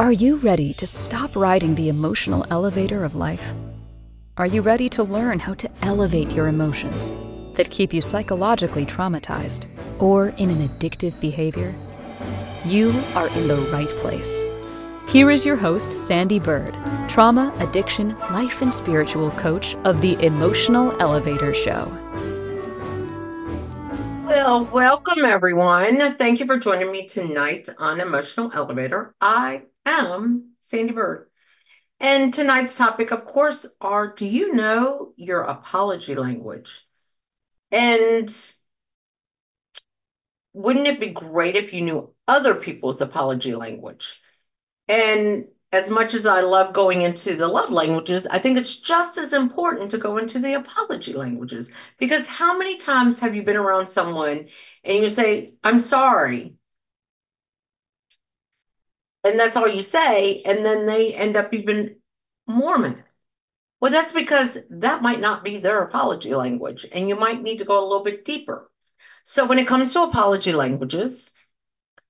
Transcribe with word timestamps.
Are 0.00 0.12
you 0.12 0.36
ready 0.36 0.72
to 0.78 0.86
stop 0.86 1.36
riding 1.36 1.74
the 1.74 1.90
emotional 1.90 2.46
elevator 2.48 3.04
of 3.04 3.16
life? 3.16 3.52
Are 4.38 4.46
you 4.46 4.62
ready 4.62 4.88
to 4.88 5.02
learn 5.02 5.38
how 5.38 5.52
to 5.52 5.70
elevate 5.82 6.32
your 6.32 6.48
emotions 6.48 7.12
that 7.56 7.68
keep 7.68 7.92
you 7.92 8.00
psychologically 8.00 8.86
traumatized 8.86 9.66
or 10.00 10.28
in 10.38 10.48
an 10.48 10.66
addictive 10.66 11.20
behavior? 11.20 11.74
You 12.64 12.88
are 13.14 13.26
in 13.26 13.46
the 13.46 13.68
right 13.74 13.90
place. 14.00 14.42
Here 15.10 15.30
is 15.30 15.44
your 15.44 15.56
host, 15.56 15.90
Sandee 15.90 16.42
Byrd, 16.42 16.74
trauma, 17.10 17.52
addiction, 17.58 18.16
life, 18.30 18.62
and 18.62 18.72
spiritual 18.72 19.30
coach 19.32 19.74
of 19.84 20.00
the 20.00 20.14
Emotional 20.24 20.98
Elevator 20.98 21.52
Show. 21.52 21.94
Well, 24.26 24.64
welcome 24.64 25.26
everyone. 25.26 26.14
Thank 26.14 26.40
you 26.40 26.46
for 26.46 26.56
joining 26.56 26.90
me 26.90 27.06
tonight 27.06 27.68
on 27.76 28.00
Emotional 28.00 28.50
Elevator. 28.54 29.12
I 29.20 29.62
am 29.86 30.52
Sandee 30.62 30.94
Byrd. 30.94 31.28
And 31.98 32.32
tonight's 32.32 32.74
topic, 32.74 33.10
of 33.10 33.26
course, 33.26 33.66
are 33.80 34.14
do 34.14 34.26
you 34.26 34.54
know 34.54 35.12
your 35.16 35.42
apology 35.42 36.14
language? 36.14 36.86
And 37.70 38.28
wouldn't 40.52 40.86
it 40.86 40.98
be 40.98 41.08
great 41.08 41.56
if 41.56 41.72
you 41.72 41.82
knew 41.82 42.14
other 42.26 42.54
people's 42.54 43.00
apology 43.00 43.54
language? 43.54 44.20
And 44.88 45.46
as 45.72 45.88
much 45.90 46.14
as 46.14 46.26
I 46.26 46.40
love 46.40 46.72
going 46.72 47.02
into 47.02 47.36
the 47.36 47.46
love 47.46 47.70
languages, 47.70 48.26
I 48.26 48.40
think 48.40 48.58
it's 48.58 48.74
just 48.74 49.18
as 49.18 49.32
important 49.32 49.92
to 49.92 49.98
go 49.98 50.16
into 50.18 50.40
the 50.40 50.54
apology 50.54 51.12
languages. 51.12 51.70
Because 51.98 52.26
how 52.26 52.58
many 52.58 52.76
times 52.76 53.20
have 53.20 53.36
you 53.36 53.42
been 53.42 53.56
around 53.56 53.88
someone 53.88 54.48
and 54.82 54.98
you 54.98 55.08
say, 55.08 55.52
I'm 55.62 55.78
sorry? 55.78 56.56
And 59.24 59.38
that's 59.38 59.56
all 59.56 59.68
you 59.68 59.82
say. 59.82 60.42
And 60.42 60.64
then 60.64 60.86
they 60.86 61.14
end 61.14 61.36
up 61.36 61.52
even 61.52 61.96
more 62.46 62.78
mad. 62.78 63.04
Well, 63.80 63.90
that's 63.90 64.12
because 64.12 64.58
that 64.70 65.02
might 65.02 65.20
not 65.20 65.42
be 65.42 65.58
their 65.58 65.82
apology 65.82 66.34
language. 66.34 66.86
And 66.90 67.08
you 67.08 67.16
might 67.16 67.42
need 67.42 67.58
to 67.58 67.64
go 67.64 67.78
a 67.80 67.86
little 67.86 68.04
bit 68.04 68.24
deeper. 68.24 68.70
So 69.24 69.46
when 69.46 69.58
it 69.58 69.66
comes 69.66 69.92
to 69.92 70.02
apology 70.02 70.52
languages, 70.52 71.34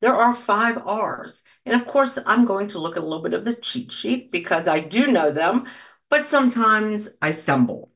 there 0.01 0.15
are 0.15 0.35
five 0.35 0.79
R's. 0.79 1.43
And 1.67 1.81
of 1.81 1.87
course, 1.87 2.19
I'm 2.25 2.45
going 2.47 2.69
to 2.69 2.79
look 2.79 2.97
at 2.97 3.03
a 3.03 3.07
little 3.07 3.23
bit 3.23 3.35
of 3.35 3.45
the 3.45 3.55
cheat 3.55 3.93
sheet 3.93 4.33
because 4.33 4.67
I 4.67 4.81
do 4.81 5.09
know 5.09 5.31
them, 5.31 5.67
but 6.09 6.27
sometimes 6.27 7.11
I 7.21 7.33
stumble 7.33 7.93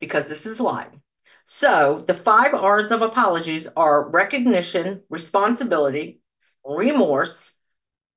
because 0.00 0.28
this 0.28 0.46
is 0.46 0.60
live. 0.60 0.92
So 1.44 2.04
the 2.06 2.14
five 2.14 2.54
R's 2.54 2.90
of 2.90 3.02
apologies 3.02 3.66
are 3.66 4.10
recognition, 4.10 5.02
responsibility, 5.08 6.20
remorse, 6.64 7.52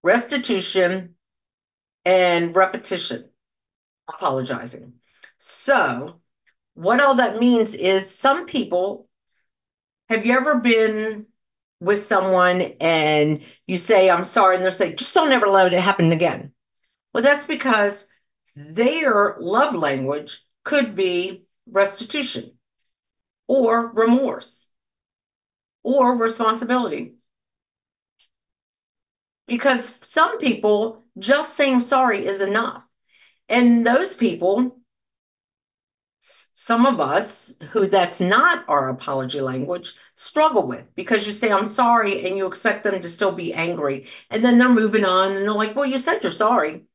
restitution, 0.03 1.15
and 2.05 2.55
repetition, 2.55 3.29
apologizing. 4.09 4.93
So 5.37 6.19
what 6.73 7.01
all 7.01 7.15
that 7.15 7.39
means 7.39 7.75
is 7.75 8.13
some 8.13 8.45
people, 8.45 9.07
have 10.09 10.25
you 10.25 10.33
ever 10.33 10.59
been 10.59 11.27
with 11.79 12.03
someone 12.03 12.61
and 12.79 13.43
you 13.67 13.77
say, 13.77 14.09
I'm 14.09 14.23
sorry, 14.23 14.55
and 14.55 14.63
they'll 14.63 14.71
say, 14.71 14.95
just 14.95 15.13
don't 15.13 15.31
ever 15.31 15.47
let 15.47 15.73
it 15.73 15.79
happen 15.79 16.11
again. 16.11 16.53
Well, 17.13 17.23
that's 17.23 17.45
because 17.45 18.07
their 18.55 19.35
love 19.39 19.75
language 19.75 20.43
could 20.63 20.95
be 20.95 21.43
restitution 21.69 22.51
or 23.47 23.91
remorse 23.91 24.67
or 25.83 26.15
responsibility. 26.15 27.15
Because 29.47 29.97
some 30.01 30.39
people 30.39 31.03
just 31.17 31.55
saying 31.55 31.81
sorry 31.81 32.25
is 32.25 32.41
enough. 32.41 32.85
And 33.49 33.85
those 33.85 34.13
people 34.13 34.77
some 36.63 36.85
of 36.85 37.01
us 37.01 37.53
who 37.71 37.87
that's 37.87 38.21
not 38.21 38.63
our 38.69 38.87
apology 38.87 39.41
language 39.41 39.95
struggle 40.15 40.65
with 40.65 40.85
because 40.95 41.25
you 41.25 41.33
say 41.33 41.51
i'm 41.51 41.67
sorry 41.67 42.25
and 42.25 42.37
you 42.37 42.47
expect 42.47 42.85
them 42.85 42.97
to 43.01 43.09
still 43.09 43.33
be 43.33 43.53
angry. 43.53 44.07
And 44.29 44.45
then 44.45 44.57
they're 44.57 44.69
moving 44.69 45.03
on 45.03 45.33
and 45.33 45.41
they're 45.43 45.51
like 45.51 45.75
well 45.75 45.85
you 45.85 45.97
said 45.97 46.23
you're 46.23 46.31
sorry 46.31 46.85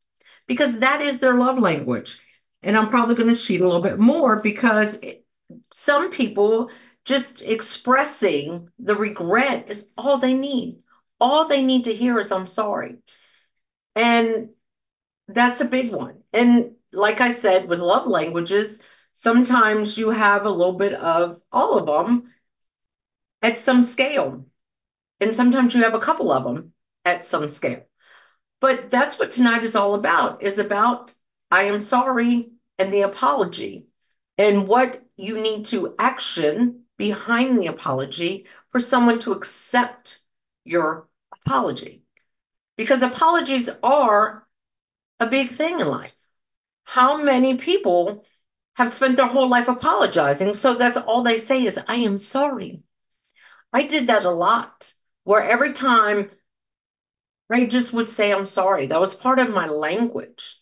because 0.47 0.79
that 0.79 1.03
is 1.03 1.19
their 1.19 1.35
love 1.35 1.59
language. 1.59 2.19
And 2.63 2.79
i'm 2.79 2.89
probably 2.89 3.15
going 3.15 3.29
to 3.35 3.39
cheat 3.39 3.61
a 3.61 3.65
little 3.67 3.83
bit 3.83 3.99
more 3.99 4.37
because 4.37 4.99
some 5.71 6.11
people 6.11 6.71
just 7.05 7.43
expressing 7.43 8.71
the 8.79 8.97
regret 8.97 9.67
is 9.69 9.89
all 9.99 10.17
they 10.17 10.33
need 10.33 10.79
all 11.21 11.47
they 11.47 11.63
need 11.63 11.85
to 11.85 11.95
hear 11.95 12.19
is 12.19 12.33
i'm 12.33 12.47
sorry 12.47 12.97
and 13.95 14.51
that's 15.29 15.61
a 15.61 15.65
big 15.65 15.93
one 15.93 16.19
and 16.33 16.73
like 16.93 17.21
i 17.21 17.31
said 17.31 17.69
with 17.69 17.81
love 17.81 18.07
languages 18.07 18.81
Sometimes 19.19 19.99
you 19.99 20.11
have 20.11 20.47
a 20.47 20.51
little 20.51 20.75
bit 20.75 20.93
of 20.93 21.43
all 21.51 21.77
of 21.77 21.87
them 21.87 22.33
at 23.43 23.59
some 23.59 23.83
scale. 23.83 24.47
And 25.21 25.35
sometimes 25.35 25.75
you 25.75 25.83
have 25.83 25.95
a 25.95 25.99
couple 25.99 26.31
of 26.31 26.45
them 26.45 26.73
at 27.05 27.25
some 27.25 27.49
scale. 27.49 27.85
But 28.61 28.93
that's 28.93 29.19
what 29.19 29.31
tonight 29.31 29.65
is 29.65 29.75
all 29.75 29.95
about, 29.95 30.45
is 30.45 30.61
about 30.61 31.13
I 31.51 31.65
am 31.65 31.81
sorry 31.81 32.51
and 32.79 32.93
the 32.93 33.01
apology 33.01 33.89
and 34.39 34.69
what 34.69 35.03
you 35.17 35.35
need 35.35 35.65
to 35.65 35.97
action 35.99 36.85
behind 36.97 37.59
the 37.59 37.67
apology 37.67 38.47
for 38.71 38.79
someone 38.79 39.19
to 39.21 39.33
accept 39.33 40.21
your 40.65 41.08
apology. 41.49 42.03
Because 42.77 43.03
apologies 43.03 43.69
are 43.83 44.47
a 45.19 45.27
big 45.27 45.51
thing 45.51 45.81
in 45.81 45.89
life. 45.89 46.15
How 46.85 47.23
many 47.23 47.57
people 47.57 48.25
have 48.79 48.93
spent 48.93 49.17
their 49.17 49.27
whole 49.27 49.49
life 49.49 49.67
apologizing. 49.67 50.55
So 50.55 50.75
that's 50.75 50.97
all 50.97 51.23
they 51.23 51.37
say 51.37 51.65
is, 51.65 51.79
I 51.89 51.97
am 51.97 52.17
sorry. 52.17 52.81
I 53.73 53.83
did 53.83 54.07
that 54.07 54.25
a 54.25 54.31
lot, 54.31 54.93
where 55.25 55.43
every 55.43 55.73
time 55.73 56.31
I 57.51 57.67
just 57.67 57.93
would 57.93 58.09
say, 58.09 58.33
I'm 58.33 58.47
sorry. 58.47 58.87
That 58.87 59.01
was 59.01 59.17
part 59.17 59.41
of 59.41 59.51
my 59.51 59.67
language. 59.67 60.61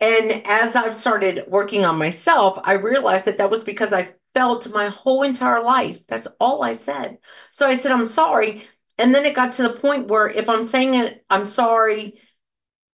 And 0.00 0.42
as 0.46 0.74
I've 0.74 0.96
started 0.96 1.44
working 1.46 1.84
on 1.84 1.96
myself, 1.96 2.58
I 2.64 2.72
realized 2.72 3.26
that 3.26 3.38
that 3.38 3.52
was 3.52 3.62
because 3.62 3.92
I 3.92 4.14
felt 4.34 4.74
my 4.74 4.88
whole 4.88 5.22
entire 5.22 5.62
life. 5.62 6.04
That's 6.08 6.26
all 6.40 6.60
I 6.64 6.72
said. 6.72 7.18
So 7.52 7.68
I 7.68 7.76
said, 7.76 7.92
I'm 7.92 8.06
sorry. 8.06 8.66
And 8.98 9.14
then 9.14 9.26
it 9.26 9.34
got 9.34 9.52
to 9.52 9.62
the 9.64 9.74
point 9.74 10.08
where 10.08 10.28
if 10.28 10.48
I'm 10.48 10.64
saying 10.64 10.94
it, 10.94 11.24
I'm 11.28 11.46
sorry 11.46 12.20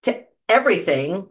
to 0.02 0.24
everything, 0.48 1.28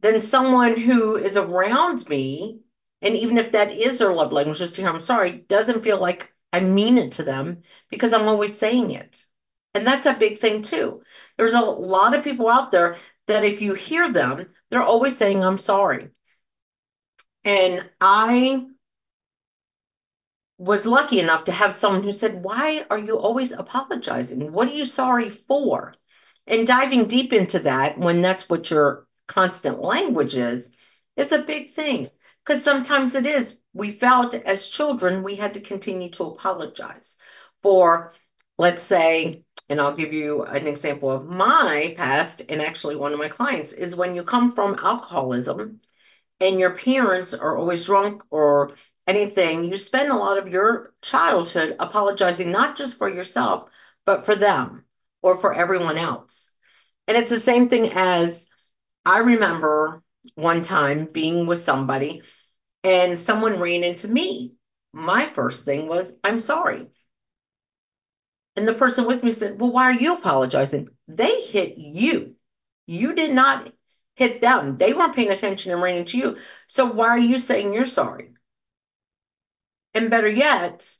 then 0.00 0.20
someone 0.20 0.78
who 0.78 1.16
is 1.16 1.36
around 1.36 2.08
me, 2.08 2.60
and 3.02 3.16
even 3.16 3.38
if 3.38 3.52
that 3.52 3.72
is 3.72 3.98
their 3.98 4.12
love 4.12 4.32
language, 4.32 4.58
just 4.58 4.74
to 4.76 4.82
hear 4.82 4.90
I'm 4.90 5.00
sorry, 5.00 5.32
doesn't 5.48 5.82
feel 5.82 6.00
like 6.00 6.32
I 6.52 6.60
mean 6.60 6.98
it 6.98 7.12
to 7.12 7.22
them 7.22 7.62
because 7.90 8.12
I'm 8.12 8.28
always 8.28 8.56
saying 8.58 8.90
it. 8.92 9.24
And 9.74 9.86
that's 9.86 10.06
a 10.06 10.14
big 10.14 10.38
thing 10.38 10.62
too. 10.62 11.02
There's 11.36 11.54
a 11.54 11.60
lot 11.60 12.14
of 12.14 12.24
people 12.24 12.48
out 12.48 12.72
there 12.72 12.96
that 13.28 13.44
if 13.44 13.60
you 13.60 13.74
hear 13.74 14.10
them, 14.10 14.46
they're 14.70 14.82
always 14.82 15.16
saying, 15.16 15.42
I'm 15.44 15.58
sorry. 15.58 16.10
And 17.44 17.88
I 18.00 18.66
was 20.60 20.84
lucky 20.84 21.20
enough 21.20 21.44
to 21.44 21.52
have 21.52 21.72
someone 21.72 22.02
who 22.02 22.12
said, 22.12 22.44
Why 22.44 22.84
are 22.90 22.98
you 22.98 23.16
always 23.16 23.50
apologizing? 23.50 24.52
What 24.52 24.68
are 24.68 24.74
you 24.74 24.84
sorry 24.84 25.30
for? 25.30 25.94
And 26.46 26.66
diving 26.66 27.06
deep 27.06 27.32
into 27.32 27.60
that, 27.60 27.98
when 27.98 28.20
that's 28.20 28.46
what 28.46 28.70
you're 28.70 29.06
constant 29.26 29.80
language 29.80 30.34
is 30.34 30.70
is 31.16 31.32
a 31.32 31.40
big 31.42 31.70
thing 31.70 32.10
because 32.44 32.62
sometimes 32.62 33.14
it 33.14 33.26
is. 33.26 33.56
We 33.72 33.92
felt 33.92 34.34
as 34.34 34.68
children 34.68 35.22
we 35.22 35.36
had 35.36 35.54
to 35.54 35.60
continue 35.60 36.10
to 36.10 36.24
apologize 36.24 37.16
for, 37.62 38.12
let's 38.58 38.82
say, 38.82 39.44
and 39.70 39.80
I'll 39.80 39.96
give 39.96 40.12
you 40.12 40.42
an 40.42 40.66
example 40.66 41.10
of 41.10 41.26
my 41.26 41.94
past, 41.96 42.42
and 42.50 42.60
actually 42.60 42.96
one 42.96 43.14
of 43.14 43.18
my 43.18 43.28
clients 43.28 43.72
is 43.72 43.96
when 43.96 44.14
you 44.14 44.24
come 44.24 44.52
from 44.52 44.78
alcoholism 44.82 45.80
and 46.38 46.60
your 46.60 46.74
parents 46.74 47.32
are 47.32 47.56
always 47.56 47.84
drunk 47.84 48.24
or 48.30 48.72
anything, 49.10 49.64
you 49.64 49.76
spend 49.76 50.10
a 50.10 50.16
lot 50.16 50.38
of 50.38 50.48
your 50.48 50.94
childhood 51.02 51.76
apologizing 51.78 52.50
not 52.52 52.76
just 52.76 52.98
for 52.98 53.08
yourself, 53.08 53.68
but 54.06 54.24
for 54.24 54.36
them 54.36 54.84
or 55.22 55.36
for 55.36 55.52
everyone 55.52 55.98
else. 55.98 56.50
And 57.08 57.16
it's 57.16 57.30
the 57.30 57.40
same 57.40 57.68
thing 57.68 57.90
as 57.92 58.48
I 59.04 59.18
remember 59.18 60.02
one 60.36 60.62
time 60.62 61.06
being 61.06 61.46
with 61.46 61.58
somebody 61.58 62.22
and 62.84 63.18
someone 63.18 63.60
ran 63.60 63.84
into 63.84 64.08
me. 64.08 64.54
My 64.92 65.26
first 65.26 65.64
thing 65.64 65.88
was, 65.88 66.12
I'm 66.24 66.40
sorry. 66.40 66.86
And 68.56 68.66
the 68.68 68.74
person 68.74 69.06
with 69.06 69.22
me 69.24 69.32
said, 69.32 69.60
Well, 69.60 69.72
why 69.72 69.84
are 69.84 70.00
you 70.00 70.14
apologizing? 70.14 70.88
They 71.08 71.42
hit 71.42 71.78
you. 71.78 72.36
You 72.86 73.14
did 73.14 73.32
not 73.32 73.72
hit 74.14 74.40
them. 74.40 74.76
They 74.76 74.92
weren't 74.92 75.14
paying 75.16 75.30
attention 75.30 75.72
and 75.72 75.82
ran 75.82 75.96
into 75.96 76.18
you. 76.18 76.36
So 76.66 76.86
why 76.86 77.08
are 77.08 77.18
you 77.18 77.38
saying 77.38 77.74
you're 77.74 77.84
sorry? 77.84 78.34
And 79.94 80.10
better 80.10 80.28
yet, 80.28 80.96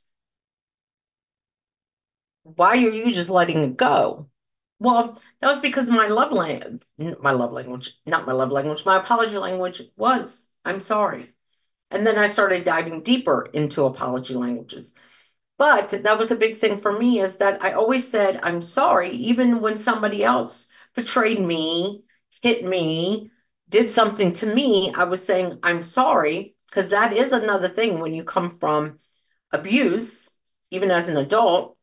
why 2.43 2.69
are 2.77 2.89
you 2.89 3.11
just 3.11 3.29
letting 3.29 3.63
it 3.63 3.77
go? 3.77 4.27
Well, 4.79 5.19
that 5.39 5.47
was 5.47 5.59
because 5.59 5.89
my 5.91 6.07
love 6.07 6.31
language, 6.31 6.81
my 7.19 7.31
love 7.31 7.51
language, 7.51 7.95
not 8.05 8.25
my 8.25 8.33
love 8.33 8.51
language, 8.51 8.85
my 8.85 8.97
apology 8.97 9.37
language 9.37 9.81
was, 9.95 10.47
I'm 10.65 10.81
sorry. 10.81 11.33
And 11.91 12.07
then 12.07 12.17
I 12.17 12.27
started 12.27 12.63
diving 12.63 13.03
deeper 13.03 13.47
into 13.53 13.85
apology 13.85 14.35
languages. 14.35 14.93
But 15.57 15.89
that 16.03 16.17
was 16.17 16.31
a 16.31 16.35
big 16.35 16.57
thing 16.57 16.81
for 16.81 16.91
me 16.91 17.19
is 17.19 17.37
that 17.37 17.63
I 17.63 17.73
always 17.73 18.09
said, 18.09 18.39
I'm 18.43 18.61
sorry, 18.61 19.11
even 19.11 19.61
when 19.61 19.77
somebody 19.77 20.23
else 20.23 20.67
betrayed 20.95 21.39
me, 21.39 22.03
hit 22.41 22.65
me, 22.65 23.31
did 23.69 23.89
something 23.91 24.33
to 24.33 24.47
me, 24.47 24.93
I 24.93 25.05
was 25.05 25.25
saying, 25.25 25.59
I'm 25.63 25.83
sorry, 25.83 26.55
because 26.71 26.91
that 26.91 27.11
is 27.11 27.33
another 27.33 27.67
thing 27.67 27.99
when 27.99 28.13
you 28.13 28.23
come 28.23 28.57
from 28.57 28.97
abuse, 29.51 30.31
even 30.71 30.89
as 30.89 31.09
an 31.09 31.17
adult, 31.17 31.77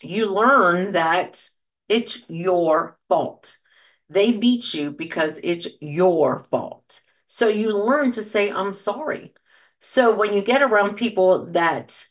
you 0.00 0.26
learn 0.32 0.92
that 0.92 1.46
it's 1.88 2.24
your 2.30 2.98
fault. 3.10 3.58
They 4.08 4.32
beat 4.32 4.72
you 4.72 4.90
because 4.90 5.38
it's 5.42 5.68
your 5.80 6.46
fault. 6.50 7.02
So 7.28 7.48
you 7.48 7.76
learn 7.76 8.12
to 8.12 8.22
say, 8.22 8.50
I'm 8.50 8.72
sorry. 8.72 9.34
So 9.80 10.16
when 10.16 10.32
you 10.32 10.40
get 10.40 10.62
around 10.62 10.96
people 10.96 11.46
that 11.52 12.06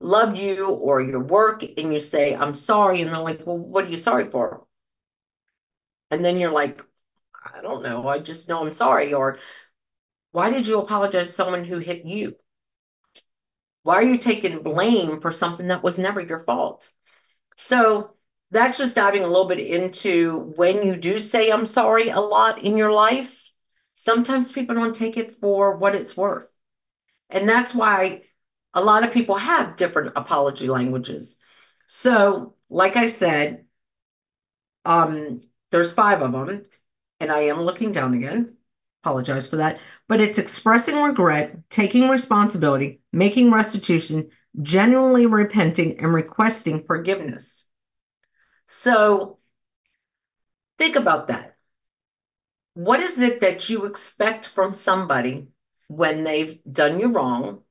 love 0.00 0.36
you 0.36 0.68
or 0.68 1.00
your 1.00 1.20
work 1.20 1.62
and 1.62 1.94
you 1.94 2.00
say, 2.00 2.36
I'm 2.36 2.54
sorry, 2.54 3.00
and 3.00 3.10
they're 3.10 3.20
like, 3.20 3.46
Well, 3.46 3.58
what 3.58 3.86
are 3.86 3.88
you 3.88 3.96
sorry 3.96 4.30
for? 4.30 4.66
And 6.10 6.22
then 6.22 6.36
you're 6.36 6.52
like, 6.52 6.82
I 7.54 7.62
don't 7.62 7.82
know. 7.82 8.06
I 8.06 8.18
just 8.18 8.48
know 8.48 8.64
I'm 8.64 8.72
sorry. 8.72 9.14
Or 9.14 9.38
why 10.38 10.50
did 10.50 10.68
you 10.68 10.78
apologize 10.78 11.26
to 11.26 11.32
someone 11.32 11.64
who 11.64 11.80
hit 11.80 12.04
you? 12.04 12.36
Why 13.82 13.96
are 13.96 14.04
you 14.04 14.18
taking 14.18 14.62
blame 14.62 15.20
for 15.20 15.32
something 15.32 15.66
that 15.66 15.82
was 15.82 15.98
never 15.98 16.20
your 16.20 16.38
fault? 16.38 16.92
So 17.56 18.12
that's 18.52 18.78
just 18.78 18.94
diving 18.94 19.24
a 19.24 19.26
little 19.26 19.48
bit 19.48 19.58
into 19.58 20.52
when 20.54 20.86
you 20.86 20.94
do 20.94 21.18
say 21.18 21.50
I'm 21.50 21.66
sorry 21.66 22.10
a 22.10 22.20
lot 22.20 22.62
in 22.62 22.76
your 22.76 22.92
life, 22.92 23.52
sometimes 23.94 24.52
people 24.52 24.76
don't 24.76 24.94
take 24.94 25.16
it 25.16 25.40
for 25.40 25.76
what 25.76 25.96
it's 25.96 26.16
worth. 26.16 26.48
And 27.30 27.48
that's 27.48 27.74
why 27.74 28.22
a 28.72 28.80
lot 28.80 29.02
of 29.02 29.10
people 29.10 29.34
have 29.34 29.74
different 29.74 30.12
apology 30.14 30.68
languages. 30.68 31.36
So, 31.88 32.54
like 32.70 32.94
I 32.96 33.08
said, 33.08 33.64
um, 34.84 35.40
there's 35.72 35.92
five 35.92 36.22
of 36.22 36.30
them, 36.30 36.62
and 37.18 37.32
I 37.32 37.40
am 37.48 37.62
looking 37.62 37.90
down 37.90 38.14
again. 38.14 38.57
Apologize 39.08 39.48
for 39.48 39.56
that. 39.56 39.78
But 40.06 40.20
it's 40.20 40.38
expressing 40.38 41.02
regret, 41.02 41.70
taking 41.70 42.10
responsibility, 42.10 43.00
making 43.10 43.50
restitution, 43.50 44.28
genuinely 44.60 45.24
repenting, 45.24 45.98
and 46.00 46.12
requesting 46.12 46.84
forgiveness. 46.84 47.66
So 48.66 49.38
think 50.76 50.96
about 50.96 51.28
that. 51.28 51.56
What 52.74 53.00
is 53.00 53.18
it 53.18 53.40
that 53.40 53.70
you 53.70 53.86
expect 53.86 54.48
from 54.48 54.74
somebody 54.74 55.48
when 55.86 56.22
they've 56.22 56.58
done 56.70 57.00
you 57.00 57.08
wrong, 57.08 57.62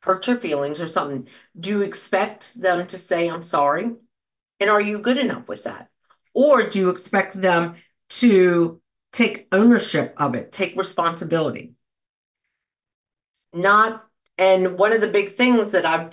hurt 0.00 0.26
your 0.28 0.38
feelings 0.38 0.80
or 0.80 0.86
something? 0.86 1.28
Do 1.60 1.68
you 1.68 1.82
expect 1.82 2.58
them 2.58 2.86
to 2.86 2.96
say, 2.96 3.28
I'm 3.28 3.42
sorry? 3.42 3.84
And 4.60 4.70
are 4.70 4.80
you 4.80 5.00
good 5.00 5.18
enough 5.18 5.46
with 5.46 5.64
that? 5.64 5.90
Or 6.32 6.62
do 6.62 6.78
you 6.78 6.88
expect 6.88 7.38
them 7.38 7.74
to 8.08 8.80
take 9.12 9.48
ownership 9.52 10.14
of 10.16 10.34
it, 10.34 10.52
take 10.52 10.76
responsibility? 10.76 11.74
Not, 13.52 14.04
and 14.36 14.78
one 14.78 14.92
of 14.92 15.00
the 15.00 15.08
big 15.08 15.32
things 15.32 15.72
that 15.72 15.86
I've 15.86 16.10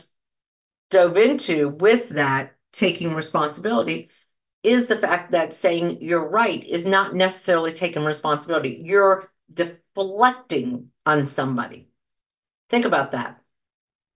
dove 0.89 1.17
into 1.17 1.69
with 1.69 2.09
that 2.09 2.55
taking 2.71 3.15
responsibility 3.15 4.09
is 4.63 4.87
the 4.87 4.97
fact 4.97 5.31
that 5.31 5.53
saying 5.53 6.01
you're 6.01 6.27
right 6.27 6.63
is 6.63 6.85
not 6.85 7.13
necessarily 7.13 7.71
taking 7.71 8.03
responsibility. 8.03 8.81
You're 8.83 9.29
deflecting 9.53 10.89
on 11.05 11.25
somebody. 11.25 11.87
Think 12.69 12.85
about 12.85 13.11
that. 13.11 13.39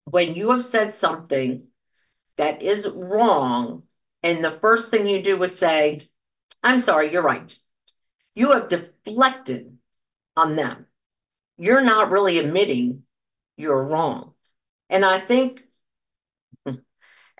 When 0.05 0.35
you 0.35 0.51
have 0.51 0.63
said 0.63 0.93
something 0.93 1.67
that 2.37 2.61
is 2.63 2.87
wrong, 2.87 3.83
and 4.23 4.43
the 4.43 4.57
first 4.59 4.89
thing 4.89 5.07
you 5.07 5.21
do 5.21 5.41
is 5.43 5.57
say, 5.57 6.01
I'm 6.63 6.81
sorry, 6.81 7.11
you're 7.11 7.21
right. 7.21 7.55
You 8.39 8.51
have 8.51 8.69
deflected 8.69 9.77
on 10.37 10.55
them. 10.55 10.85
You're 11.57 11.81
not 11.81 12.09
really 12.09 12.37
admitting 12.37 13.03
you're 13.57 13.83
wrong. 13.83 14.33
And 14.89 15.03
I 15.03 15.19
think 15.19 15.61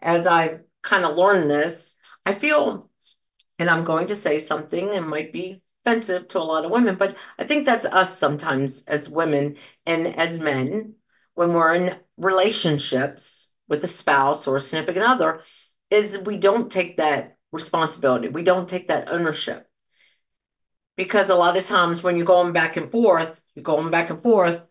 as 0.02 0.28
I 0.28 0.60
kind 0.82 1.06
of 1.06 1.16
learned 1.16 1.50
this, 1.50 1.94
I 2.26 2.34
feel 2.34 2.90
and 3.58 3.70
I'm 3.70 3.86
going 3.86 4.08
to 4.08 4.16
say 4.18 4.40
something 4.40 4.88
that 4.88 5.08
might 5.08 5.32
be 5.32 5.62
offensive 5.86 6.28
to 6.30 6.40
a 6.40 6.42
lot 6.42 6.66
of 6.66 6.72
women, 6.72 6.96
but 6.96 7.16
I 7.38 7.46
think 7.46 7.66
that's 7.66 7.86
us 7.86 8.20
sometimes 8.20 8.84
as 8.84 9.10
women 9.10 9.56
and 9.86 10.06
as 10.06 10.42
men 10.42 10.96
when 11.34 11.54
we're 11.54 11.76
in 11.76 11.98
relationships 12.18 13.54
with 13.70 13.86
a 13.86 13.88
spouse 13.88 14.48
or 14.48 14.58
a 14.58 14.60
significant 14.60 15.06
other, 15.06 15.44
is 15.90 16.20
we 16.20 16.36
don't 16.36 16.70
take 16.70 16.98
that 16.98 17.38
responsibility. 17.54 18.28
We 18.28 18.44
don't 18.44 18.68
take 18.68 18.90
that 18.90 19.08
ownership. 19.08 19.69
Because 21.00 21.30
a 21.30 21.36
lot 21.36 21.56
of 21.56 21.64
times 21.64 22.04
when 22.04 22.18
you're 22.18 22.26
going 22.26 22.52
back 22.52 22.76
and 22.76 22.92
forth, 22.92 23.42
you're 23.56 23.64
going 23.64 23.90
back 23.90 24.10
and 24.10 24.22
forth, 24.22 24.68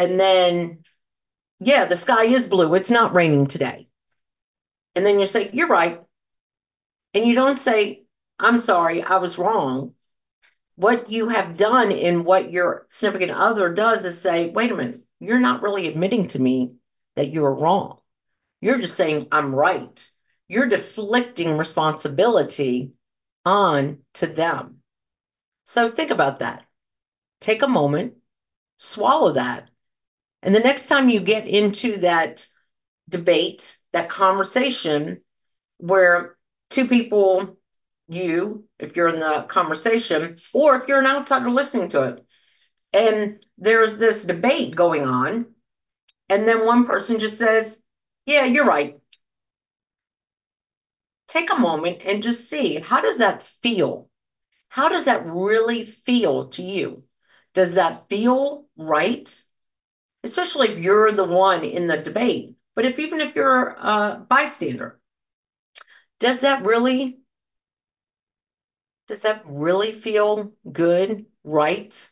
and 0.00 0.18
then, 0.18 0.82
yeah, 1.60 1.84
the 1.84 1.96
sky 1.96 2.24
is 2.24 2.48
blue. 2.48 2.74
It's 2.74 2.90
not 2.90 3.14
raining 3.14 3.46
today. 3.46 3.86
And 4.96 5.06
then 5.06 5.20
you 5.20 5.26
say, 5.26 5.48
You're 5.52 5.68
right. 5.68 6.02
And 7.14 7.24
you 7.24 7.36
don't 7.36 7.56
say, 7.56 8.02
I'm 8.40 8.58
sorry, 8.58 9.04
I 9.04 9.18
was 9.18 9.38
wrong. 9.38 9.94
What 10.74 11.08
you 11.08 11.28
have 11.28 11.56
done 11.56 11.92
and 11.92 12.24
what 12.24 12.50
your 12.50 12.86
significant 12.88 13.30
other 13.30 13.72
does 13.72 14.04
is 14.04 14.20
say, 14.20 14.50
wait 14.50 14.72
a 14.72 14.74
minute, 14.74 15.02
you're 15.20 15.38
not 15.38 15.62
really 15.62 15.86
admitting 15.86 16.26
to 16.28 16.42
me 16.42 16.72
that 17.14 17.28
you 17.28 17.44
are 17.44 17.54
wrong. 17.54 17.98
You're 18.60 18.80
just 18.80 18.96
saying, 18.96 19.28
I'm 19.30 19.54
right. 19.54 20.10
You're 20.48 20.66
deflecting 20.66 21.56
responsibility 21.56 22.90
on 23.46 23.98
to 24.14 24.26
them. 24.26 24.79
So 25.70 25.86
think 25.86 26.10
about 26.10 26.40
that. 26.40 26.64
Take 27.40 27.62
a 27.62 27.68
moment, 27.68 28.14
swallow 28.76 29.34
that. 29.34 29.70
And 30.42 30.52
the 30.52 30.58
next 30.58 30.88
time 30.88 31.08
you 31.08 31.20
get 31.20 31.46
into 31.46 31.98
that 31.98 32.44
debate, 33.08 33.78
that 33.92 34.08
conversation 34.08 35.20
where 35.78 36.36
two 36.70 36.88
people 36.88 37.56
you 38.08 38.64
if 38.80 38.96
you're 38.96 39.10
in 39.10 39.20
the 39.20 39.44
conversation 39.46 40.38
or 40.52 40.74
if 40.74 40.88
you're 40.88 40.98
an 40.98 41.06
outsider 41.06 41.48
listening 41.48 41.90
to 41.90 42.02
it. 42.02 42.26
And 42.92 43.46
there's 43.56 43.96
this 43.96 44.24
debate 44.24 44.74
going 44.74 45.06
on. 45.06 45.54
And 46.28 46.48
then 46.48 46.66
one 46.66 46.84
person 46.84 47.20
just 47.20 47.38
says, 47.38 47.80
Yeah, 48.26 48.44
you're 48.44 48.64
right. 48.66 48.98
Take 51.28 51.52
a 51.52 51.60
moment 51.60 52.00
and 52.04 52.24
just 52.24 52.50
see 52.50 52.80
how 52.80 53.00
does 53.02 53.18
that 53.18 53.44
feel? 53.44 54.09
How 54.70 54.88
does 54.88 55.04
that 55.04 55.26
really 55.26 55.84
feel 55.84 56.48
to 56.50 56.62
you? 56.62 57.04
Does 57.52 57.74
that 57.74 58.08
feel 58.08 58.66
right? 58.78 59.28
Especially 60.24 60.70
if 60.70 60.78
you're 60.78 61.12
the 61.12 61.24
one 61.24 61.64
in 61.64 61.86
the 61.88 61.98
debate. 61.98 62.56
But 62.74 62.86
if 62.86 62.98
even 62.98 63.20
if 63.20 63.36
you're 63.36 63.68
a 63.68 64.26
bystander, 64.28 64.98
does 66.20 66.40
that 66.40 66.64
really 66.64 67.18
Does 69.08 69.20
that 69.22 69.42
really 69.44 69.92
feel 69.92 70.54
good, 70.72 71.26
right? 71.44 72.10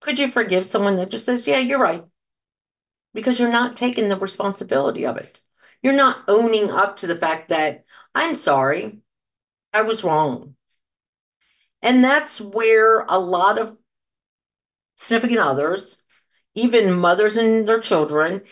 Could 0.00 0.18
you 0.18 0.28
forgive 0.28 0.64
someone 0.64 0.96
that 0.96 1.10
just 1.10 1.26
says, 1.26 1.46
yeah, 1.46 1.58
you're 1.58 1.78
right? 1.78 2.02
Because 3.14 3.40
you're 3.40 3.50
not 3.50 3.74
taking 3.74 4.08
the 4.08 4.16
responsibility 4.16 5.06
of 5.06 5.16
it. 5.16 5.42
You're 5.82 5.92
not 5.94 6.22
owning 6.28 6.70
up 6.70 6.96
to 6.98 7.08
the 7.08 7.16
fact 7.16 7.48
that 7.48 7.84
I'm 8.14 8.36
sorry, 8.36 9.00
I 9.72 9.82
was 9.82 10.04
wrong. 10.04 10.55
And 11.86 12.04
that's 12.04 12.40
where 12.40 13.00
a 13.00 13.18
lot 13.18 13.58
of 13.58 13.78
significant 14.96 15.40
others, 15.40 16.02
even 16.54 16.92
mothers 16.92 17.38
and 17.38 17.66
their 17.66 17.80
children, 17.80 18.42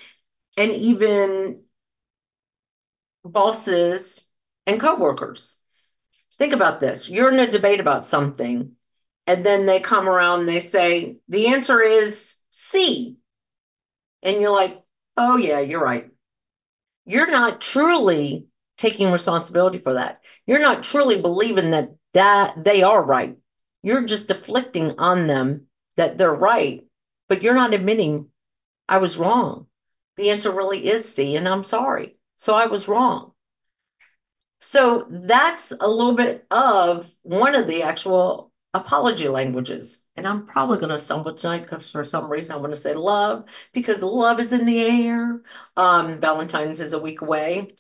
and 0.57 0.71
even 0.71 1.65
bosses 3.25 4.25
and 4.67 4.81
coworkers 4.81 5.57
Think 6.39 6.53
about 6.53 6.81
this. 6.81 7.09
You're 7.09 7.33
in 7.33 7.39
a 7.39 7.51
debate 7.51 7.81
about 7.81 8.05
something, 8.05 8.73
and 9.27 9.47
then 9.47 9.67
they 9.67 9.81
come 9.81 10.09
around 10.09 10.41
and 10.41 10.49
they 10.49 10.61
say, 10.61 11.19
the 11.29 11.49
answer 11.49 11.81
is 11.81 12.37
C. 12.51 13.17
And 14.23 14.41
you're 14.41 14.51
like, 14.51 14.83
oh, 15.17 15.37
yeah, 15.37 15.61
you're 15.61 15.83
right. 15.83 16.11
You're 17.07 17.31
not 17.31 17.61
truly 17.61 18.47
taking 18.77 19.13
responsibility 19.13 19.79
for 19.79 19.95
that. 19.95 20.23
You're 20.47 20.61
not 20.61 20.83
truly 20.83 21.21
believing 21.21 21.71
that, 21.71 21.95
that 22.15 22.65
they 22.65 22.83
are 22.83 23.03
right. 23.03 23.37
You're 23.83 24.05
just 24.05 24.29
deflecting 24.29 24.99
on 24.99 25.27
them 25.27 25.67
that 25.97 26.17
they're 26.19 26.35
right, 26.35 26.87
but 27.29 27.43
you're 27.43 27.55
not 27.55 27.75
admitting 27.75 28.31
I 28.89 28.99
was 28.99 29.19
wrong. 29.19 29.67
The 30.17 30.31
answer 30.31 30.51
really 30.51 30.87
is 30.87 31.13
C, 31.13 31.37
and 31.37 31.49
I'm 31.49 31.65
sorry. 31.65 32.17
So 32.37 32.55
I 32.55 32.67
was 32.67 32.89
wrong. 32.89 33.33
So 34.61 35.07
that's 35.11 35.73
a 35.73 35.89
little 35.89 36.15
bit 36.15 36.47
of 36.51 37.11
one 37.23 37.55
of 37.55 37.67
the 37.67 37.83
actual 37.83 38.53
apology 38.73 39.29
languages. 39.29 40.01
And 40.17 40.27
I'm 40.27 40.47
probably 40.47 40.79
going 40.79 40.91
to 40.91 40.99
stumble 40.99 41.35
tonight 41.35 41.63
because 41.63 41.91
for 41.91 42.05
some 42.05 42.31
reason 42.31 42.53
I 42.53 42.57
want 42.57 42.73
to 42.73 42.81
say 42.81 42.95
love 42.95 43.45
because 43.73 44.03
love 44.03 44.41
is 44.41 44.53
in 44.53 44.65
the 44.65 44.81
air. 44.81 45.43
Um, 45.77 46.21
Valentine's 46.21 46.81
is 46.81 46.93
a 46.93 46.99
week 46.99 47.21
away. 47.21 47.77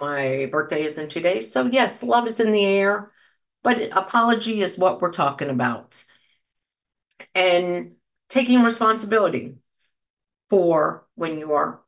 My 0.00 0.48
birthday 0.50 0.82
is 0.82 0.98
in 0.98 1.08
two 1.08 1.20
days. 1.20 1.52
So, 1.52 1.66
yes, 1.66 2.02
love 2.02 2.26
is 2.26 2.40
in 2.40 2.52
the 2.52 2.64
air, 2.64 3.12
but 3.62 3.80
apology 3.92 4.60
is 4.62 4.78
what 4.78 5.00
we're 5.00 5.12
talking 5.12 5.48
about. 5.48 6.04
And 7.34 7.92
taking 8.28 8.62
responsibility 8.62 9.56
for 10.50 11.06
when 11.14 11.38
you 11.38 11.52
are 11.52 11.80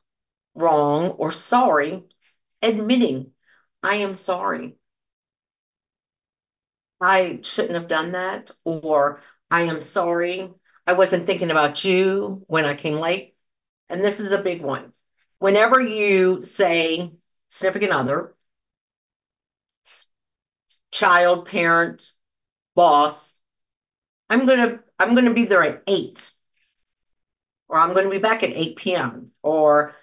wrong 0.54 1.11
or 1.11 1.33
sorry, 1.33 2.04
admitting, 2.62 3.33
I 3.83 3.97
am 3.97 4.14
sorry. 4.14 4.76
I 7.00 7.40
shouldn't 7.43 7.75
have 7.75 7.88
done 7.88 8.12
that, 8.12 8.50
or 8.64 9.21
I 9.50 9.62
am 9.62 9.83
sorry. 9.83 10.50
I 10.87 10.93
wasn't 10.95 11.26
thinking 11.26 11.50
about 11.50 11.85
you 11.85 12.45
when 12.47 12.64
I 12.64 12.76
came 12.76 12.95
late. 12.95 13.35
And 13.88 14.02
this 14.02 14.21
is 14.21 14.33
a 14.33 14.43
big 14.43 14.62
one. 14.62 14.93
Whenever 15.38 15.81
you 15.81 16.40
say 16.40 17.12
significant 17.49 17.93
other, 17.93 18.35
child, 20.95 21.47
parent, 21.47 22.11
boss, 22.75 23.35
I'm 24.31 24.47
gonna 24.47 24.81
I'm 24.99 25.15
gonna 25.15 25.35
be 25.35 25.45
there 25.45 25.63
at 25.63 25.83
eight, 25.87 26.33
or 27.69 27.79
I'm 27.79 27.95
gonna 27.95 28.11
be 28.11 28.19
back 28.19 28.43
at 28.43 28.57
8 28.57 28.77
p.m., 28.77 29.27
or 29.43 29.95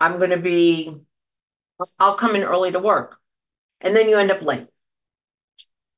I'm 0.00 0.18
gonna 0.18 0.40
be 0.40 0.94
I'll 1.98 2.14
come 2.14 2.36
in 2.36 2.42
early 2.42 2.72
to 2.72 2.78
work. 2.80 3.18
And 3.80 3.96
then 3.96 4.08
you 4.08 4.18
end 4.18 4.30
up 4.30 4.42
late. 4.42 4.68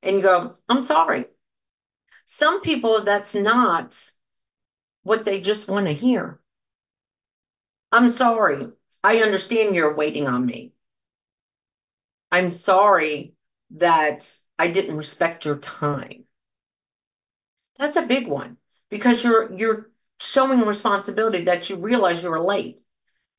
And 0.03 0.17
you 0.17 0.23
go, 0.23 0.57
I'm 0.69 0.83
sorry. 0.83 1.27
Some 2.25 2.61
people, 2.61 3.03
that's 3.03 3.35
not 3.35 3.99
what 5.03 5.25
they 5.25 5.41
just 5.41 5.69
want 5.69 5.87
to 5.87 5.93
hear. 5.93 6.39
I'm 7.91 8.09
sorry. 8.09 8.69
I 9.03 9.19
understand 9.19 9.75
you're 9.75 9.95
waiting 9.95 10.29
on 10.29 10.47
me. 10.47 10.73
I'm 12.31 12.53
sorry 12.53 13.35
that 13.73 14.31
I 14.59 14.69
didn't 14.69 14.97
respect 14.97 15.45
your 15.45 15.57
time. 15.59 16.25
That's 17.79 17.97
a 17.97 18.03
big 18.03 18.27
one 18.29 18.59
because 18.91 19.25
you're 19.25 19.53
you're 19.53 19.91
showing 20.21 20.61
responsibility 20.61 21.45
that 21.45 21.69
you 21.69 21.77
realize 21.77 22.23
you're 22.23 22.41
late. 22.41 22.81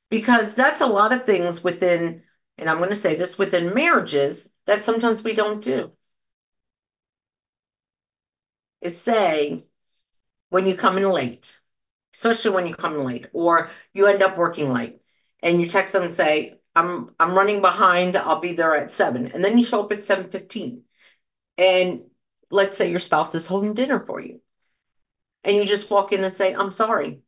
Because 0.10 0.54
that's 0.54 0.82
a 0.82 0.88
lot 0.88 1.14
of 1.14 1.26
things 1.26 1.64
within, 1.64 2.22
and 2.58 2.70
I'm 2.70 2.78
going 2.78 2.90
to 2.92 2.96
say 2.96 3.16
this 3.16 3.38
within 3.38 3.74
marriages 3.74 4.48
that 4.66 4.84
sometimes 4.84 5.24
we 5.24 5.34
don't 5.34 5.64
do. 5.64 5.92
Is 8.82 9.00
say 9.00 9.66
when 10.50 10.68
you 10.68 10.76
come 10.76 10.98
in 10.98 11.10
late, 11.10 11.60
especially 12.14 12.52
when 12.52 12.68
you 12.68 12.76
come 12.76 12.94
in 12.96 13.06
late, 13.06 13.28
or 13.34 13.72
you 13.94 14.08
end 14.08 14.22
up 14.22 14.38
working 14.38 14.72
late, 14.72 15.02
and 15.42 15.60
you 15.62 15.68
text 15.68 15.94
them 15.94 16.04
and 16.04 16.12
say, 16.12 16.60
I'm 16.76 17.16
I'm 17.20 17.34
running 17.34 17.62
behind, 17.62 18.16
I'll 18.16 18.40
be 18.40 18.54
there 18.54 18.76
at 18.76 18.92
seven. 18.92 19.32
And 19.32 19.44
then 19.44 19.58
you 19.58 19.64
show 19.64 19.84
up 19.84 19.92
at 19.92 20.04
7:15. 20.04 20.84
And 21.58 22.10
let's 22.52 22.78
say 22.78 22.90
your 22.90 23.00
spouse 23.00 23.36
is 23.36 23.48
holding 23.48 23.74
dinner 23.74 24.00
for 24.00 24.20
you. 24.20 24.42
And 25.44 25.56
you 25.56 25.66
just 25.66 25.90
walk 25.90 26.12
in 26.12 26.24
and 26.24 26.34
say, 26.34 26.54
I'm 26.54 26.72
sorry. 26.72 27.22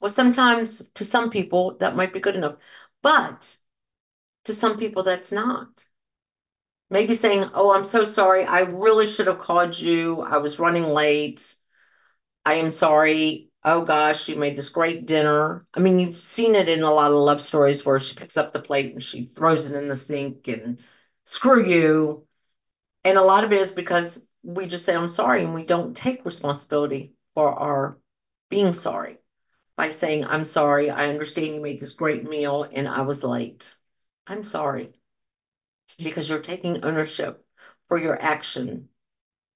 Well, 0.00 0.10
sometimes 0.10 0.82
to 0.94 1.04
some 1.04 1.30
people 1.30 1.76
that 1.78 1.96
might 1.96 2.12
be 2.12 2.20
good 2.20 2.36
enough, 2.36 2.56
but 3.02 3.56
to 4.44 4.54
some 4.54 4.78
people 4.78 5.02
that's 5.02 5.32
not. 5.32 5.84
Maybe 6.90 7.14
saying, 7.14 7.50
Oh, 7.54 7.72
I'm 7.72 7.84
so 7.84 8.04
sorry. 8.04 8.44
I 8.44 8.60
really 8.60 9.06
should 9.06 9.28
have 9.28 9.38
called 9.40 9.78
you. 9.78 10.22
I 10.22 10.38
was 10.38 10.58
running 10.58 10.84
late. 10.84 11.54
I 12.44 12.54
am 12.54 12.70
sorry. 12.70 13.50
Oh 13.64 13.84
gosh, 13.84 14.28
you 14.28 14.36
made 14.36 14.56
this 14.56 14.70
great 14.70 15.06
dinner. 15.06 15.66
I 15.74 15.80
mean, 15.80 15.98
you've 15.98 16.20
seen 16.20 16.54
it 16.54 16.68
in 16.68 16.82
a 16.82 16.92
lot 16.92 17.12
of 17.12 17.18
love 17.18 17.42
stories 17.42 17.84
where 17.84 17.98
she 18.00 18.14
picks 18.14 18.36
up 18.36 18.52
the 18.52 18.60
plate 18.60 18.92
and 18.92 19.02
she 19.02 19.24
throws 19.24 19.70
it 19.70 19.76
in 19.76 19.88
the 19.88 19.96
sink 19.96 20.48
and 20.48 20.78
screw 21.30 21.64
you. 21.64 22.26
And 23.04 23.16
a 23.16 23.22
lot 23.22 23.44
of 23.44 23.52
it 23.52 23.60
is 23.60 23.72
because 23.72 24.20
we 24.42 24.66
just 24.66 24.84
say, 24.84 24.94
I'm 24.94 25.08
sorry, 25.08 25.44
and 25.44 25.54
we 25.54 25.64
don't 25.64 25.96
take 25.96 26.24
responsibility 26.24 27.14
for 27.34 27.48
our 27.48 27.98
being 28.50 28.72
sorry 28.72 29.18
by 29.76 29.90
saying, 29.90 30.26
I'm 30.26 30.44
sorry. 30.44 30.90
I 30.90 31.08
understand 31.08 31.54
you 31.54 31.60
made 31.60 31.78
this 31.78 31.92
great 31.92 32.28
meal 32.28 32.68
and 32.70 32.88
I 32.88 33.02
was 33.02 33.22
late. 33.22 33.74
I'm 34.26 34.44
sorry. 34.44 34.90
Because 36.02 36.28
you're 36.28 36.40
taking 36.40 36.84
ownership 36.84 37.44
for 37.88 37.96
your 37.96 38.20
action 38.20 38.88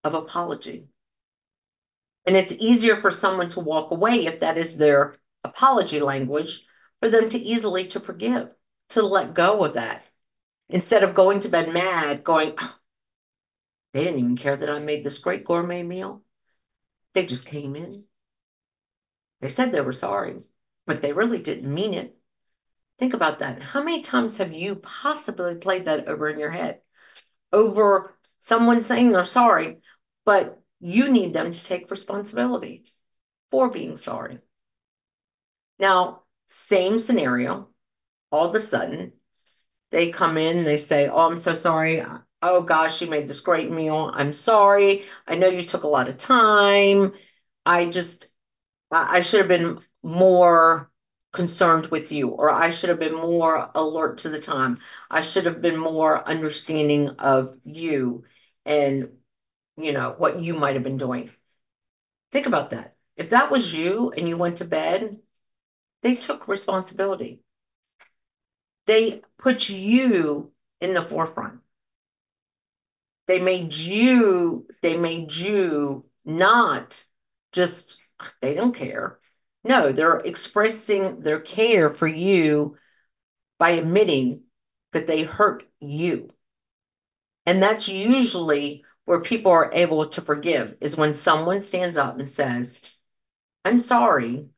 of 0.05 0.15
apology. 0.15 0.89
And 2.25 2.37
it's 2.37 2.53
easier 2.53 2.97
for 2.97 3.11
someone 3.11 3.49
to 3.51 3.61
walk 3.61 3.91
away 3.91 4.27
if 4.27 4.41
that 4.41 4.59
is 4.59 4.77
their 4.77 5.17
apology 5.43 6.01
language 6.01 6.65
for 7.01 7.11
them 7.11 7.29
to 7.29 7.39
easily 7.39 7.89
to 7.89 8.01
forgive, 8.01 8.55
to 8.91 9.03
let 9.03 9.35
go 9.35 9.65
of 9.65 9.75
that. 9.75 10.05
Instead 10.69 11.05
of 11.05 11.15
going 11.15 11.41
to 11.41 11.49
bed 11.49 11.73
mad, 11.73 12.25
going, 12.25 12.57
they 13.93 14.05
didn't 14.05 14.19
even 14.19 14.37
care 14.37 14.57
that 14.57 14.71
I 14.71 14.79
made 14.79 15.05
this 15.05 15.19
great 15.19 15.45
gourmet 15.45 15.83
meal. 15.83 16.23
They 17.13 17.27
just 17.27 17.47
came 17.47 17.77
in. 17.77 18.05
They 19.41 19.49
said 19.49 19.73
they 19.73 19.81
were 19.81 19.93
sorry, 19.93 20.43
but 20.87 21.01
they 21.01 21.13
really 21.13 21.41
didn't 21.41 21.73
mean 21.73 21.95
it. 21.95 22.17
Think 22.99 23.15
about 23.15 23.41
that. 23.41 23.61
How 23.63 23.83
many 23.83 24.01
times 24.01 24.39
have 24.39 24.53
you 24.53 24.77
possibly 24.77 25.57
played 25.57 25.87
that 25.87 26.09
over 26.09 26.29
in 26.29 26.39
your 26.39 26.51
head? 26.51 26.81
Over 27.53 28.17
someone 28.39 28.83
saying 28.83 29.13
they're 29.13 29.25
sorry, 29.25 29.81
but 30.25 30.61
you 30.81 31.09
need 31.09 31.33
them 31.33 31.53
to 31.53 31.65
take 31.65 31.91
responsibility 31.91 32.85
for 33.51 33.69
being 33.69 33.97
sorry. 33.97 34.39
Now, 35.79 36.23
same 36.47 36.99
scenario, 36.99 37.69
all 38.31 38.49
of 38.49 38.55
a 38.55 38.61
sudden, 38.61 39.13
they 39.91 40.11
come 40.11 40.37
in, 40.37 40.65
they 40.65 40.79
say, 40.79 41.09
Oh, 41.09 41.27
I'm 41.29 41.39
so 41.39 41.55
sorry. 41.55 42.03
Oh 42.43 42.63
gosh, 42.63 43.01
you 43.01 43.09
made 43.09 43.29
this 43.29 43.41
great 43.41 43.71
meal. 43.71 44.11
I'm 44.13 44.33
sorry. 44.33 45.05
I 45.27 45.37
know 45.37 45.49
you 45.49 45.65
took 45.65 45.85
a 45.85 45.89
lot 45.89 46.09
of 46.09 46.19
time. 46.19 47.13
I 47.65 47.87
just, 47.87 48.29
I 48.91 49.21
should 49.23 49.41
have 49.41 49.49
been 49.49 49.81
more 50.03 50.91
concerned 51.33 51.87
with 51.87 52.13
you, 52.13 52.29
or 52.31 52.51
I 52.51 52.71
should 52.71 52.91
have 52.91 52.99
been 53.01 53.15
more 53.15 53.71
alert 53.75 54.19
to 54.19 54.29
the 54.31 54.41
time. 54.41 54.79
I 55.11 55.21
should 55.23 55.47
have 55.47 55.61
been 55.63 55.79
more 55.79 56.27
understanding 56.29 57.11
of 57.19 57.59
you 57.65 58.25
and, 58.67 59.11
you 59.77 59.93
know, 59.93 60.15
what 60.19 60.41
you 60.41 60.55
might 60.55 60.75
have 60.75 60.85
been 60.85 60.99
doing. 60.99 61.31
Think 62.33 62.47
about 62.47 62.71
that. 62.71 62.95
If 63.17 63.31
that 63.31 63.51
was 63.51 63.73
you 63.73 64.11
and 64.11 64.29
you 64.29 64.37
went 64.37 64.59
to 64.59 64.67
bed, 64.67 65.21
they 66.03 66.17
took 66.17 66.49
responsibility. 66.49 67.44
They 68.87 69.23
put 69.39 69.69
you 69.69 70.53
in 70.81 70.95
the 70.95 71.03
forefront. 71.03 71.61
They 73.27 73.39
made 73.39 73.73
you, 73.73 74.67
they 74.83 74.99
made 74.99 75.33
you 75.33 76.05
not 76.25 77.03
just, 77.53 77.99
they 78.41 78.55
don't 78.55 78.75
care. 78.75 79.19
No, 79.65 79.93
they're 79.93 80.19
expressing 80.19 81.21
their 81.21 81.41
care 81.41 81.93
for 81.93 82.07
you 82.07 82.77
by 83.59 83.71
admitting 83.71 84.43
that 84.93 85.07
they 85.07 85.23
hurt 85.23 85.65
you. 85.81 86.29
And 87.47 87.63
that's 87.63 87.89
usually 87.89 88.85
where 89.07 89.21
people 89.21 89.53
are 89.53 89.71
able 89.73 90.07
to 90.07 90.21
forgive 90.21 90.77
is 90.81 90.97
when 90.97 91.15
someone 91.15 91.61
stands 91.61 91.97
up 91.97 92.19
and 92.19 92.29
says, 92.29 92.81
I'm 93.65 93.79
sorry, 93.79 94.49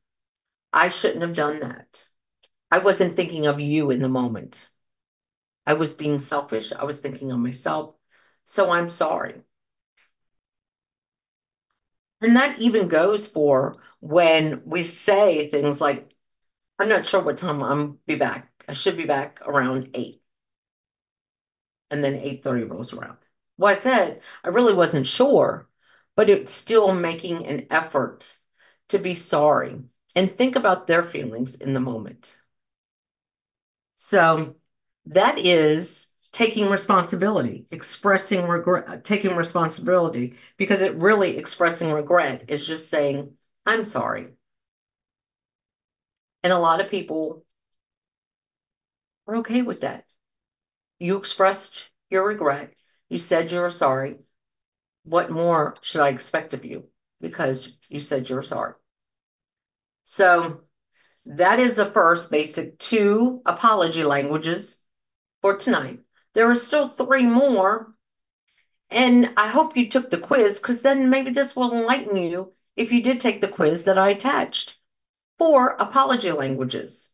I 0.73 0.89
shouldn't 0.89 1.23
have 1.23 1.35
done 1.35 1.61
that. 1.61 2.06
I 2.77 2.79
wasn't 2.79 3.17
thinking 3.17 3.47
of 3.47 3.59
you 3.59 3.91
in 3.91 4.01
the 4.03 4.09
moment. 4.11 4.71
I 5.67 5.75
was 5.75 5.95
being 5.95 6.19
selfish. 6.19 6.73
I 6.73 6.85
was 6.85 7.01
thinking 7.01 7.33
of 7.33 7.39
myself. 7.39 7.95
So 8.45 8.71
I'm 8.71 8.91
sorry. 8.91 9.43
And 12.21 12.37
that 12.37 12.59
even 12.59 12.89
goes 12.89 13.27
for 13.27 13.77
when 14.01 14.63
we 14.67 14.83
say 14.83 15.49
things 15.49 15.81
like, 15.81 16.15
I'm 16.79 16.89
not 16.89 17.07
sure 17.07 17.23
what 17.23 17.39
time 17.39 17.63
I'm 17.63 18.01
be 18.07 18.17
back. 18.17 18.51
I 18.69 18.75
should 18.75 18.97
be 18.97 19.07
back 19.07 19.41
around 19.43 19.91
eight. 19.95 20.23
And 21.91 22.05
then 22.05 22.15
8:30 22.15 22.63
rolls 22.63 22.93
around. 22.93 23.19
Well, 23.59 23.73
I 23.73 23.75
said 23.75 24.23
I 24.45 24.51
really 24.51 24.73
wasn't 24.73 25.05
sure, 25.05 25.69
but 26.15 26.31
it's 26.31 26.53
still 26.53 26.95
making 26.95 27.45
an 27.45 27.67
effort 27.71 28.25
to 28.91 28.99
be 29.01 29.17
sorry 29.17 29.83
and 30.15 30.31
think 30.31 30.55
about 30.55 30.87
their 30.87 31.03
feelings 31.03 31.57
in 31.57 31.75
the 31.75 31.81
moment. 31.81 32.41
So 34.07 34.55
that 35.07 35.37
is 35.37 36.07
taking 36.31 36.71
responsibility, 36.71 37.67
expressing 37.73 38.47
regret, 38.47 39.03
taking 39.03 39.35
responsibility, 39.35 40.37
because 40.57 40.81
it 40.81 40.95
really 40.95 41.37
expressing 41.37 41.91
regret 41.91 42.45
is 42.47 42.65
just 42.65 42.89
saying, 42.89 43.37
I'm 43.67 43.85
sorry. 43.85 44.29
And 46.45 46.53
a 46.53 46.59
lot 46.61 46.81
of 46.81 46.89
people 46.89 47.45
are 49.27 49.39
okay 49.39 49.63
with 49.63 49.81
that. 49.81 50.05
you 51.01 51.17
expressed 51.17 51.91
your 52.09 52.25
regret. 52.29 52.73
You 53.09 53.19
said 53.19 53.51
you're 53.51 53.71
sorry. 53.71 54.19
What 55.03 55.33
more 55.33 55.75
should 55.81 56.03
I 56.03 56.11
expect 56.11 56.55
of 56.55 56.65
you? 56.65 56.89
Because 57.21 57.77
you 57.89 57.99
said 57.99 58.31
you're 58.31 58.43
sorry. 58.43 58.75
So 60.05 60.61
that 61.27 61.59
is 61.59 61.77
the 61.77 61.87
first 61.87 62.31
basic 62.31 62.79
two 62.79 63.43
apology 63.45 64.05
languages 64.05 64.79
for 65.43 65.57
tonight. 65.57 66.01
There 66.35 66.51
are 66.51 66.55
still 66.55 66.89
three 66.89 67.25
more. 67.25 67.93
And 68.91 69.33
I 69.37 69.49
hope 69.49 69.77
you 69.77 69.89
took 69.89 70.11
the 70.11 70.19
quiz 70.19 70.61
because 70.61 70.83
then 70.83 71.11
maybe 71.11 71.33
this 71.33 71.57
will 71.57 71.75
enlighten 71.75 72.17
you 72.17 72.53
if 72.77 72.93
you 72.93 73.03
did 73.03 73.19
take 73.19 73.41
the 73.41 73.49
quiz 73.49 73.85
that 73.85 73.99
I 73.99 74.11
attached 74.11 74.79
for 75.39 75.71
apology 75.71 76.31
languages. 76.31 77.11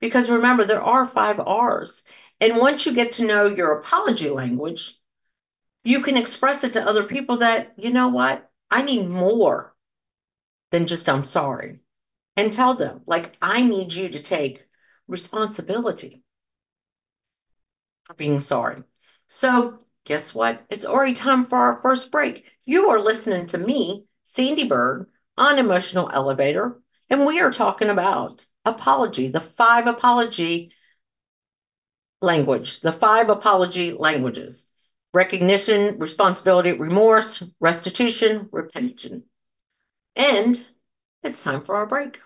Because 0.00 0.30
remember, 0.30 0.64
there 0.64 0.82
are 0.82 1.06
five 1.06 1.40
R's. 1.40 2.04
And 2.40 2.58
once 2.58 2.86
you 2.86 2.94
get 2.94 3.12
to 3.12 3.26
know 3.26 3.46
your 3.46 3.72
apology 3.72 4.30
language, 4.30 4.96
you 5.82 6.02
can 6.02 6.16
express 6.16 6.62
it 6.62 6.74
to 6.74 6.86
other 6.86 7.02
people 7.02 7.38
that, 7.38 7.72
you 7.76 7.90
know 7.90 8.08
what, 8.08 8.48
I 8.70 8.82
need 8.82 9.08
more 9.08 9.74
than 10.70 10.86
just 10.86 11.08
I'm 11.08 11.24
sorry. 11.24 11.80
And 12.38 12.52
tell 12.52 12.74
them, 12.74 13.00
like, 13.04 13.36
I 13.42 13.64
need 13.64 13.92
you 13.92 14.10
to 14.10 14.20
take 14.20 14.64
responsibility 15.08 16.22
for 18.04 18.14
being 18.14 18.38
sorry. 18.38 18.84
So, 19.26 19.80
guess 20.04 20.32
what? 20.36 20.64
It's 20.70 20.86
already 20.86 21.14
time 21.14 21.46
for 21.46 21.58
our 21.58 21.82
first 21.82 22.12
break. 22.12 22.48
You 22.64 22.90
are 22.90 23.00
listening 23.00 23.46
to 23.46 23.58
me, 23.58 24.04
Sandee 24.22 24.68
Byrd, 24.68 25.10
on 25.36 25.58
Emotional 25.58 26.08
Elevator, 26.14 26.80
and 27.10 27.26
we 27.26 27.40
are 27.40 27.50
talking 27.50 27.88
about 27.90 28.46
apology, 28.64 29.26
the 29.26 29.40
five 29.40 29.88
apology 29.88 30.70
language, 32.20 32.78
the 32.82 32.92
five 32.92 33.30
apology 33.30 33.94
languages 33.94 34.68
recognition, 35.12 35.98
responsibility, 35.98 36.70
remorse, 36.70 37.42
restitution, 37.58 38.48
repentance. 38.52 39.24
And 40.14 40.68
it's 41.24 41.42
time 41.42 41.62
for 41.64 41.74
our 41.74 41.86
break. 41.86 42.20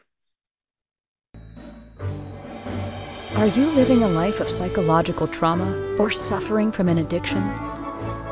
Are 3.42 3.58
you 3.58 3.66
living 3.72 4.04
a 4.04 4.08
life 4.08 4.38
of 4.38 4.48
psychological 4.48 5.26
trauma 5.26 5.96
or 5.98 6.12
suffering 6.12 6.70
from 6.70 6.88
an 6.88 6.98
addiction? 6.98 7.42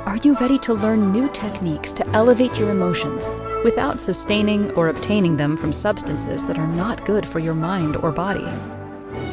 Are 0.06 0.16
you 0.22 0.34
ready 0.34 0.56
to 0.60 0.72
learn 0.72 1.10
new 1.10 1.28
techniques 1.30 1.92
to 1.94 2.08
elevate 2.10 2.56
your 2.56 2.70
emotions 2.70 3.28
without 3.64 3.98
sustaining 3.98 4.70
or 4.74 4.88
obtaining 4.88 5.36
them 5.36 5.56
from 5.56 5.72
substances 5.72 6.44
that 6.44 6.60
are 6.60 6.66
not 6.68 7.04
good 7.06 7.26
for 7.26 7.40
your 7.40 7.54
mind 7.54 7.96
or 7.96 8.12
body? 8.12 8.44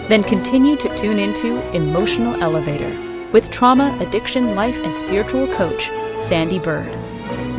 Then 0.07 0.24
continue 0.24 0.77
to 0.77 0.98
tune 0.98 1.19
into 1.19 1.62
Emotional 1.75 2.41
Elevator 2.41 3.29
with 3.31 3.51
trauma, 3.51 3.96
addiction, 4.01 4.55
life, 4.55 4.84
and 4.84 4.96
spiritual 4.96 5.46
coach, 5.53 5.89
Sandee 6.17 6.57
Byrd, 6.57 6.91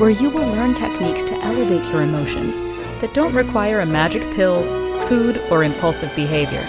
where 0.00 0.10
you 0.10 0.28
will 0.28 0.48
learn 0.48 0.74
techniques 0.74 1.22
to 1.22 1.38
elevate 1.44 1.88
your 1.92 2.02
emotions 2.02 2.56
that 3.00 3.14
don't 3.14 3.32
require 3.32 3.78
a 3.78 3.86
magic 3.86 4.22
pill, 4.34 4.60
food, 5.06 5.40
or 5.52 5.62
impulsive 5.62 6.12
behavior. 6.16 6.64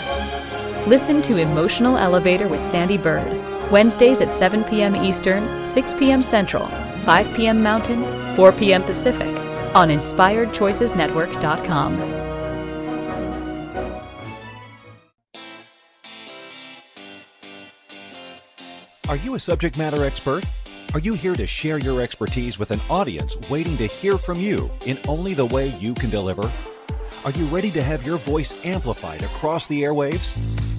Listen 0.88 1.22
to 1.24 1.36
Emotional 1.38 1.98
Elevator 1.98 2.48
with 2.48 2.62
Sandee 2.62 2.98
Byrd, 2.98 3.28
Wednesdays 3.70 4.22
at 4.22 4.34
7 4.34 4.64
p.m. 4.64 4.96
Eastern, 4.96 5.68
6 5.68 5.94
p.m. 5.96 6.24
Central, 6.24 6.66
5 7.06 7.36
p.m. 7.36 7.62
Mountain, 7.62 8.02
4 8.36 8.54
p.m. 8.54 8.82
Pacific 8.84 9.28
on 9.76 9.90
InspiredChoicesNetwork.com. 9.90 12.02
Are 19.10 19.18
you 19.18 19.36
a 19.36 19.40
subject 19.40 19.78
matter 19.78 20.06
expert? 20.06 20.46
Are 20.94 21.00
you 21.00 21.14
here 21.14 21.36
to 21.36 21.46
share 21.46 21.78
your 21.78 22.02
expertise 22.02 22.58
with 22.58 22.72
an 22.72 22.80
audience 22.90 23.36
waiting 23.50 23.78
to 23.78 23.86
hear 23.86 24.18
from 24.18 24.40
you 24.40 24.72
in 24.86 24.98
only 25.08 25.36
the 25.36 25.46
way 25.46 25.68
you 25.78 25.94
can 25.94 26.10
deliver? 26.10 26.52
Are 27.26 27.32
you 27.32 27.48
ready 27.48 27.70
to 27.72 27.84
have 27.84 28.06
your 28.06 28.18
voice 28.18 28.54
amplified 28.64 29.24
across 29.24 29.68
the 29.68 29.84
airwaves? 29.84 30.79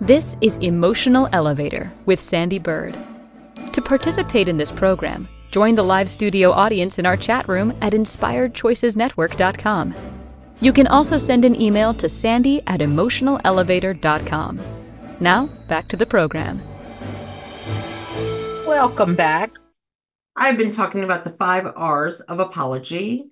This 0.00 0.36
is 0.40 0.56
Emotional 0.58 1.28
Elevator 1.32 1.90
with 2.06 2.20
Sandee 2.20 2.62
Byrd. 2.62 2.96
To 3.72 3.82
participate 3.82 4.46
in 4.46 4.56
this 4.56 4.70
program, 4.70 5.26
join 5.50 5.74
the 5.74 5.82
live 5.82 6.08
studio 6.08 6.52
audience 6.52 7.00
in 7.00 7.06
our 7.06 7.16
chat 7.16 7.48
room 7.48 7.76
at 7.80 7.94
inspiredchoicesnetwork.com. 7.94 9.94
You 10.60 10.72
can 10.72 10.86
also 10.86 11.18
send 11.18 11.44
an 11.44 11.60
email 11.60 11.94
to 11.94 12.08
sandy 12.08 12.62
at 12.68 12.78
emotionalelevator.com. 12.78 14.60
Now, 15.18 15.48
back 15.66 15.88
to 15.88 15.96
the 15.96 16.06
program. 16.06 16.62
Welcome 18.68 19.16
back. 19.16 19.50
I've 20.36 20.58
been 20.58 20.70
talking 20.70 21.02
about 21.02 21.24
the 21.24 21.30
five 21.30 21.66
R's 21.74 22.20
of 22.20 22.38
apology, 22.38 23.30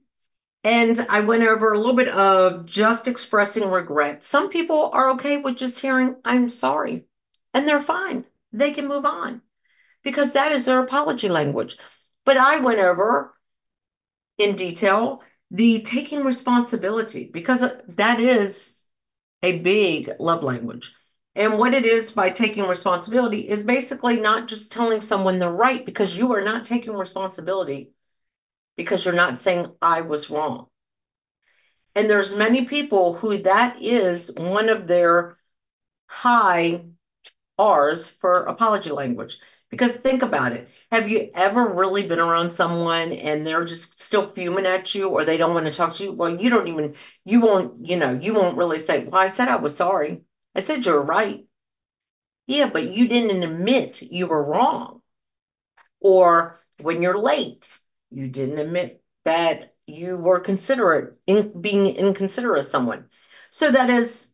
and 0.67 1.07
I 1.09 1.21
went 1.21 1.45
over 1.45 1.73
a 1.73 1.79
little 1.79 1.95
bit 1.95 2.09
of 2.09 2.67
just 2.67 3.07
expressing 3.07 3.71
regret. 3.71 4.25
Some 4.25 4.49
people 4.49 4.91
are 4.93 5.11
okay 5.11 5.37
with 5.37 5.57
just 5.57 5.79
hearing, 5.79 6.17
I'm 6.25 6.49
sorry, 6.49 7.05
and 7.55 7.69
they're 7.69 7.81
fine. 7.81 8.25
They 8.53 8.73
can 8.73 8.89
move 8.89 9.07
on 9.07 9.43
because 10.03 10.33
that 10.33 10.51
is 10.51 10.65
their 10.65 10.81
apology 10.81 11.29
language. 11.29 11.77
But 12.25 12.37
I 12.37 12.57
went 12.57 12.81
over 12.81 13.33
in 14.39 14.57
detail 14.57 15.23
the 15.53 15.83
taking 15.83 16.25
responsibility 16.25 17.31
because 17.33 17.65
that 17.91 18.19
is 18.19 18.89
a 19.45 19.61
big 19.61 20.15
love 20.19 20.43
language. 20.43 20.97
And 21.37 21.61
what 21.61 21.75
it 21.75 21.85
is 21.85 22.11
by 22.11 22.31
taking 22.31 22.67
responsibility 22.67 23.49
is 23.49 23.63
basically 23.63 24.17
not 24.17 24.49
just 24.49 24.73
telling 24.73 25.01
someone 25.01 25.39
they're 25.39 25.49
right 25.49 25.87
because 25.87 26.19
you 26.19 26.33
are 26.35 26.43
not 26.43 26.65
taking 26.65 26.95
responsibility 26.95 27.93
because 28.77 29.05
you're 29.05 29.15
not 29.15 29.39
saying 29.39 29.73
I 29.83 30.03
was 30.03 30.31
wrong. 30.31 30.69
And 31.95 32.11
there's 32.11 32.35
many 32.35 32.65
people 32.67 33.15
who 33.15 33.39
that 33.39 33.83
is 33.83 34.31
one 34.33 34.69
of 34.69 34.87
their 34.87 35.39
high 36.07 36.85
R's 37.59 38.09
for 38.09 38.45
apology 38.45 38.91
language. 38.91 39.39
Because 39.71 39.97
think 39.97 40.23
about 40.23 40.53
it. 40.53 40.69
Have 40.93 41.09
you 41.09 41.31
ever 41.35 41.67
really 41.67 42.07
been 42.07 42.21
around 42.21 42.53
someone 42.53 43.13
and 43.13 43.47
they're 43.47 43.65
just 43.65 43.99
still 44.01 44.31
fuming 44.31 44.67
at 44.67 44.95
you 44.95 45.09
or 45.09 45.25
they 45.25 45.37
don't 45.37 45.55
want 45.55 45.67
to 45.67 45.73
talk 45.73 45.95
to 45.95 46.05
you? 46.05 46.13
Well, 46.13 46.41
you 46.41 46.51
don't 46.51 46.69
even, 46.69 46.95
you 47.25 47.41
won't, 47.41 47.85
you 47.85 47.97
know, 47.97 48.13
you 48.13 48.35
won't 48.35 48.59
really 48.59 48.79
say, 48.79 49.05
Well, 49.05 49.21
I 49.21 49.27
said 49.27 49.49
I 49.49 49.57
was 49.57 49.77
sorry. 49.77 50.23
I 50.55 50.61
said 50.61 50.87
you're 50.87 51.03
right. 51.03 51.47
Yeah, 52.47 52.69
but 52.71 52.91
you 52.91 53.09
didn't 53.09 53.43
admit 53.43 54.03
you 54.03 54.27
were 54.27 54.43
wrong. 54.43 55.03
Or 56.01 56.61
when 56.81 57.03
you're 57.03 57.19
late, 57.19 57.79
you 58.11 58.29
didn't 58.29 58.59
admit 58.59 59.03
that 59.25 59.75
you 59.87 60.17
were 60.17 60.41
considerate 60.41 61.15
in 61.27 61.61
being 61.61 61.97
inconsiderate 61.97 62.61
of 62.61 62.65
someone. 62.65 63.07
So 63.51 63.71
that 63.71 63.91
is 63.91 64.31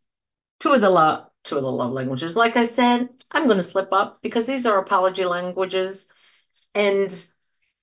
two 0.60 0.72
of 0.72 0.80
the 0.80 0.90
love 0.90 1.26
two 1.44 1.56
of 1.56 1.62
the 1.62 1.70
love 1.70 1.92
languages. 1.92 2.36
Like 2.36 2.56
I 2.56 2.64
said, 2.64 3.08
I'm 3.30 3.46
going 3.46 3.56
to 3.56 3.64
slip 3.64 3.92
up 3.92 4.20
because 4.22 4.46
these 4.46 4.66
are 4.66 4.78
apology 4.78 5.24
languages, 5.24 6.08
and 6.74 7.26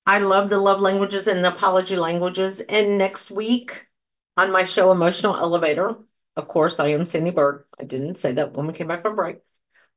I 0.06 0.18
love 0.18 0.48
the 0.48 0.58
love 0.58 0.80
languages 0.80 1.26
and 1.26 1.44
the 1.44 1.54
apology 1.54 1.96
languages. 1.96 2.60
And 2.60 2.98
next 2.98 3.30
week 3.30 3.86
on 4.36 4.50
my 4.50 4.64
show, 4.64 4.90
Emotional 4.90 5.36
Elevator, 5.36 5.96
of 6.36 6.48
course, 6.48 6.80
I 6.80 6.88
am 6.88 7.04
Sandee 7.04 7.34
Byrd. 7.34 7.64
I 7.78 7.84
didn't 7.84 8.16
say 8.16 8.32
that 8.32 8.52
when 8.52 8.66
we 8.66 8.72
came 8.72 8.88
back 8.88 9.02
from 9.02 9.16
break. 9.16 9.38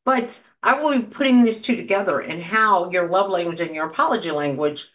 But 0.06 0.44
I 0.62 0.82
will 0.82 0.98
be 0.98 1.06
putting 1.06 1.44
these 1.44 1.62
two 1.62 1.78
together 1.78 2.20
and 2.20 2.44
how 2.44 2.92
your 2.92 3.08
love 3.08 3.30
language 3.30 3.62
and 3.62 3.74
your 3.74 3.88
apology 3.88 4.32
language, 4.32 4.90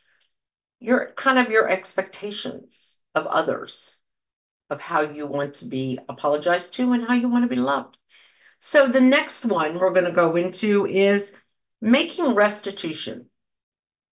your 0.80 1.12
kind 1.16 1.38
of 1.38 1.50
your 1.50 1.68
expectations 1.68 2.98
of 3.14 3.26
others, 3.26 3.96
of 4.70 4.80
how 4.80 5.02
you 5.02 5.26
want 5.26 5.54
to 5.54 5.64
be 5.64 5.98
apologized 6.08 6.74
to 6.74 6.92
and 6.92 7.06
how 7.06 7.14
you 7.14 7.28
want 7.28 7.44
to 7.44 7.54
be 7.54 7.60
loved. 7.60 7.96
So 8.60 8.88
the 8.88 9.00
next 9.00 9.44
one 9.44 9.78
we're 9.78 9.92
going 9.92 10.06
to 10.06 10.12
go 10.12 10.36
into 10.36 10.86
is 10.86 11.32
making 11.80 12.34
restitution. 12.34 13.26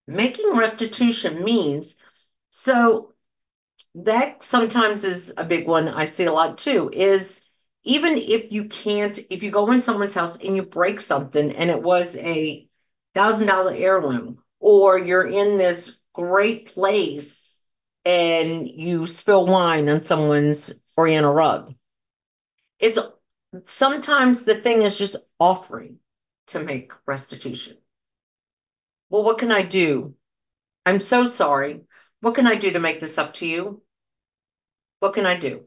Making 0.07 0.57
restitution 0.57 1.45
means 1.45 1.97
so 2.51 3.13
that 3.97 4.45
sometimes 4.45 5.05
is 5.05 5.35
a 5.37 5.45
big 5.45 5.67
one 5.67 5.89
I 5.89 6.05
see 6.05 6.25
a 6.25 6.33
lot 6.33 6.59
too 6.59 6.91
is 6.93 7.43
even 7.83 8.17
if 8.17 8.53
you 8.53 8.65
can't, 8.67 9.19
if 9.31 9.43
you 9.43 9.51
go 9.51 9.71
in 9.71 9.81
someone's 9.81 10.15
house 10.15 10.37
and 10.37 10.57
you 10.57 10.63
break 10.63 11.01
something 11.01 11.53
and 11.53 11.71
it 11.71 11.83
was 11.83 12.17
a 12.17 12.69
thousand 13.15 13.47
dollar 13.47 13.75
heirloom, 13.75 14.43
or 14.61 14.99
you're 14.99 15.27
in 15.27 15.57
this 15.57 15.99
great 16.17 16.73
place 16.73 17.61
and 18.07 18.67
you 18.67 19.07
spill 19.07 19.47
wine 19.47 19.89
on 19.91 20.03
someone's 20.03 20.73
oriental 20.97 21.35
rug. 21.35 21.75
It's 22.81 22.99
sometimes 23.65 24.45
the 24.45 24.55
thing 24.55 24.83
is 24.83 24.97
just 24.97 25.17
offering 25.39 25.99
to 26.49 26.59
make 26.59 26.93
restitution. 27.07 27.77
Well, 29.11 29.25
what 29.25 29.39
can 29.39 29.53
I 29.53 29.63
do? 29.63 30.15
I'm 30.87 31.01
so 31.01 31.27
sorry. 31.27 31.83
What 32.21 32.35
can 32.35 32.47
I 32.47 32.55
do 32.55 32.71
to 32.71 32.79
make 32.79 32.99
this 32.99 33.19
up 33.19 33.35
to 33.35 33.47
you? 33.47 33.83
What 35.01 35.13
can 35.13 35.27
I 35.27 35.37
do? 35.37 35.65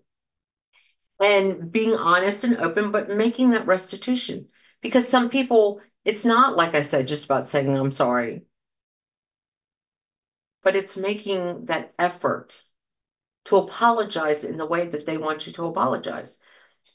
And 1.21 1.71
being 1.71 1.95
honest 1.95 2.43
and 2.43 2.57
open, 2.57 2.91
but 2.91 3.09
making 3.09 3.51
that 3.51 3.67
restitution. 3.67 4.47
Because 4.81 5.07
some 5.07 5.29
people, 5.29 5.81
it's 6.05 6.25
not, 6.25 6.57
like 6.57 6.73
I 6.73 6.81
said, 6.81 7.07
just 7.07 7.25
about 7.25 7.47
saying, 7.47 7.77
I'm 7.77 7.91
sorry, 7.91 8.43
but 10.63 10.75
it's 10.75 10.97
making 10.97 11.65
that 11.65 11.93
effort 11.99 12.63
to 13.45 13.57
apologize 13.57 14.43
in 14.43 14.57
the 14.57 14.65
way 14.65 14.87
that 14.87 15.05
they 15.05 15.17
want 15.17 15.47
you 15.47 15.53
to 15.53 15.65
apologize. 15.65 16.37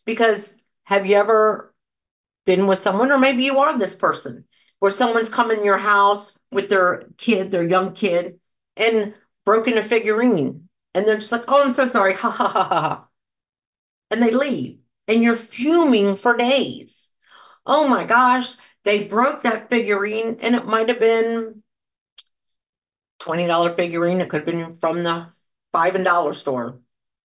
Because 0.07 0.57
have 0.85 1.07
you 1.07 1.17
ever 1.17 1.75
been 2.47 2.67
with 2.69 2.79
someone, 2.79 3.13
or 3.13 3.19
maybe 3.19 3.45
you 3.45 3.61
are 3.61 3.79
this 3.79 3.95
person, 3.97 4.47
where 4.81 4.91
someone's 4.91 5.31
come 5.31 5.51
in 5.51 5.65
your 5.65 5.79
house 5.79 6.39
with 6.53 6.71
their 6.71 7.05
kid, 7.19 7.51
their 7.51 7.65
young 7.65 7.95
kid, 7.95 8.41
and 8.77 9.15
broken 9.47 9.79
a 9.79 9.83
figurine, 9.83 10.69
and 10.95 11.07
they're 11.07 11.19
just 11.19 11.33
like, 11.33 11.45
"Oh, 11.49 11.65
I'm 11.65 11.73
so 11.73 11.87
sorry," 11.87 12.15
ha 12.23 12.31
ha 12.31 12.49
ha 12.49 12.65
ha, 12.65 13.09
and 14.11 14.23
they 14.23 14.31
leave, 14.31 14.81
and 15.09 15.23
you're 15.23 15.37
fuming 15.37 16.17
for 16.17 16.37
days. 16.37 17.11
Oh 17.67 17.89
my 17.89 18.05
gosh, 18.05 18.57
they 18.85 19.05
broke 19.05 19.43
that 19.43 19.71
figurine, 19.71 20.39
and 20.43 20.55
it 20.55 20.67
might 20.67 20.91
have 20.91 21.01
been 21.01 21.64
$20 23.25 23.75
figurine. 23.77 24.21
It 24.21 24.29
could 24.31 24.41
have 24.43 24.47
been 24.47 24.79
from 24.79 25.03
the 25.03 25.27
five 25.73 25.95
and 25.95 26.05
dollar 26.05 26.33
store, 26.33 26.81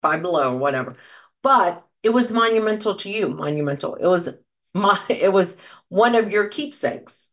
five 0.01 0.21
below 0.21 0.57
whatever. 0.57 0.97
But 1.43 1.85
it 2.03 2.09
was 2.09 2.31
monumental 2.33 2.95
to 2.95 3.09
you, 3.11 3.29
monumental. 3.29 3.95
It 3.95 4.07
was 4.07 4.29
my 4.73 4.99
it 5.09 5.31
was 5.31 5.57
one 5.89 6.15
of 6.15 6.31
your 6.31 6.47
keepsakes. 6.49 7.29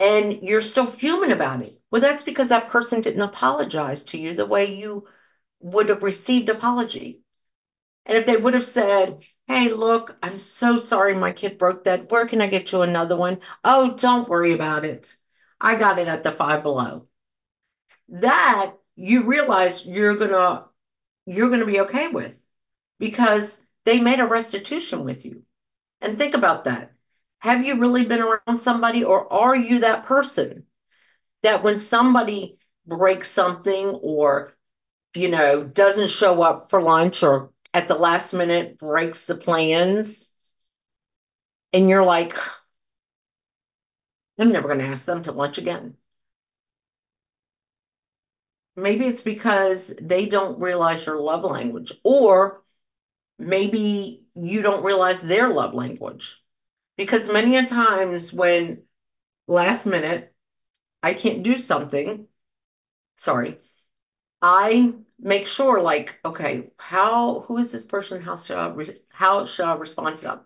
And 0.00 0.42
you're 0.42 0.60
still 0.62 0.86
fuming 0.86 1.30
about 1.32 1.62
it. 1.62 1.80
Well, 1.90 2.00
that's 2.00 2.24
because 2.24 2.48
that 2.48 2.68
person 2.70 3.00
didn't 3.00 3.22
apologize 3.22 4.02
to 4.06 4.18
you 4.18 4.34
the 4.34 4.44
way 4.46 4.74
you 4.74 5.06
would 5.60 5.90
have 5.90 6.02
received 6.04 6.48
apology. 6.48 7.20
And 8.06 8.18
if 8.18 8.26
they 8.26 8.38
would 8.38 8.54
have 8.54 8.64
said, 8.64 9.24
Hey, 9.48 9.70
look, 9.74 10.16
I'm 10.22 10.40
so 10.40 10.78
sorry 10.78 11.14
my 11.16 11.32
kid 11.32 11.58
broke 11.58 11.84
that. 11.84 12.10
Where 12.12 12.26
can 12.28 12.42
I 12.42 12.48
get 12.48 12.72
you 12.72 12.82
another 12.82 13.16
one? 13.18 13.40
Oh, 13.64 13.92
don't 13.96 14.30
worry 14.30 14.54
about 14.54 14.86
it. 14.86 15.17
I 15.60 15.76
got 15.76 15.98
it 15.98 16.08
at 16.08 16.22
the 16.22 16.32
five 16.32 16.62
below. 16.62 17.06
That 18.10 18.74
you 18.96 19.24
realize 19.24 19.86
you're 19.86 20.16
gonna 20.16 20.64
you're 21.26 21.50
gonna 21.50 21.66
be 21.66 21.80
okay 21.80 22.08
with 22.08 22.36
because 22.98 23.60
they 23.84 24.00
made 24.00 24.20
a 24.20 24.26
restitution 24.26 25.04
with 25.04 25.24
you. 25.24 25.44
And 26.00 26.18
think 26.18 26.34
about 26.34 26.64
that. 26.64 26.92
Have 27.40 27.64
you 27.66 27.80
really 27.80 28.04
been 28.04 28.20
around 28.22 28.58
somebody 28.58 29.04
or 29.04 29.32
are 29.32 29.56
you 29.56 29.80
that 29.80 30.04
person 30.06 30.66
that 31.42 31.62
when 31.62 31.76
somebody 31.76 32.58
breaks 32.86 33.30
something 33.30 33.86
or 33.88 34.52
you 35.14 35.28
know 35.28 35.64
doesn't 35.64 36.10
show 36.10 36.42
up 36.42 36.70
for 36.70 36.82
lunch 36.82 37.22
or 37.22 37.50
at 37.74 37.88
the 37.88 37.94
last 37.94 38.32
minute 38.32 38.78
breaks 38.78 39.26
the 39.26 39.36
plans 39.36 40.30
and 41.72 41.88
you're 41.88 42.04
like 42.04 42.36
I'm 44.38 44.52
never 44.52 44.68
going 44.68 44.78
to 44.78 44.86
ask 44.86 45.04
them 45.04 45.22
to 45.24 45.32
lunch 45.32 45.58
again. 45.58 45.98
Maybe 48.76 49.06
it's 49.06 49.22
because 49.22 49.94
they 50.00 50.26
don't 50.26 50.60
realize 50.60 51.04
your 51.04 51.20
love 51.20 51.44
language, 51.44 51.92
or 52.04 52.62
maybe 53.38 54.26
you 54.36 54.62
don't 54.62 54.84
realize 54.84 55.20
their 55.22 55.48
love 55.50 55.74
language. 55.74 56.42
Because 56.96 57.32
many 57.32 57.56
a 57.56 57.66
times 57.66 58.32
when 58.32 58.84
last 59.48 59.86
minute 59.86 60.34
I 61.02 61.14
can't 61.14 61.42
do 61.44 61.58
something, 61.58 62.28
sorry, 63.16 63.58
I 64.42 64.94
make 65.18 65.46
sure 65.48 65.80
like, 65.82 66.20
okay, 66.24 66.70
how 66.78 67.42
who 67.42 67.58
is 67.58 67.72
this 67.72 67.86
person? 67.86 68.22
How 68.22 68.36
should 68.36 68.58
I 68.58 68.74
how 69.10 69.46
should 69.46 69.66
I 69.66 69.74
respond 69.76 70.18
to 70.20 70.24
them? 70.24 70.40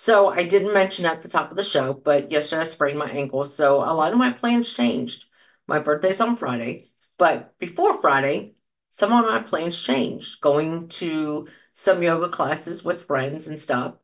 So 0.00 0.28
I 0.28 0.44
didn't 0.44 0.74
mention 0.74 1.06
at 1.06 1.22
the 1.22 1.28
top 1.28 1.50
of 1.50 1.56
the 1.56 1.64
show, 1.64 1.92
but 1.92 2.30
yesterday 2.30 2.60
I 2.60 2.64
sprained 2.66 3.00
my 3.00 3.10
ankle, 3.10 3.44
so 3.44 3.78
a 3.78 3.90
lot 3.92 4.12
of 4.12 4.18
my 4.18 4.30
plans 4.30 4.72
changed. 4.72 5.26
My 5.66 5.80
birthday's 5.80 6.20
on 6.20 6.36
Friday, 6.36 6.92
but 7.18 7.58
before 7.58 8.00
Friday, 8.00 8.54
some 8.90 9.12
of 9.12 9.24
my 9.24 9.40
plans 9.40 9.82
changed. 9.82 10.40
Going 10.40 10.86
to 11.00 11.48
some 11.72 12.00
yoga 12.00 12.28
classes 12.28 12.84
with 12.84 13.06
friends 13.06 13.48
and 13.48 13.58
stuff. 13.58 13.96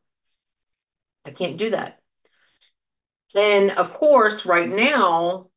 I 1.23 1.31
can't 1.31 1.55
do 1.55 1.69
that. 1.69 2.01
And 3.33 3.71
of 3.71 3.93
course, 3.93 4.45
right 4.45 4.67
now, 4.67 5.49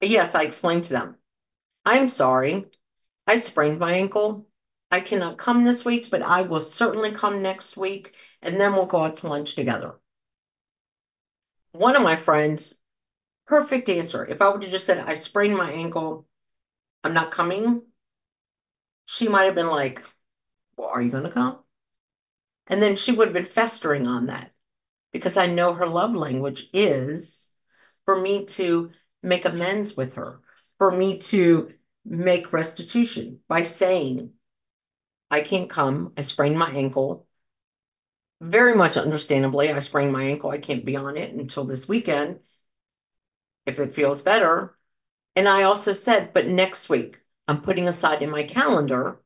yes, 0.00 0.34
I 0.34 0.42
explained 0.42 0.84
to 0.84 0.94
them. 0.94 1.18
I'm 1.84 2.08
sorry. 2.08 2.66
I 3.28 3.38
sprained 3.38 3.78
my 3.78 3.92
ankle. 3.92 4.48
I 4.90 5.00
cannot 5.00 5.38
come 5.38 5.64
this 5.64 5.84
week, 5.84 6.10
but 6.10 6.22
I 6.22 6.42
will 6.42 6.60
certainly 6.60 7.12
come 7.12 7.42
next 7.42 7.76
week 7.76 8.14
and 8.42 8.60
then 8.60 8.72
we'll 8.72 8.86
go 8.86 9.04
out 9.04 9.18
to 9.18 9.28
lunch 9.28 9.54
together. 9.54 9.94
One 11.72 11.96
of 11.96 12.02
my 12.02 12.16
friends, 12.16 12.74
perfect 13.46 13.88
answer. 13.88 14.24
If 14.24 14.40
I 14.40 14.48
would 14.48 14.62
have 14.62 14.72
just 14.72 14.86
said, 14.86 14.98
I 14.98 15.14
sprained 15.14 15.56
my 15.56 15.70
ankle, 15.70 16.26
I'm 17.02 17.14
not 17.14 17.30
coming, 17.30 17.82
she 19.06 19.28
might 19.28 19.44
have 19.44 19.54
been 19.54 19.68
like, 19.68 20.02
Well, 20.76 20.88
are 20.88 21.02
you 21.02 21.10
going 21.10 21.24
to 21.24 21.30
come? 21.30 21.58
And 22.66 22.82
then 22.82 22.96
she 22.96 23.12
would 23.12 23.28
have 23.28 23.34
been 23.34 23.44
festering 23.44 24.06
on 24.06 24.26
that 24.26 24.52
because 25.12 25.36
I 25.36 25.46
know 25.46 25.72
her 25.72 25.86
love 25.86 26.14
language 26.14 26.68
is 26.72 27.50
for 28.04 28.20
me 28.20 28.44
to 28.46 28.90
make 29.22 29.44
amends 29.44 29.96
with 29.96 30.14
her, 30.14 30.40
for 30.78 30.90
me 30.90 31.18
to 31.18 31.72
make 32.04 32.52
restitution 32.52 33.40
by 33.48 33.62
saying, 33.62 34.32
I 35.30 35.40
can't 35.40 35.70
come. 35.70 36.12
I 36.16 36.22
sprained 36.22 36.58
my 36.58 36.70
ankle. 36.70 37.26
Very 38.40 38.74
much 38.74 38.96
understandably, 38.96 39.72
I 39.72 39.78
sprained 39.80 40.12
my 40.12 40.24
ankle. 40.24 40.50
I 40.50 40.58
can't 40.58 40.84
be 40.84 40.96
on 40.96 41.16
it 41.16 41.32
until 41.32 41.64
this 41.64 41.88
weekend 41.88 42.40
if 43.66 43.80
it 43.80 43.94
feels 43.94 44.22
better. 44.22 44.76
And 45.34 45.48
I 45.48 45.64
also 45.64 45.92
said, 45.92 46.32
but 46.32 46.46
next 46.46 46.88
week, 46.88 47.20
I'm 47.48 47.62
putting 47.62 47.88
aside 47.88 48.22
in 48.22 48.30
my 48.30 48.44
calendar 48.44 49.20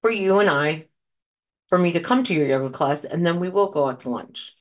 for 0.00 0.10
you 0.10 0.38
and 0.38 0.48
I, 0.48 0.88
for 1.68 1.78
me 1.78 1.92
to 1.92 2.00
come 2.00 2.24
to 2.24 2.34
your 2.34 2.46
yoga 2.46 2.70
class, 2.70 3.04
and 3.04 3.24
then 3.24 3.40
we 3.40 3.48
will 3.48 3.70
go 3.70 3.88
out 3.88 4.00
to 4.00 4.10
lunch. 4.10 4.56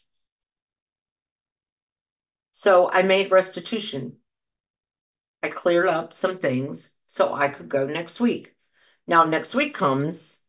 So 2.52 2.92
I 2.92 3.02
made 3.02 3.32
restitution. 3.32 4.18
I 5.42 5.50
cleared 5.50 5.88
up 5.88 6.14
some 6.14 6.38
things 6.38 6.92
so 7.08 7.34
I 7.34 7.50
could 7.50 7.70
go 7.70 7.88
next 7.88 8.20
week. 8.20 8.56
Now, 9.08 9.24
next 9.24 9.56
week 9.56 9.74
comes, 9.74 10.41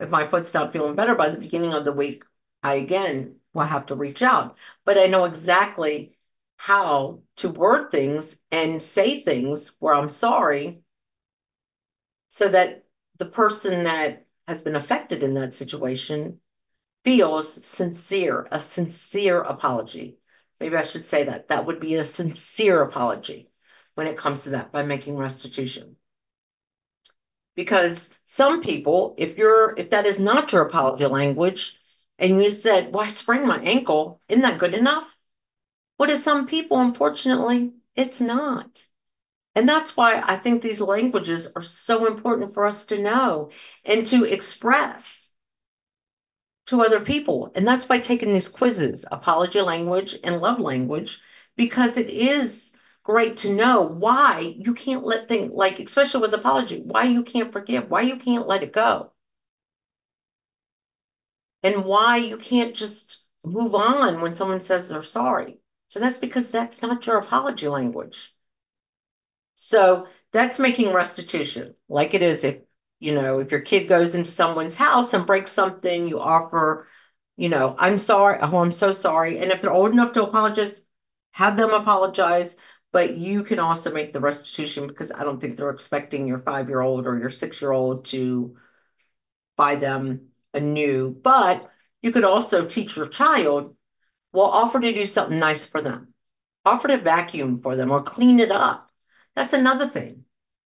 if 0.00 0.10
my 0.10 0.26
foot's 0.26 0.54
not 0.54 0.72
feeling 0.72 0.94
better 0.94 1.14
by 1.14 1.28
the 1.28 1.38
beginning 1.38 1.72
of 1.72 1.84
the 1.84 1.92
week, 1.92 2.24
I 2.62 2.74
again 2.74 3.36
will 3.52 3.64
have 3.64 3.86
to 3.86 3.94
reach 3.94 4.22
out. 4.22 4.56
But 4.84 4.98
I 4.98 5.06
know 5.06 5.24
exactly 5.24 6.16
how 6.56 7.22
to 7.36 7.48
word 7.48 7.90
things 7.90 8.38
and 8.50 8.82
say 8.82 9.22
things 9.22 9.74
where 9.78 9.94
I'm 9.94 10.10
sorry 10.10 10.82
so 12.28 12.48
that 12.48 12.84
the 13.18 13.26
person 13.26 13.84
that 13.84 14.26
has 14.46 14.62
been 14.62 14.76
affected 14.76 15.22
in 15.22 15.34
that 15.34 15.54
situation 15.54 16.40
feels 17.04 17.64
sincere, 17.64 18.46
a 18.50 18.60
sincere 18.60 19.40
apology. 19.40 20.18
Maybe 20.60 20.76
I 20.76 20.82
should 20.82 21.06
say 21.06 21.24
that. 21.24 21.48
That 21.48 21.66
would 21.66 21.80
be 21.80 21.94
a 21.94 22.04
sincere 22.04 22.82
apology 22.82 23.50
when 23.94 24.06
it 24.06 24.16
comes 24.16 24.44
to 24.44 24.50
that 24.50 24.72
by 24.72 24.82
making 24.82 25.16
restitution. 25.16 25.96
Because 27.54 28.10
some 28.30 28.60
people, 28.60 29.14
if 29.16 29.38
you're 29.38 29.74
if 29.78 29.88
that 29.88 30.04
is 30.04 30.20
not 30.20 30.52
your 30.52 30.60
apology 30.60 31.06
language, 31.06 31.80
and 32.18 32.42
you 32.42 32.52
said, 32.52 32.92
Well, 32.92 33.04
I 33.04 33.06
sprained 33.06 33.48
my 33.48 33.58
ankle, 33.58 34.20
isn't 34.28 34.42
that 34.42 34.58
good 34.58 34.74
enough? 34.74 35.16
What 35.96 36.10
is 36.10 36.22
some 36.22 36.46
people, 36.46 36.78
unfortunately, 36.78 37.72
it's 37.96 38.20
not. 38.20 38.84
And 39.54 39.66
that's 39.66 39.96
why 39.96 40.20
I 40.22 40.36
think 40.36 40.60
these 40.60 40.82
languages 40.82 41.48
are 41.56 41.62
so 41.62 42.06
important 42.06 42.52
for 42.52 42.66
us 42.66 42.84
to 42.86 43.00
know 43.00 43.50
and 43.82 44.04
to 44.06 44.24
express 44.24 45.32
to 46.66 46.82
other 46.82 47.00
people. 47.00 47.50
And 47.54 47.66
that's 47.66 47.84
by 47.86 47.98
taking 47.98 48.34
these 48.34 48.50
quizzes, 48.50 49.06
apology 49.10 49.62
language 49.62 50.18
and 50.22 50.42
love 50.42 50.60
language, 50.60 51.22
because 51.56 51.96
it 51.96 52.10
is 52.10 52.74
great 53.08 53.38
to 53.38 53.52
know 53.54 53.82
why 53.82 54.54
you 54.56 54.72
can't 54.74 55.04
let 55.04 55.26
things, 55.28 55.50
like, 55.52 55.80
especially 55.80 56.20
with 56.20 56.34
apology, 56.34 56.80
why 56.80 57.04
you 57.04 57.24
can't 57.24 57.52
forgive, 57.52 57.90
why 57.90 58.02
you 58.02 58.16
can't 58.18 58.46
let 58.46 58.62
it 58.62 58.72
go. 58.72 59.12
and 61.62 61.84
why 61.84 62.16
you 62.16 62.36
can't 62.36 62.74
just 62.74 63.18
move 63.44 63.74
on 63.74 64.20
when 64.20 64.34
someone 64.34 64.60
says 64.60 64.88
they're 64.88 65.02
sorry. 65.02 65.58
And 65.94 66.02
that's 66.04 66.16
because 66.18 66.50
that's 66.50 66.82
not 66.82 67.06
your 67.06 67.18
apology 67.18 67.68
language. 67.68 68.34
So 69.54 70.06
that's 70.32 70.58
making 70.58 70.92
restitution 70.92 71.74
like 71.88 72.14
it 72.14 72.22
is 72.22 72.44
if, 72.44 72.58
you 73.00 73.14
know, 73.14 73.40
if 73.40 73.50
your 73.50 73.60
kid 73.60 73.88
goes 73.88 74.14
into 74.14 74.30
someone's 74.30 74.74
house 74.76 75.14
and 75.14 75.26
breaks 75.26 75.52
something, 75.52 76.08
you 76.08 76.20
offer, 76.20 76.86
you 77.36 77.48
know, 77.48 77.74
I'm 77.78 77.98
sorry, 77.98 78.38
oh, 78.40 78.58
I'm 78.58 78.72
so 78.72 78.92
sorry. 78.92 79.38
And 79.38 79.50
if 79.50 79.60
they're 79.60 79.72
old 79.72 79.92
enough 79.92 80.12
to 80.12 80.24
apologize, 80.24 80.84
have 81.32 81.56
them 81.56 81.70
apologize. 81.70 82.56
But 82.92 83.16
you 83.16 83.44
can 83.44 83.58
also 83.58 83.92
make 83.92 84.12
the 84.12 84.20
restitution 84.20 84.86
because 84.86 85.12
I 85.12 85.22
don't 85.24 85.40
think 85.40 85.56
they're 85.56 85.70
expecting 85.70 86.26
your 86.26 86.38
five 86.38 86.68
year 86.68 86.80
old 86.80 87.06
or 87.06 87.18
your 87.18 87.30
six 87.30 87.60
year 87.60 87.72
old 87.72 88.06
to 88.06 88.56
buy 89.56 89.76
them 89.76 90.28
a 90.54 90.60
new. 90.60 91.10
But 91.10 91.70
you 92.02 92.12
could 92.12 92.24
also 92.24 92.64
teach 92.64 92.96
your 92.96 93.08
child, 93.08 93.76
well, 94.32 94.46
offer 94.46 94.80
to 94.80 94.92
do 94.92 95.06
something 95.06 95.38
nice 95.38 95.66
for 95.66 95.80
them, 95.82 96.14
offer 96.64 96.88
to 96.88 96.98
vacuum 96.98 97.60
for 97.60 97.76
them 97.76 97.90
or 97.90 98.02
clean 98.02 98.40
it 98.40 98.50
up. 98.50 98.90
That's 99.34 99.52
another 99.52 99.86
thing. 99.88 100.24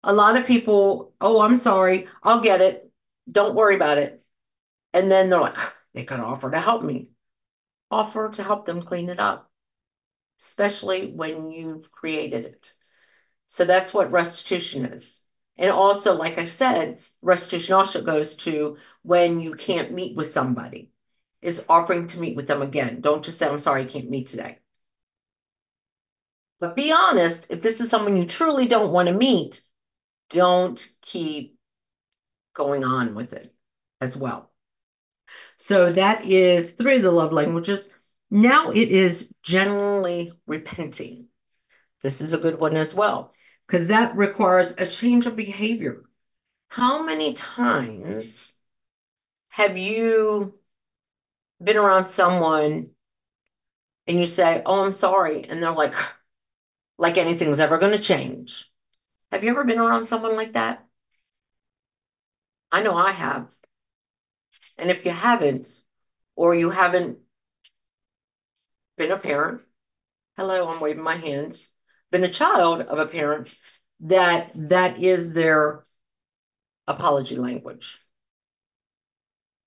A 0.05 0.13
lot 0.13 0.37
of 0.37 0.47
people, 0.47 1.15
oh, 1.21 1.41
I'm 1.43 1.57
sorry, 1.57 2.09
I'll 2.23 2.41
get 2.41 2.61
it. 2.61 2.91
Don't 3.31 3.55
worry 3.55 3.75
about 3.75 3.99
it. 3.99 4.25
And 4.95 5.11
then 5.11 5.29
they're 5.29 5.41
like, 5.41 5.59
they 5.95 6.05
could 6.05 6.21
offer 6.21 6.51
to 6.51 6.61
help 6.61 6.83
me. 6.83 7.11
Offer 7.91 8.31
to 8.31 8.43
help 8.43 8.65
them 8.65 8.83
clean 8.83 9.09
it 9.09 9.19
up, 9.21 9.48
especially 10.39 11.11
when 11.13 11.51
you've 11.51 11.91
created 11.91 12.45
it. 12.45 12.73
So 13.47 13.65
that's 13.65 13.93
what 13.93 14.13
restitution 14.13 14.85
is. 14.87 15.23
And 15.57 15.71
also, 15.71 16.15
like 16.15 16.39
I 16.39 16.45
said, 16.45 16.99
restitution 17.21 17.75
also 17.75 18.03
goes 18.03 18.37
to 18.37 18.77
when 19.03 19.41
you 19.41 19.55
can't 19.55 19.93
meet 19.93 20.17
with 20.17 20.29
somebody, 20.29 20.93
is 21.43 21.65
offering 21.69 22.07
to 22.09 22.21
meet 22.21 22.37
with 22.37 22.47
them 22.47 22.63
again. 22.63 23.01
Don't 23.01 23.25
just 23.25 23.39
say, 23.39 23.49
I'm 23.49 23.59
sorry, 23.59 23.83
I 23.83 23.87
can't 23.87 24.11
meet 24.11 24.29
today. 24.29 24.59
But 26.61 26.77
be 26.77 26.93
honest, 26.93 27.47
if 27.51 27.63
this 27.63 27.81
is 27.81 27.91
someone 27.91 28.17
you 28.17 28.27
truly 28.27 28.67
don't 28.67 28.93
want 28.93 29.09
to 29.09 29.15
meet, 29.15 29.63
don't 30.31 30.87
keep 31.01 31.59
going 32.55 32.85
on 32.85 33.15
with 33.15 33.33
it 33.33 33.55
as 34.01 34.17
well. 34.17 34.51
So 35.57 35.93
that 35.93 36.25
is 36.25 36.73
three 36.73 36.97
of 36.97 37.03
the 37.03 37.11
love 37.11 37.33
languages. 37.33 37.93
Now 38.31 38.71
it 38.71 38.91
is 38.91 39.33
generally 39.43 40.33
repenting. 40.47 41.29
This 42.03 42.21
is 42.21 42.33
a 42.33 42.39
good 42.39 42.59
one 42.59 42.77
as 42.77 42.95
well, 42.95 43.33
because 43.67 43.89
that 43.89 44.17
requires 44.17 44.73
a 44.77 44.87
change 44.87 45.27
of 45.27 45.37
behavior. 45.37 46.05
How 46.69 47.03
many 47.03 47.33
times 47.33 48.55
have 49.49 49.77
you 49.77 50.59
been 51.63 51.77
around 51.77 52.07
someone 52.07 52.91
and 54.07 54.19
you 54.19 54.27
say, 54.27 54.63
Oh, 54.65 54.85
I'm 54.85 54.93
sorry, 54.93 55.45
and 55.45 55.63
they're 55.63 55.73
like, 55.73 55.95
like 56.99 57.17
anything's 57.17 57.61
ever 57.61 57.79
going 57.79 57.93
to 57.93 58.03
change? 58.03 58.71
Have 59.33 59.45
you 59.45 59.51
ever 59.51 59.65
been 59.65 59.79
around 59.79 60.07
someone 60.07 60.37
like 60.37 60.53
that? 60.55 60.85
I 62.71 62.83
know 62.83 62.95
I 62.97 63.13
have. 63.13 63.49
And 64.77 64.91
if 64.91 65.05
you 65.05 65.11
haven't, 65.11 65.67
or 66.37 66.55
you 66.55 66.71
haven't 66.71 67.19
been 68.99 69.13
a 69.13 69.19
parent, 69.19 69.63
hello, 70.37 70.69
I'm 70.69 70.81
waving 70.81 71.03
my 71.03 71.17
hands, 71.17 71.69
been 72.11 72.25
a 72.25 72.29
child 72.29 72.83
of 72.83 72.99
a 72.99 73.07
parent, 73.07 73.55
that 74.01 74.51
that 74.55 75.03
is 75.03 75.33
their 75.33 75.85
apology 76.87 77.37
language. 77.37 78.01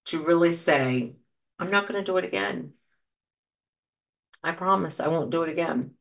To 0.06 0.24
really 0.24 0.52
say, 0.52 1.15
I'm 1.58 1.72
not 1.72 1.88
going 1.88 2.04
to 2.04 2.12
do 2.12 2.17
it 2.17 2.26
again. 2.26 2.74
I 4.44 4.52
promise 4.52 5.00
I 5.00 5.08
won't 5.08 5.30
do 5.30 5.44
it 5.44 5.50
again. 5.50 5.96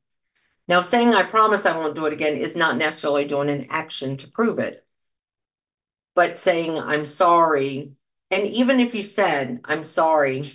Now, 0.67 0.81
saying 0.81 1.15
I 1.15 1.23
promise 1.23 1.67
I 1.67 1.77
won't 1.77 1.95
do 1.95 2.07
it 2.07 2.13
again 2.13 2.37
is 2.37 2.57
not 2.57 2.77
necessarily 2.77 3.27
doing 3.27 3.51
an 3.51 3.67
action 3.71 4.17
to 4.19 4.31
prove 4.31 4.59
it, 4.59 4.87
but 6.15 6.39
saying 6.39 6.79
I'm 6.79 7.07
sorry. 7.07 7.93
And 8.31 8.47
even 8.47 8.81
if 8.81 8.95
you 8.95 9.03
said, 9.03 9.61
I'm 9.65 9.85
sorry, 9.85 10.53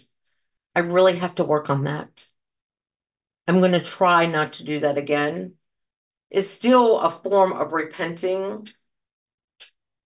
I 0.75 0.79
really 0.79 1.17
have 1.17 1.35
to 1.35 1.43
work 1.43 1.69
on 1.69 1.83
that. 1.83 2.25
I'm 3.47 3.59
going 3.59 3.73
to 3.73 3.81
try 3.83 4.25
not 4.25 4.53
to 4.53 4.63
do 4.63 4.79
that 4.81 4.97
again, 4.97 5.55
is 6.31 6.49
still 6.49 6.99
a 6.99 7.09
form 7.09 7.53
of 7.53 7.73
repenting. 7.73 8.67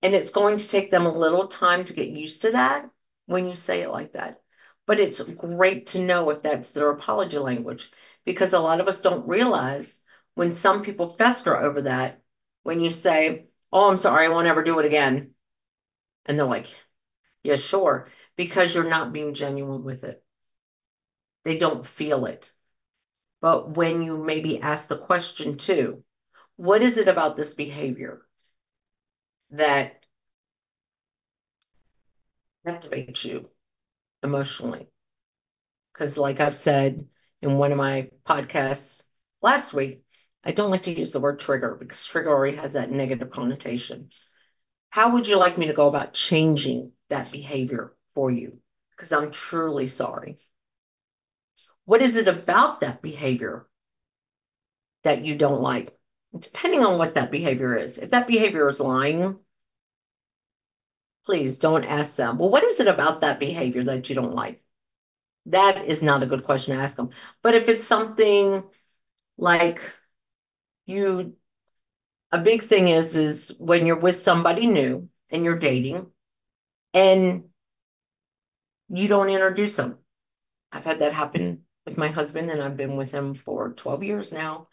And 0.01 0.13
it's 0.15 0.31
going 0.31 0.57
to 0.57 0.67
take 0.67 0.91
them 0.91 1.05
a 1.05 1.17
little 1.17 1.47
time 1.47 1.85
to 1.85 1.93
get 1.93 2.09
used 2.09 2.41
to 2.41 2.51
that 2.51 2.89
when 3.25 3.45
you 3.45 3.55
say 3.55 3.81
it 3.81 3.89
like 3.89 4.13
that. 4.13 4.41
But 4.85 4.99
it's 4.99 5.21
great 5.21 5.87
to 5.87 5.99
know 5.99 6.29
if 6.31 6.41
that's 6.41 6.71
their 6.71 6.89
apology 6.89 7.37
language 7.37 7.91
because 8.25 8.53
a 8.53 8.59
lot 8.59 8.79
of 8.81 8.87
us 8.87 9.01
don't 9.01 9.27
realize 9.27 10.01
when 10.35 10.53
some 10.53 10.83
people 10.83 11.09
fester 11.09 11.55
over 11.55 11.83
that, 11.83 12.21
when 12.63 12.79
you 12.79 12.89
say, 12.89 13.47
Oh, 13.71 13.89
I'm 13.89 13.97
sorry, 13.97 14.25
I 14.25 14.29
won't 14.29 14.47
ever 14.47 14.63
do 14.63 14.79
it 14.79 14.85
again. 14.85 15.31
And 16.25 16.37
they're 16.37 16.45
like, 16.45 16.67
Yeah, 17.43 17.55
sure, 17.55 18.07
because 18.35 18.73
you're 18.73 18.83
not 18.83 19.13
being 19.13 19.33
genuine 19.33 19.83
with 19.83 20.03
it. 20.03 20.23
They 21.43 21.57
don't 21.57 21.85
feel 21.85 22.25
it. 22.25 22.53
But 23.41 23.71
when 23.71 24.01
you 24.01 24.17
maybe 24.17 24.61
ask 24.61 24.87
the 24.87 24.97
question 24.97 25.57
too, 25.57 26.03
what 26.57 26.81
is 26.81 26.97
it 26.97 27.07
about 27.07 27.35
this 27.35 27.53
behavior 27.53 28.25
that 29.51 30.05
activates 32.65 33.25
you 33.25 33.49
emotionally? 34.23 34.89
Because, 35.93 36.17
like 36.17 36.39
I've 36.39 36.55
said 36.55 37.07
in 37.41 37.57
one 37.57 37.71
of 37.71 37.77
my 37.77 38.09
podcasts 38.25 39.03
last 39.41 39.73
week, 39.73 40.03
I 40.43 40.51
don't 40.51 40.71
like 40.71 40.83
to 40.83 40.97
use 40.97 41.11
the 41.11 41.19
word 41.19 41.39
trigger 41.39 41.75
because 41.75 42.05
trigger 42.05 42.29
already 42.29 42.57
has 42.57 42.73
that 42.73 42.91
negative 42.91 43.29
connotation. 43.29 44.09
How 44.89 45.13
would 45.13 45.27
you 45.27 45.37
like 45.37 45.57
me 45.57 45.67
to 45.67 45.73
go 45.73 45.87
about 45.87 46.13
changing 46.13 46.93
that 47.09 47.31
behavior 47.31 47.93
for 48.15 48.31
you? 48.31 48.59
Because 48.91 49.11
I'm 49.11 49.31
truly 49.31 49.87
sorry. 49.87 50.39
What 51.89 52.03
is 52.03 52.17
it 52.17 52.27
about 52.27 52.81
that 52.81 53.01
behavior 53.01 53.65
that 55.03 55.25
you 55.25 55.35
don't 55.35 55.63
like? 55.63 55.97
Depending 56.37 56.85
on 56.85 56.99
what 56.99 57.15
that 57.15 57.31
behavior 57.31 57.75
is. 57.75 57.97
If 57.97 58.11
that 58.11 58.27
behavior 58.27 58.69
is 58.69 58.79
lying, 58.79 59.39
please 61.25 61.57
don't 61.57 61.83
ask 61.85 62.15
them, 62.15 62.37
well, 62.37 62.51
what 62.51 62.63
is 62.63 62.79
it 62.79 62.87
about 62.87 63.21
that 63.21 63.39
behavior 63.39 63.85
that 63.85 64.07
you 64.07 64.13
don't 64.13 64.35
like? 64.35 64.61
That 65.47 65.83
is 65.83 66.03
not 66.03 66.21
a 66.21 66.27
good 66.27 66.43
question 66.43 66.75
to 66.75 66.81
ask 66.83 66.95
them. 66.95 67.09
But 67.41 67.55
if 67.55 67.69
it's 67.69 67.85
something 67.85 68.63
like 69.39 69.81
you, 70.85 71.33
a 72.31 72.37
big 72.37 72.61
thing 72.61 72.89
is, 72.89 73.15
is 73.15 73.55
when 73.57 73.87
you're 73.87 73.99
with 73.99 74.17
somebody 74.17 74.67
new 74.67 75.09
and 75.31 75.43
you're 75.43 75.57
dating 75.57 76.05
and 76.93 77.45
you 78.89 79.07
don't 79.07 79.29
introduce 79.29 79.75
them. 79.75 79.97
I've 80.71 80.85
had 80.85 80.99
that 80.99 81.13
happen 81.13 81.63
with 81.89 81.97
my 81.97 82.09
husband, 82.09 82.51
and 82.51 82.61
I've 82.61 82.77
been 82.77 82.97
with 82.97 83.11
him 83.11 83.33
for 83.33 83.71
12 83.71 84.03
years 84.03 84.31
now, 84.31 84.67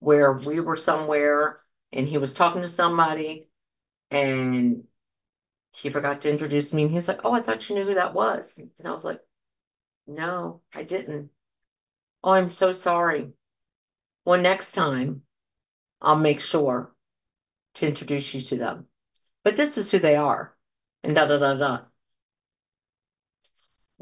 where 0.00 0.32
we 0.32 0.58
were 0.58 0.76
somewhere 0.76 1.60
and 1.92 2.08
he 2.08 2.16
was 2.16 2.32
talking 2.32 2.62
to 2.62 2.68
somebody 2.68 3.50
and 4.10 4.84
he 5.72 5.90
forgot 5.90 6.22
to 6.22 6.30
introduce 6.30 6.72
me. 6.72 6.84
And 6.84 6.90
he's 6.90 7.08
like, 7.08 7.20
Oh, 7.24 7.32
I 7.32 7.42
thought 7.42 7.68
you 7.68 7.76
knew 7.76 7.84
who 7.84 7.94
that 7.94 8.14
was. 8.14 8.58
And 8.58 8.88
I 8.88 8.90
was 8.90 9.04
like, 9.04 9.20
No, 10.06 10.62
I 10.74 10.82
didn't. 10.82 11.30
Oh, 12.24 12.32
I'm 12.32 12.48
so 12.48 12.72
sorry. 12.72 13.32
Well, 14.24 14.40
next 14.40 14.72
time 14.72 15.22
I'll 16.00 16.16
make 16.16 16.40
sure 16.40 16.94
to 17.74 17.86
introduce 17.86 18.32
you 18.32 18.40
to 18.40 18.56
them. 18.56 18.86
But 19.44 19.56
this 19.56 19.76
is 19.76 19.90
who 19.90 19.98
they 19.98 20.16
are. 20.16 20.56
And 21.04 21.14
da 21.14 21.26
da 21.26 21.38
da 21.38 21.54
da. 21.54 21.80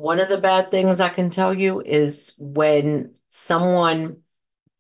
One 0.01 0.19
of 0.19 0.31
the 0.31 0.39
bad 0.39 0.71
things 0.71 0.99
I 0.99 1.11
can 1.11 1.29
tell 1.29 1.53
you 1.53 1.83
is 1.83 2.33
when 2.39 3.17
someone 3.29 4.23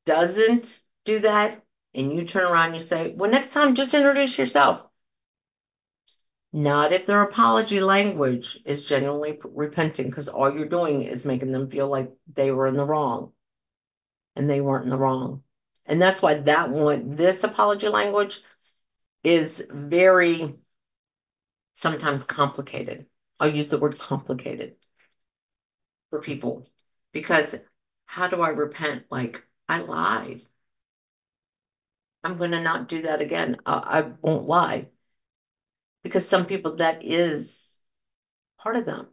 doesn't 0.06 0.80
do 1.04 1.18
that 1.18 1.62
and 1.94 2.14
you 2.14 2.24
turn 2.24 2.50
around 2.50 2.68
and 2.68 2.76
you 2.76 2.80
say, 2.80 3.12
Well, 3.14 3.30
next 3.30 3.52
time 3.52 3.74
just 3.74 3.92
introduce 3.92 4.38
yourself. 4.38 4.82
Not 6.54 6.92
if 6.92 7.04
their 7.04 7.20
apology 7.20 7.80
language 7.80 8.60
is 8.64 8.86
genuinely 8.86 9.38
repenting, 9.44 10.06
because 10.06 10.30
all 10.30 10.50
you're 10.50 10.64
doing 10.64 11.02
is 11.02 11.26
making 11.26 11.52
them 11.52 11.68
feel 11.68 11.88
like 11.88 12.10
they 12.32 12.50
were 12.50 12.66
in 12.66 12.78
the 12.78 12.86
wrong 12.86 13.32
and 14.36 14.48
they 14.48 14.62
weren't 14.62 14.84
in 14.84 14.90
the 14.90 14.96
wrong. 14.96 15.42
And 15.84 16.00
that's 16.00 16.22
why 16.22 16.36
that 16.40 16.70
one, 16.70 17.10
this 17.10 17.44
apology 17.44 17.88
language 17.88 18.40
is 19.22 19.62
very 19.70 20.54
sometimes 21.74 22.24
complicated. 22.24 23.04
I'll 23.38 23.54
use 23.54 23.68
the 23.68 23.78
word 23.78 23.98
complicated 23.98 24.76
for 26.10 26.20
people 26.20 26.68
because 27.12 27.56
how 28.06 28.28
do 28.28 28.42
I 28.42 28.50
repent? 28.50 29.04
Like, 29.10 29.44
I 29.68 29.78
lied. 29.80 30.42
I'm 32.24 32.36
going 32.38 32.52
to 32.52 32.60
not 32.62 32.88
do 32.88 33.02
that 33.02 33.20
again. 33.20 33.58
I, 33.66 33.74
I 33.74 34.00
won't 34.22 34.46
lie 34.46 34.88
because 36.02 36.28
some 36.28 36.46
people 36.46 36.76
that 36.76 37.04
is 37.04 37.78
part 38.58 38.76
of 38.76 38.84
them. 38.86 39.08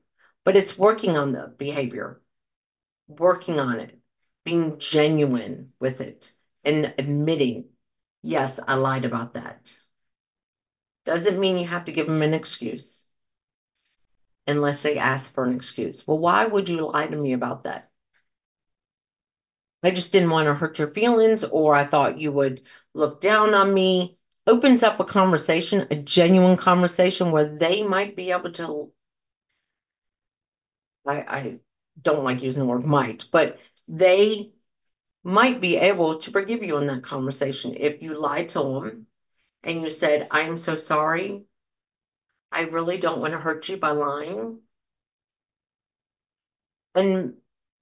but 0.45 0.55
it's 0.57 0.77
working 0.77 1.17
on 1.17 1.33
the 1.33 1.53
behavior, 1.57 2.21
working 3.07 3.59
on 3.59 3.79
it, 3.79 3.99
being 4.45 4.79
genuine 4.79 5.73
with 5.79 6.01
it, 6.01 6.33
and 6.63 6.93
admitting, 6.97 7.65
yes, 8.23 8.59
I 8.65 8.75
lied 8.75 9.05
about 9.05 9.33
that. 9.35 9.77
Doesn't 11.05 11.39
mean 11.39 11.57
you 11.57 11.65
have 11.67 11.85
to 11.85 11.91
give 11.91 12.05
them 12.07 12.21
an 12.21 12.33
excuse 12.33 12.96
unless 14.47 14.81
they 14.81 14.97
ask 14.97 15.33
for 15.33 15.43
an 15.43 15.55
excuse. 15.55 16.05
Well, 16.07 16.19
why 16.19 16.45
would 16.45 16.69
you 16.69 16.81
lie 16.87 17.07
to 17.07 17.15
me 17.15 17.33
about 17.33 17.63
that? 17.63 17.89
I 19.83 19.91
just 19.91 20.11
didn't 20.11 20.29
want 20.29 20.47
to 20.47 20.53
hurt 20.53 20.79
your 20.79 20.89
feelings, 20.89 21.43
or 21.43 21.75
I 21.75 21.85
thought 21.85 22.19
you 22.19 22.31
would 22.31 22.61
look 22.93 23.21
down 23.21 23.53
on 23.53 23.73
me. 23.73 24.17
Opens 24.45 24.83
up 24.83 24.99
a 24.99 25.05
conversation, 25.05 25.87
a 25.91 25.95
genuine 25.95 26.57
conversation 26.57 27.31
where 27.31 27.45
they 27.57 27.83
might 27.83 28.15
be 28.15 28.31
able 28.31 28.51
to. 28.53 28.91
I, 31.05 31.15
I 31.21 31.59
don't 32.01 32.23
like 32.23 32.41
using 32.41 32.61
the 32.63 32.69
word 32.69 32.85
might, 32.85 33.25
but 33.31 33.59
they 33.87 34.51
might 35.23 35.61
be 35.61 35.77
able 35.77 36.19
to 36.19 36.31
forgive 36.31 36.63
you 36.63 36.77
in 36.77 36.87
that 36.87 37.03
conversation 37.03 37.75
if 37.77 38.01
you 38.01 38.19
lied 38.19 38.49
to 38.49 38.59
them 38.59 39.07
and 39.63 39.81
you 39.81 39.89
said, 39.89 40.27
I'm 40.31 40.57
so 40.57 40.75
sorry. 40.75 41.45
I 42.51 42.61
really 42.63 42.97
don't 42.97 43.21
want 43.21 43.31
to 43.33 43.39
hurt 43.39 43.69
you 43.69 43.77
by 43.77 43.91
lying. 43.91 44.59
And, 46.95 47.35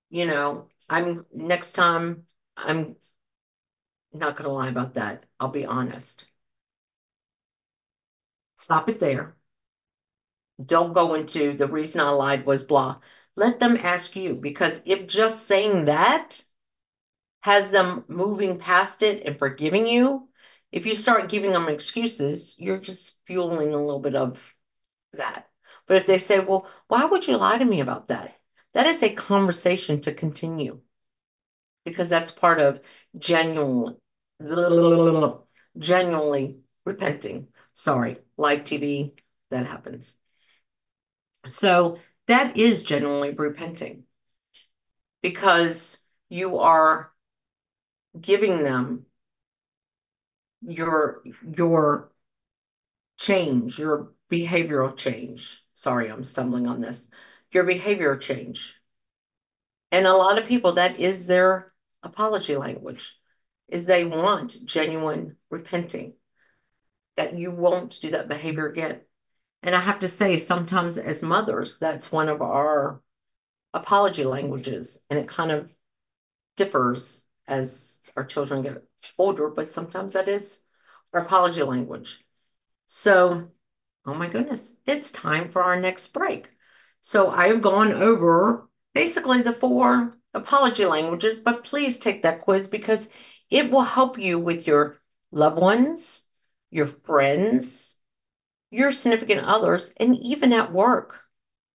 you 0.10 0.26
know, 0.26 0.70
I'm 0.90 1.26
next 1.34 1.74
time, 1.74 2.28
I'm 2.58 2.96
not 4.14 4.36
going 4.36 4.48
to 4.48 4.54
lie 4.54 4.70
about 4.70 4.96
that. 4.96 5.26
I'll 5.40 5.50
be 5.50 5.66
honest. 5.66 6.26
Stop 8.56 8.90
it 8.90 9.00
there. 9.00 9.36
Don't 10.66 10.94
go 10.94 11.14
into 11.16 11.54
the 11.54 11.68
reason 11.68 12.02
I 12.02 12.10
lied 12.10 12.46
was 12.46 12.64
blah. 12.64 13.00
Let 13.36 13.60
them 13.60 13.78
ask 13.78 14.16
you 14.16 14.34
because 14.36 14.82
if 14.86 15.08
just 15.08 15.48
saying 15.48 15.86
that 15.86 16.42
has 17.42 17.72
them 17.72 18.06
moving 18.08 18.60
past 18.60 19.04
it 19.04 19.24
and 19.26 19.38
forgiving 19.38 19.88
you, 19.88 20.30
if 20.72 20.86
you 20.86 20.96
start 20.96 21.30
giving 21.30 21.52
them 21.52 21.70
excuses, 21.70 22.56
you're 22.58 22.80
just 22.80 23.18
fueling 23.26 23.74
a 23.74 23.78
little 23.78 24.00
bit 24.00 24.16
of 24.16 24.55
that. 25.18 25.50
But 25.88 25.98
if 25.98 26.06
they 26.06 26.18
say, 26.18 26.40
well, 26.40 26.68
why 26.88 27.06
would 27.06 27.28
you 27.28 27.38
lie 27.38 27.58
to 27.58 27.66
me 27.66 27.82
about 27.82 28.08
that? 28.10 28.36
That 28.74 28.88
is 28.88 29.04
a 29.04 29.14
conversation 29.14 30.02
to 30.02 30.14
continue 30.14 30.82
because 31.86 32.10
that's 32.10 32.32
part 32.32 32.60
of 32.60 32.82
genuinely, 33.18 33.96
genuinely 35.78 36.58
repenting. 36.86 37.48
Sorry, 37.74 38.18
live 38.38 38.64
TV, 38.64 39.14
that 39.52 39.66
happens. 39.66 40.18
So 41.48 42.00
that 42.28 42.58
is 42.58 42.84
genuinely 42.84 43.32
repenting 43.32 44.06
because 45.22 45.98
you 46.30 46.60
are 46.60 47.12
giving 48.20 48.64
them 48.64 49.06
your 50.62 51.22
your 51.58 52.12
change, 53.18 53.78
your 53.80 54.12
behavioral 54.32 54.96
change. 54.96 55.62
Sorry, 55.74 56.10
I'm 56.10 56.24
stumbling 56.24 56.68
on 56.68 56.82
this. 56.82 57.08
Your 57.52 57.64
behavior 57.64 58.18
change. 58.18 58.76
And 59.92 60.06
a 60.08 60.14
lot 60.14 60.38
of 60.38 60.48
people, 60.48 60.74
that 60.74 61.00
is 61.00 61.28
their 61.28 61.74
apology 62.04 62.56
language, 62.56 63.18
is 63.68 63.86
they 63.86 64.06
want 64.06 64.64
genuine 64.66 65.38
repenting, 65.50 66.14
that 67.18 67.38
you 67.38 67.52
won't 67.52 68.00
do 68.02 68.12
that 68.12 68.28
behavior 68.28 68.68
again. 68.68 69.02
And 69.64 69.74
I 69.74 69.80
have 69.80 70.00
to 70.00 70.10
say, 70.10 70.38
sometimes 70.38 70.98
as 70.98 71.24
mothers, 71.24 71.80
that's 71.80 72.12
one 72.12 72.30
of 72.30 72.42
our 72.42 73.02
apology 73.74 74.24
languages, 74.24 75.00
and 75.10 75.20
it 75.20 75.28
kind 75.28 75.52
of 75.52 75.72
differs 76.56 77.24
as 77.48 78.00
our 78.16 78.24
children 78.24 78.62
get 78.62 78.84
older, 79.18 79.50
but 79.50 79.74
sometimes 79.74 80.14
that 80.14 80.28
is 80.28 80.62
our 81.14 81.22
apology 81.22 81.64
language. 81.64 82.24
So, 82.88 83.50
oh 84.06 84.14
my 84.14 84.28
goodness, 84.28 84.76
it's 84.86 85.12
time 85.12 85.50
for 85.50 85.64
our 85.64 85.80
next 85.80 86.08
break. 86.14 86.50
So, 87.02 87.30
I've 87.30 87.62
gone 87.62 87.94
over 87.94 88.68
basically 88.94 89.42
the 89.42 89.54
four 89.54 90.14
apology 90.34 90.86
languages, 90.86 91.40
but 91.40 91.64
please 91.64 92.00
take 92.00 92.24
that 92.24 92.42
quiz 92.42 92.68
because 92.68 93.10
it 93.50 93.70
will 93.72 93.82
help 93.82 94.18
you 94.18 94.40
with 94.40 94.68
your 94.68 95.00
loved 95.32 95.60
ones, 95.60 96.24
your 96.72 96.88
friends, 96.88 97.96
your 98.72 98.92
significant 98.92 99.46
others, 99.46 99.94
and 99.98 100.18
even 100.18 100.54
at 100.54 100.74
work. 100.74 101.22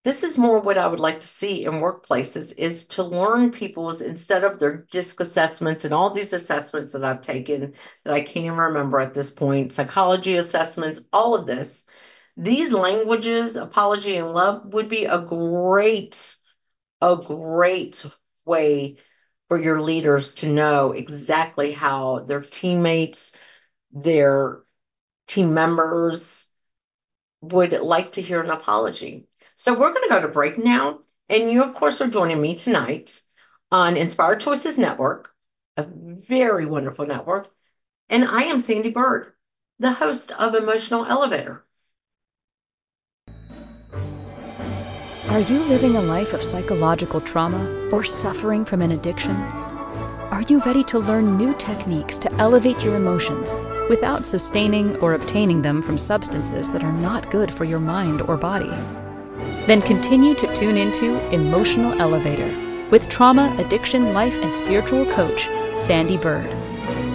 This 0.03 0.23
is 0.23 0.37
more 0.37 0.59
what 0.59 0.79
I 0.79 0.87
would 0.87 0.99
like 0.99 1.19
to 1.19 1.27
see 1.27 1.65
in 1.65 1.73
workplaces 1.73 2.57
is 2.57 2.87
to 2.87 3.03
learn 3.03 3.51
people's 3.51 4.01
instead 4.01 4.43
of 4.43 4.57
their 4.57 4.87
disc 4.89 5.19
assessments 5.19 5.85
and 5.85 5.93
all 5.93 6.09
these 6.09 6.33
assessments 6.33 6.93
that 6.93 7.03
I've 7.03 7.21
taken 7.21 7.73
that 8.03 8.13
I 8.13 8.21
can't 8.21 8.45
even 8.45 8.57
remember 8.57 8.99
at 8.99 9.13
this 9.13 9.29
point, 9.29 9.71
psychology 9.71 10.37
assessments, 10.37 11.01
all 11.13 11.35
of 11.35 11.45
this. 11.45 11.85
These 12.37 12.71
languages, 12.71 13.55
apology 13.55 14.17
and 14.17 14.33
love, 14.33 14.73
would 14.73 14.89
be 14.89 15.05
a 15.05 15.19
great, 15.19 16.35
a 17.01 17.15
great 17.17 18.05
way 18.45 18.97
for 19.47 19.61
your 19.61 19.81
leaders 19.81 20.35
to 20.35 20.47
know 20.47 20.93
exactly 20.93 21.71
how 21.71 22.19
their 22.19 22.41
teammates, 22.41 23.33
their 23.91 24.63
team 25.27 25.53
members 25.53 26.49
would 27.41 27.73
like 27.73 28.13
to 28.13 28.21
hear 28.21 28.41
an 28.41 28.49
apology. 28.49 29.27
So 29.55 29.73
we're 29.73 29.93
going 29.93 30.03
to 30.03 30.09
go 30.09 30.21
to 30.21 30.27
break 30.27 30.57
now. 30.57 30.99
And 31.27 31.51
you, 31.51 31.63
of 31.63 31.73
course, 31.73 32.01
are 32.01 32.07
joining 32.07 32.41
me 32.41 32.55
tonight 32.55 33.21
on 33.71 33.97
Inspired 33.97 34.39
Choices 34.41 34.77
Network, 34.77 35.33
a 35.77 35.85
very 35.85 36.65
wonderful 36.65 37.05
network. 37.05 37.49
And 38.09 38.25
I 38.25 38.43
am 38.43 38.59
Sandee 38.59 38.93
Byrd, 38.93 39.31
the 39.79 39.91
host 39.91 40.31
of 40.31 40.55
Emotional 40.55 41.05
Elevator. 41.05 41.65
Are 45.31 45.39
you 45.39 45.59
living 45.59 45.95
a 45.95 46.01
life 46.01 46.33
of 46.33 46.43
psychological 46.43 47.21
trauma 47.21 47.89
or 47.93 48.03
suffering 48.03 48.65
from 48.65 48.81
an 48.81 48.91
addiction? 48.91 49.31
Are 50.29 50.41
you 50.41 50.59
ready 50.65 50.83
to 50.83 50.99
learn 50.99 51.37
new 51.37 51.53
techniques 51.53 52.17
to 52.17 52.33
elevate 52.33 52.83
your 52.83 52.97
emotions 52.97 53.55
without 53.87 54.25
sustaining 54.25 54.97
or 54.97 55.13
obtaining 55.13 55.61
them 55.61 55.81
from 55.81 55.97
substances 55.97 56.69
that 56.71 56.83
are 56.83 56.91
not 56.91 57.31
good 57.31 57.49
for 57.49 57.63
your 57.63 57.79
mind 57.79 58.21
or 58.23 58.35
body? 58.35 58.69
Then 59.67 59.81
continue 59.81 60.35
to 60.35 60.53
tune 60.53 60.75
into 60.75 61.17
Emotional 61.33 61.93
Elevator 62.01 62.89
with 62.89 63.07
trauma, 63.07 63.55
addiction, 63.57 64.13
life, 64.13 64.35
and 64.43 64.53
spiritual 64.53 65.05
coach 65.13 65.47
Sandee 65.77 66.21
Byrd, 66.21 66.51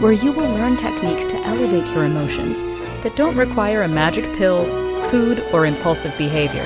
where 0.00 0.12
you 0.12 0.32
will 0.32 0.50
learn 0.54 0.78
techniques 0.78 1.26
to 1.26 1.36
elevate 1.44 1.86
your 1.88 2.06
emotions 2.06 2.58
that 3.02 3.14
don't 3.14 3.36
require 3.36 3.82
a 3.82 3.88
magic 3.88 4.24
pill, 4.38 4.64
food, 5.10 5.44
or 5.52 5.66
impulsive 5.66 6.16
behavior. 6.16 6.64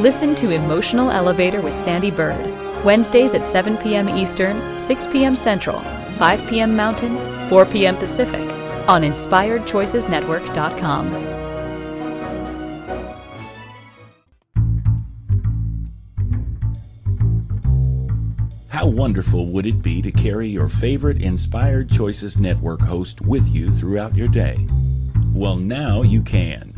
Listen 0.00 0.34
to 0.36 0.52
Emotional 0.52 1.10
Elevator 1.10 1.60
with 1.60 1.74
Sandee 1.74 2.14
Byrd, 2.14 2.84
Wednesdays 2.84 3.34
at 3.34 3.48
7 3.48 3.76
p.m. 3.78 4.08
Eastern, 4.08 4.78
6 4.78 5.08
p.m. 5.08 5.34
Central, 5.34 5.80
5 5.80 6.46
p.m. 6.48 6.76
Mountain, 6.76 7.16
4 7.48 7.66
p.m. 7.66 7.96
Pacific 7.96 8.48
on 8.88 9.02
InspiredChoicesNetwork.com. 9.02 11.10
How 18.68 18.86
wonderful 18.86 19.48
would 19.48 19.66
it 19.66 19.82
be 19.82 20.00
to 20.02 20.12
carry 20.12 20.46
your 20.46 20.68
favorite 20.68 21.20
Inspired 21.20 21.90
Choices 21.90 22.38
Network 22.38 22.80
host 22.80 23.20
with 23.20 23.48
you 23.48 23.72
throughout 23.72 24.14
your 24.14 24.28
day? 24.28 24.64
Well, 25.34 25.56
now 25.56 26.02
you 26.02 26.22
can. 26.22 26.77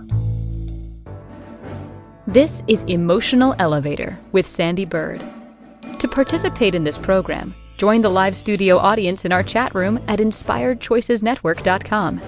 This 2.31 2.63
is 2.65 2.83
Emotional 2.83 3.53
Elevator 3.59 4.17
with 4.31 4.47
Sandee 4.47 4.87
Byrd. 4.87 5.21
To 5.99 6.07
participate 6.07 6.75
in 6.75 6.85
this 6.85 6.97
program, 6.97 7.53
join 7.75 8.01
the 8.01 8.07
live 8.07 8.37
studio 8.37 8.77
audience 8.77 9.25
in 9.25 9.33
our 9.33 9.43
chat 9.43 9.75
room 9.75 9.99
at 10.07 10.19
inspiredchoicesnetwork.com. 10.19 12.21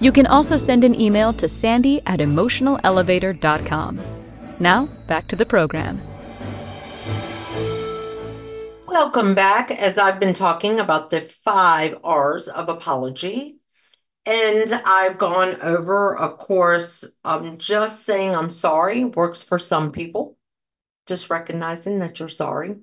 You 0.00 0.12
can 0.12 0.26
also 0.26 0.56
send 0.56 0.84
an 0.84 0.98
email 0.98 1.34
to 1.34 1.46
sandy 1.46 2.00
at 2.06 2.20
emotionalelevator.com. 2.20 4.00
Now, 4.60 4.88
back 5.08 5.28
to 5.28 5.36
the 5.36 5.44
program. 5.44 6.00
Welcome 8.88 9.34
back 9.34 9.70
as 9.70 9.98
I've 9.98 10.20
been 10.20 10.32
talking 10.32 10.80
about 10.80 11.10
the 11.10 11.20
five 11.20 11.98
R's 12.02 12.48
of 12.48 12.70
apology. 12.70 13.53
And 14.26 14.72
I've 14.72 15.18
gone 15.18 15.60
over, 15.60 16.16
of 16.16 16.38
course, 16.38 17.04
um, 17.24 17.58
just 17.58 18.04
saying 18.04 18.34
I'm 18.34 18.50
sorry 18.50 19.04
works 19.04 19.42
for 19.42 19.58
some 19.58 19.92
people, 19.92 20.38
just 21.06 21.28
recognizing 21.28 21.98
that 21.98 22.18
you're 22.18 22.28
sorry. 22.30 22.76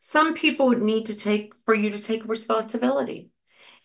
Some 0.00 0.34
people 0.34 0.70
need 0.70 1.06
to 1.06 1.16
take 1.16 1.54
for 1.64 1.74
you 1.74 1.90
to 1.90 2.00
take 2.00 2.26
responsibility. 2.26 3.30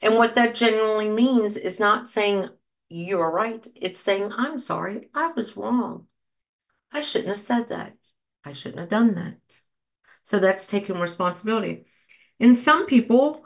And 0.01 0.15
what 0.15 0.35
that 0.35 0.55
generally 0.55 1.09
means 1.09 1.57
is 1.57 1.79
not 1.79 2.09
saying 2.09 2.49
you're 2.89 3.29
right, 3.29 3.65
it's 3.75 3.99
saying 3.99 4.31
I'm 4.31 4.59
sorry, 4.59 5.09
I 5.13 5.27
was 5.27 5.55
wrong. 5.57 6.07
I 6.91 7.01
shouldn't 7.01 7.29
have 7.29 7.39
said 7.39 7.67
that. 7.67 7.95
I 8.43 8.53
shouldn't 8.53 8.79
have 8.79 8.89
done 8.89 9.15
that. 9.15 9.37
So 10.23 10.39
that's 10.39 10.67
taking 10.67 10.99
responsibility. 10.99 11.85
And 12.39 12.57
some 12.57 12.85
people, 12.85 13.44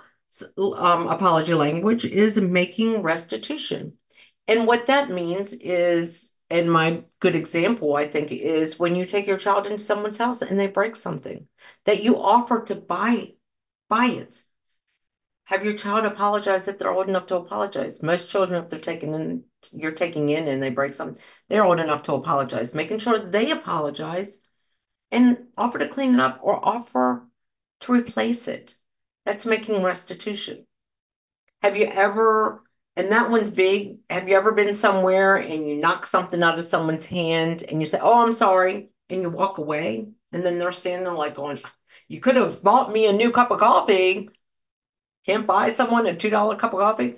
um, 0.57 1.07
apology 1.07 1.53
language 1.53 2.05
is 2.05 2.39
making 2.39 3.01
restitution. 3.01 3.93
And 4.47 4.65
what 4.65 4.87
that 4.87 5.09
means 5.09 5.53
is, 5.53 6.31
and 6.49 6.71
my 6.71 7.03
good 7.19 7.35
example, 7.35 7.95
I 7.95 8.07
think, 8.07 8.31
is 8.31 8.79
when 8.79 8.95
you 8.95 9.05
take 9.05 9.27
your 9.27 9.37
child 9.37 9.67
into 9.67 9.83
someone's 9.83 10.17
house 10.17 10.41
and 10.41 10.59
they 10.59 10.67
break 10.67 10.95
something, 10.95 11.47
that 11.85 12.01
you 12.03 12.19
offer 12.19 12.63
to 12.65 12.75
buy 12.75 13.33
buy 13.89 14.05
it. 14.05 14.43
Have 15.45 15.65
your 15.65 15.73
child 15.73 16.05
apologize 16.05 16.67
if 16.67 16.77
they're 16.77 16.91
old 16.91 17.09
enough 17.09 17.25
to 17.27 17.35
apologize. 17.35 18.03
Most 18.03 18.29
children, 18.29 18.63
if 18.63 18.69
they're 18.69 18.79
taken 18.79 19.13
in, 19.15 19.43
you're 19.71 19.91
taking 19.91 20.29
in 20.29 20.47
and 20.47 20.61
they 20.61 20.69
break 20.69 20.93
something, 20.93 21.21
they're 21.47 21.65
old 21.65 21.79
enough 21.79 22.03
to 22.03 22.13
apologize. 22.13 22.75
Making 22.75 22.99
sure 22.99 23.17
they 23.17 23.49
apologize 23.51 24.37
and 25.11 25.47
offer 25.57 25.79
to 25.79 25.89
clean 25.89 26.13
it 26.13 26.19
up 26.19 26.39
or 26.43 26.63
offer 26.63 27.27
to 27.81 27.91
replace 27.91 28.47
it. 28.47 28.75
That's 29.25 29.45
making 29.45 29.83
restitution. 29.83 30.65
Have 31.61 31.77
you 31.77 31.85
ever, 31.85 32.63
and 32.95 33.11
that 33.11 33.29
one's 33.29 33.49
big, 33.49 33.99
have 34.09 34.27
you 34.29 34.35
ever 34.35 34.51
been 34.51 34.73
somewhere 34.73 35.35
and 35.37 35.67
you 35.67 35.77
knock 35.77 36.05
something 36.05 36.41
out 36.43 36.57
of 36.59 36.65
someone's 36.65 37.05
hand 37.05 37.63
and 37.63 37.79
you 37.79 37.85
say, 37.85 37.99
Oh, 38.01 38.23
I'm 38.25 38.33
sorry, 38.33 38.89
and 39.09 39.21
you 39.21 39.29
walk 39.29 39.57
away? 39.57 40.09
And 40.31 40.43
then 40.45 40.59
they're 40.59 40.71
standing 40.71 41.03
there 41.05 41.13
like 41.13 41.35
going, 41.35 41.59
You 42.07 42.21
could 42.21 42.35
have 42.35 42.63
bought 42.63 42.91
me 42.91 43.07
a 43.07 43.13
new 43.13 43.31
cup 43.31 43.51
of 43.51 43.59
coffee. 43.59 44.29
Can't 45.25 45.47
buy 45.47 45.71
someone 45.71 46.07
a 46.07 46.15
$2 46.15 46.59
cup 46.59 46.73
of 46.73 46.79
coffee. 46.79 47.17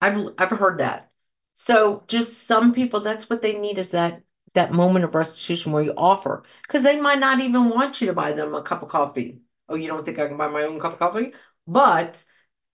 I've 0.00 0.28
I've 0.38 0.50
heard 0.50 0.78
that. 0.78 1.10
So 1.54 2.04
just 2.08 2.44
some 2.46 2.72
people, 2.72 3.00
that's 3.00 3.30
what 3.30 3.42
they 3.42 3.58
need 3.58 3.78
is 3.78 3.90
that 3.92 4.22
that 4.54 4.72
moment 4.72 5.04
of 5.04 5.14
restitution 5.14 5.72
where 5.72 5.82
you 5.82 5.94
offer, 5.96 6.42
because 6.62 6.82
they 6.82 7.00
might 7.00 7.18
not 7.20 7.40
even 7.40 7.68
want 7.70 8.00
you 8.00 8.08
to 8.08 8.12
buy 8.14 8.32
them 8.32 8.54
a 8.54 8.62
cup 8.62 8.82
of 8.82 8.88
coffee. 8.88 9.40
Oh, 9.70 9.76
you 9.76 9.88
don't 9.88 10.04
think 10.04 10.18
I 10.18 10.28
can 10.28 10.36
buy 10.36 10.48
my 10.48 10.64
own 10.64 10.80
cup 10.80 10.94
of 10.94 10.98
coffee? 10.98 11.32
But 11.66 12.22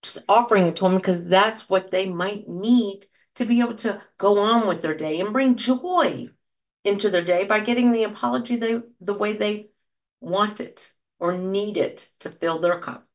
just 0.01 0.19
offering 0.27 0.67
it 0.67 0.75
to 0.77 0.83
them 0.83 0.97
because 0.97 1.23
that's 1.25 1.69
what 1.69 1.91
they 1.91 2.07
might 2.07 2.47
need 2.47 3.05
to 3.35 3.45
be 3.45 3.61
able 3.61 3.75
to 3.75 4.01
go 4.17 4.39
on 4.39 4.67
with 4.67 4.81
their 4.81 4.95
day 4.95 5.19
and 5.21 5.33
bring 5.33 5.55
joy 5.55 6.29
into 6.83 7.09
their 7.09 7.23
day 7.23 7.45
by 7.45 7.59
getting 7.59 7.91
the 7.91 8.03
apology 8.03 8.55
they 8.55 8.81
the 9.01 9.13
way 9.13 9.33
they 9.33 9.69
want 10.21 10.59
it 10.59 10.91
or 11.19 11.37
need 11.37 11.77
it 11.77 12.09
to 12.19 12.31
fill 12.31 12.59
their 12.59 12.79
cup. 12.79 13.07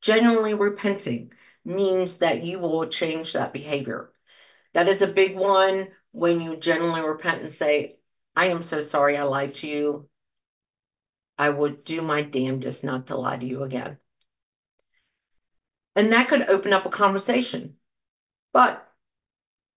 Genuinely 0.00 0.54
repenting 0.54 1.32
means 1.64 2.18
that 2.18 2.42
you 2.44 2.58
will 2.58 2.86
change 2.86 3.32
that 3.32 3.52
behavior. 3.52 4.12
That 4.72 4.88
is 4.88 5.02
a 5.02 5.06
big 5.08 5.36
one 5.36 5.88
when 6.12 6.40
you 6.40 6.56
genuinely 6.56 7.02
repent 7.02 7.42
and 7.42 7.52
say, 7.52 7.98
I 8.36 8.46
am 8.46 8.62
so 8.62 8.80
sorry 8.80 9.16
I 9.16 9.24
lied 9.24 9.54
to 9.56 9.68
you. 9.68 10.08
I 11.40 11.48
would 11.48 11.84
do 11.84 12.02
my 12.02 12.20
damnedest 12.20 12.84
not 12.84 13.06
to 13.06 13.16
lie 13.16 13.38
to 13.38 13.46
you 13.46 13.62
again. 13.62 13.96
And 15.96 16.12
that 16.12 16.28
could 16.28 16.42
open 16.42 16.74
up 16.74 16.84
a 16.84 16.90
conversation. 16.90 17.76
But 18.52 18.86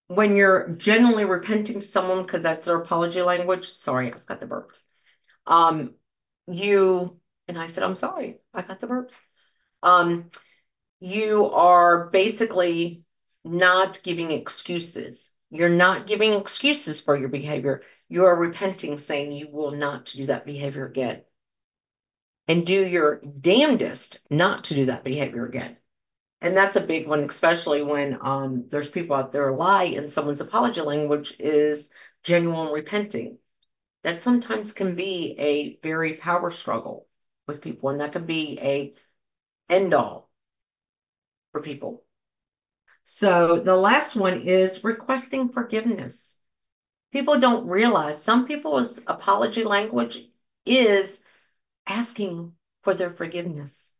when 0.07 0.35
you're 0.35 0.71
genuinely 0.71 1.23
repenting 1.23 1.79
someone 1.79 2.23
because 2.23 2.43
that's 2.43 2.65
their 2.65 2.75
apology 2.75 3.21
language, 3.21 3.69
sorry, 3.69 4.07
I've 4.07 4.25
got 4.25 4.41
the 4.41 4.45
burps. 4.47 4.81
Um, 5.47 5.93
you 6.47 7.17
and 7.47 7.57
I 7.57 7.67
said, 7.67 7.85
I'm 7.85 7.95
sorry, 7.95 8.39
I 8.53 8.61
got 8.61 8.81
the 8.81 8.87
burps. 8.87 9.17
Um, 9.81 10.31
you 10.99 11.45
are 11.45 12.09
basically 12.09 13.05
not 13.45 14.03
giving 14.03 14.31
excuses. 14.31 15.31
You're 15.49 15.69
not 15.69 16.07
giving 16.07 16.33
excuses 16.33 16.99
for 16.99 17.15
your 17.15 17.29
behavior. 17.29 17.83
You 18.09 18.25
are 18.25 18.35
repenting, 18.35 18.97
saying 18.97 19.31
you 19.31 19.47
will 19.49 19.71
not 19.71 20.07
do 20.07 20.25
that 20.25 20.45
behavior 20.45 20.85
again. 20.85 21.21
And 22.47 22.65
do 22.65 22.85
your 22.85 23.21
damnedest 23.21 24.19
not 24.29 24.65
to 24.65 24.75
do 24.75 24.85
that 24.85 25.03
behavior 25.03 25.45
again. 25.45 25.77
And 26.41 26.57
that's 26.57 26.75
a 26.75 26.81
big 26.81 27.07
one, 27.07 27.21
especially 27.21 27.83
when 27.83 28.17
um, 28.21 28.65
there's 28.67 28.89
people 28.89 29.15
out 29.15 29.31
there 29.31 29.53
lie 29.53 29.85
and 29.85 30.11
someone's 30.11 30.41
apology 30.41 30.81
language 30.81 31.35
is 31.39 31.89
genuine 32.23 32.73
repenting. 32.73 33.37
That 34.03 34.21
sometimes 34.21 34.73
can 34.73 34.95
be 34.95 35.35
a 35.39 35.79
very 35.81 36.15
power 36.15 36.49
struggle 36.49 37.07
with 37.47 37.61
people, 37.61 37.89
and 37.89 38.01
that 38.01 38.11
can 38.11 38.25
be 38.25 38.59
a 38.61 38.93
end 39.69 39.93
all 39.93 40.29
for 41.53 41.61
people. 41.61 42.03
So 43.03 43.59
the 43.61 43.77
last 43.77 44.15
one 44.15 44.41
is 44.41 44.83
requesting 44.83 45.49
forgiveness. 45.49 46.37
People 47.13 47.39
don't 47.39 47.67
realize 47.67 48.21
some 48.21 48.47
people's 48.47 48.99
apology 49.07 49.63
language 49.63 50.27
is 50.65 51.21
asking 51.87 52.53
for 52.81 52.93
their 52.93 53.11
forgiveness 53.11 53.93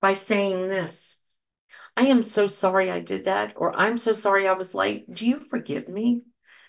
by 0.00 0.12
saying 0.12 0.68
this 0.68 1.18
I 1.96 2.06
am 2.06 2.22
so 2.22 2.46
sorry 2.46 2.90
I 2.90 3.00
did 3.00 3.24
that, 3.24 3.52
or 3.56 3.74
I'm 3.74 3.98
so 3.98 4.14
sorry 4.14 4.48
I 4.48 4.52
was 4.52 4.74
late. 4.74 5.12
Do 5.12 5.26
you 5.26 5.38
forgive 5.38 5.88
me? 5.88 6.22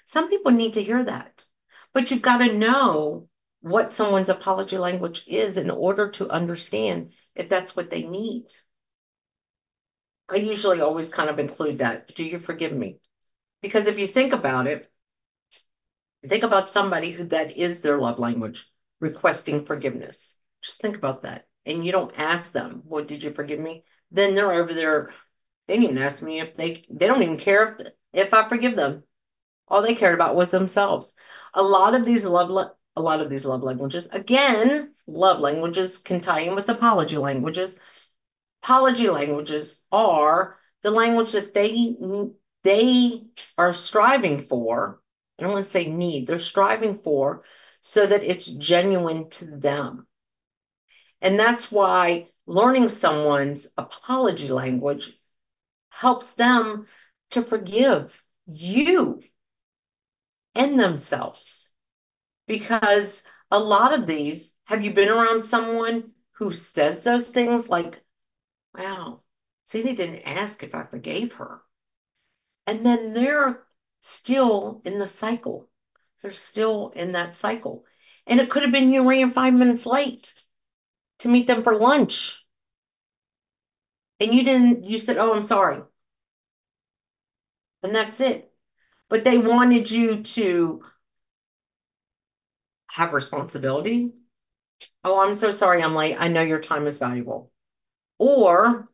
Some 0.05 0.29
people 0.29 0.51
need 0.51 0.73
to 0.73 0.83
hear 0.83 1.03
that, 1.03 1.45
but 1.93 2.11
you've 2.11 2.21
got 2.21 2.39
to 2.39 2.53
know 2.53 3.29
what 3.61 3.93
someone's 3.93 4.27
apology 4.27 4.77
language 4.77 5.23
is 5.25 5.55
in 5.55 5.69
order 5.69 6.09
to 6.09 6.29
understand 6.29 7.13
if 7.35 7.47
that's 7.47 7.75
what 7.75 7.89
they 7.89 8.03
need. 8.03 8.47
I 10.29 10.35
usually 10.35 10.81
always 10.81 11.09
kind 11.09 11.29
of 11.29 11.39
include 11.39 11.77
that. 11.77 12.13
Do 12.13 12.25
you 12.25 12.39
forgive 12.39 12.73
me? 12.73 12.99
Because 13.61 13.87
if 13.87 13.97
you 13.97 14.07
think 14.07 14.33
about 14.33 14.67
it, 14.67 14.91
think 16.27 16.43
about 16.43 16.69
somebody 16.69 17.11
who 17.11 17.23
that 17.25 17.57
is 17.57 17.79
their 17.79 17.97
love 17.97 18.19
language, 18.19 18.69
requesting 19.03 19.65
forgiveness. 19.65 20.37
Just 20.63 20.81
think 20.81 20.95
about 20.95 21.23
that. 21.23 21.45
And 21.65 21.85
you 21.85 21.91
don't 21.91 22.13
ask 22.17 22.51
them, 22.51 22.81
Well, 22.85 23.03
did 23.05 23.23
you 23.23 23.31
forgive 23.31 23.59
me? 23.59 23.83
then 24.11 24.35
they're 24.35 24.53
over 24.53 24.73
there. 24.73 25.11
They 25.67 25.79
didn't 25.79 25.97
ask 25.97 26.21
me 26.21 26.39
if 26.39 26.55
they 26.55 26.83
they 26.89 27.07
don't 27.07 27.23
even 27.23 27.37
care 27.37 27.75
if 27.79 27.87
if 28.13 28.33
I 28.33 28.47
forgive 28.47 28.75
them. 28.75 29.03
All 29.67 29.81
they 29.81 29.95
cared 29.95 30.13
about 30.15 30.35
was 30.35 30.51
themselves. 30.51 31.13
A 31.53 31.63
lot 31.63 31.95
of 31.95 32.05
these 32.05 32.25
love 32.25 32.51
a 32.95 33.01
lot 33.01 33.21
of 33.21 33.29
these 33.29 33.45
love 33.45 33.63
languages, 33.63 34.07
again, 34.11 34.93
love 35.07 35.39
languages 35.39 35.97
can 35.97 36.21
tie 36.21 36.41
in 36.41 36.55
with 36.55 36.69
apology 36.69 37.17
languages. 37.17 37.79
Apology 38.63 39.09
languages 39.09 39.79
are 39.91 40.57
the 40.83 40.91
language 40.91 41.33
that 41.33 41.53
they 41.53 41.95
they 42.63 43.23
are 43.57 43.73
striving 43.73 44.39
for. 44.39 45.01
I 45.37 45.43
don't 45.43 45.53
want 45.53 45.65
to 45.65 45.69
say 45.69 45.85
need, 45.91 46.27
they're 46.27 46.39
striving 46.39 46.99
for 46.99 47.43
so 47.83 48.07
that 48.07 48.23
it's 48.23 48.45
genuine 48.45 49.29
to 49.29 49.45
them. 49.45 50.07
And 51.21 51.37
that's 51.37 51.69
why 51.69 52.29
learning 52.47 52.87
someone's 52.87 53.67
apology 53.77 54.47
language 54.47 55.11
helps 55.89 56.33
them 56.33 56.87
to 57.31 57.43
forgive 57.43 58.19
you 58.45 59.21
and 60.55 60.79
themselves. 60.79 61.71
Because 62.47 63.23
a 63.51 63.59
lot 63.59 63.93
of 63.93 64.07
these, 64.07 64.53
have 64.63 64.83
you 64.83 64.93
been 64.93 65.09
around 65.09 65.41
someone 65.41 66.11
who 66.37 66.53
says 66.53 67.03
those 67.03 67.29
things 67.29 67.69
like, 67.69 68.01
wow, 68.77 69.21
Sandee 69.65 69.95
didn't 69.95 70.23
ask 70.23 70.63
if 70.63 70.73
I 70.73 70.85
forgave 70.85 71.33
her. 71.33 71.61
And 72.65 72.85
then 72.85 73.13
they're 73.13 73.61
still 73.99 74.81
in 74.85 74.99
the 74.99 75.07
cycle. 75.07 75.69
They're 76.23 76.31
still 76.31 76.91
in 76.95 77.11
that 77.11 77.35
cycle. 77.35 77.85
And 78.25 78.39
it 78.39 78.49
could 78.49 78.63
have 78.63 78.71
been 78.71 78.93
you 78.93 79.07
ran 79.07 79.29
five 79.31 79.53
minutes 79.53 79.85
late 79.85 80.33
to 81.19 81.27
meet 81.27 81.45
them 81.45 81.63
for 81.63 81.75
lunch 81.75 82.43
and 84.23 84.33
you 84.33 84.43
didn't, 84.43 84.85
you 84.85 84.99
said, 84.99 85.17
oh, 85.17 85.33
I'm 85.33 85.43
sorry. 85.43 85.81
And 87.83 87.93
that's 87.93 88.21
it. 88.21 88.49
But 89.09 89.25
they 89.25 89.37
wanted 89.37 89.91
you 89.91 90.23
to 90.23 90.83
have 92.89 93.13
responsibility. 93.13 94.13
Oh, 95.03 95.21
I'm 95.21 95.33
so 95.33 95.51
sorry 95.51 95.83
I'm 95.83 95.95
late. 95.95 96.15
I 96.17 96.29
know 96.29 96.41
your 96.41 96.61
time 96.61 96.87
is 96.87 96.99
valuable. 96.99 97.51
Or 98.17 98.87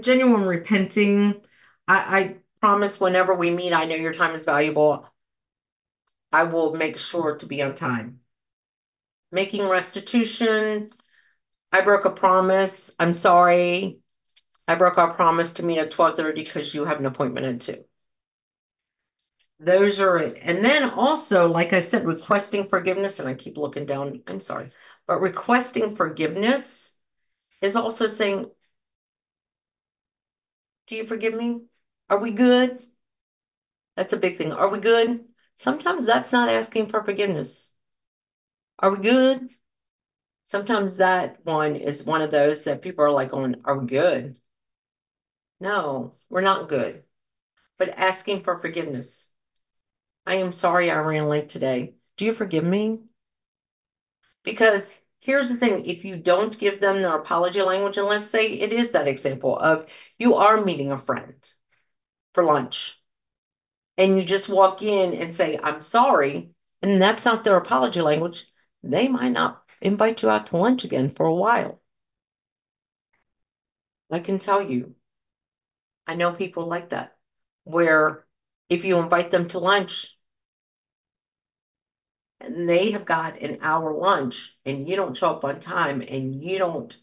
genuine 0.00 0.46
repenting. 0.46 1.40
I, 1.88 2.20
I 2.20 2.36
promise 2.60 3.00
whenever 3.00 3.34
we 3.34 3.50
meet, 3.50 3.72
I 3.72 3.86
know 3.86 3.96
your 3.96 4.12
time 4.12 4.34
is 4.36 4.44
valuable. 4.44 5.08
I 6.32 6.44
will 6.44 6.74
make 6.74 6.96
sure 6.96 7.36
to 7.36 7.46
be 7.46 7.62
on 7.62 7.74
time. 7.74 8.20
Making 9.32 9.68
restitution, 9.68 10.90
I 11.72 11.82
broke 11.82 12.04
a 12.04 12.10
promise. 12.10 12.94
I'm 12.98 13.14
sorry. 13.14 14.00
I 14.66 14.74
broke 14.76 14.98
our 14.98 15.14
promise 15.14 15.52
to 15.54 15.62
meet 15.62 15.78
at 15.78 15.90
12:30 15.90 16.44
because 16.44 16.74
you 16.74 16.84
have 16.84 16.98
an 17.00 17.06
appointment 17.06 17.46
at 17.46 17.60
2. 17.60 17.84
Those 19.60 20.00
are 20.00 20.16
it. 20.16 20.38
And 20.40 20.64
then 20.64 20.90
also, 20.90 21.46
like 21.48 21.72
I 21.72 21.80
said, 21.80 22.06
requesting 22.06 22.68
forgiveness, 22.68 23.20
and 23.20 23.28
I 23.28 23.34
keep 23.34 23.58
looking 23.58 23.84
down, 23.86 24.22
I'm 24.26 24.40
sorry, 24.40 24.70
but 25.06 25.20
requesting 25.20 25.94
forgiveness 25.96 26.96
is 27.62 27.76
also 27.76 28.06
saying, 28.06 28.50
Do 30.86 30.96
you 30.96 31.06
forgive 31.06 31.34
me? 31.34 31.62
Are 32.10 32.18
we 32.18 32.32
good? 32.32 32.82
That's 33.96 34.12
a 34.12 34.16
big 34.16 34.36
thing. 34.36 34.52
Are 34.52 34.68
we 34.68 34.80
good? 34.80 35.24
Sometimes 35.60 36.06
that's 36.06 36.32
not 36.32 36.48
asking 36.48 36.86
for 36.86 37.04
forgiveness. 37.04 37.74
Are 38.78 38.92
we 38.92 39.02
good? 39.02 39.46
Sometimes 40.44 40.96
that 40.96 41.44
one 41.44 41.76
is 41.76 42.02
one 42.02 42.22
of 42.22 42.30
those 42.30 42.64
that 42.64 42.80
people 42.80 43.04
are 43.04 43.10
like 43.10 43.30
going, 43.30 43.56
Are 43.66 43.78
we 43.78 43.86
good? 43.86 44.36
No, 45.60 46.14
we're 46.30 46.40
not 46.40 46.70
good. 46.70 47.02
But 47.76 47.90
asking 47.90 48.42
for 48.42 48.58
forgiveness. 48.58 49.28
I 50.24 50.36
am 50.36 50.52
sorry 50.52 50.90
I 50.90 50.98
ran 50.98 51.28
late 51.28 51.50
today. 51.50 51.94
Do 52.16 52.24
you 52.24 52.32
forgive 52.32 52.64
me? 52.64 53.02
Because 54.44 54.94
here's 55.18 55.50
the 55.50 55.56
thing 55.56 55.84
if 55.84 56.06
you 56.06 56.16
don't 56.16 56.58
give 56.58 56.80
them 56.80 57.02
their 57.02 57.18
apology 57.18 57.60
language, 57.60 57.98
and 57.98 58.06
let's 58.06 58.24
say 58.24 58.46
it 58.46 58.72
is 58.72 58.92
that 58.92 59.08
example 59.08 59.58
of 59.58 59.84
you 60.16 60.36
are 60.36 60.64
meeting 60.64 60.90
a 60.90 60.96
friend 60.96 61.36
for 62.32 62.44
lunch 62.44 62.99
and 63.96 64.16
you 64.16 64.24
just 64.24 64.48
walk 64.48 64.82
in 64.82 65.14
and 65.14 65.32
say, 65.32 65.58
I'm 65.62 65.80
sorry, 65.82 66.50
and 66.82 67.00
that's 67.00 67.24
not 67.24 67.44
their 67.44 67.56
apology 67.56 68.00
language, 68.00 68.46
they 68.82 69.08
might 69.08 69.32
not 69.32 69.62
invite 69.80 70.22
you 70.22 70.30
out 70.30 70.46
to 70.46 70.56
lunch 70.56 70.84
again 70.84 71.10
for 71.10 71.26
a 71.26 71.34
while. 71.34 71.80
I 74.10 74.20
can 74.20 74.38
tell 74.38 74.62
you, 74.62 74.94
I 76.06 76.14
know 76.14 76.32
people 76.32 76.66
like 76.66 76.90
that, 76.90 77.16
where 77.64 78.24
if 78.68 78.84
you 78.84 78.98
invite 78.98 79.30
them 79.30 79.48
to 79.48 79.58
lunch 79.58 80.16
and 82.40 82.68
they 82.68 82.92
have 82.92 83.04
got 83.04 83.38
an 83.40 83.58
hour 83.60 83.92
lunch 83.92 84.56
and 84.64 84.88
you 84.88 84.96
don't 84.96 85.16
show 85.16 85.30
up 85.30 85.44
on 85.44 85.60
time 85.60 86.00
and 86.00 86.42
you 86.42 86.58
don't 86.58 86.96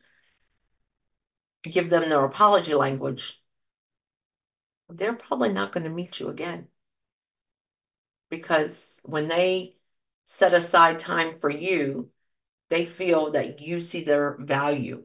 give 1.63 1.89
them 1.89 2.09
their 2.09 2.25
apology 2.25 2.73
language, 2.73 3.41
they're 4.89 5.13
probably 5.13 5.49
not 5.53 5.71
going 5.71 5.83
to 5.83 5.89
meet 5.89 6.19
you 6.19 6.29
again. 6.29 6.67
Because 8.29 8.99
when 9.03 9.27
they 9.27 9.75
set 10.25 10.53
aside 10.53 10.99
time 10.99 11.39
for 11.39 11.49
you, 11.49 12.09
they 12.69 12.85
feel 12.85 13.31
that 13.31 13.61
you 13.61 13.79
see 13.79 14.03
their 14.03 14.37
value. 14.39 15.03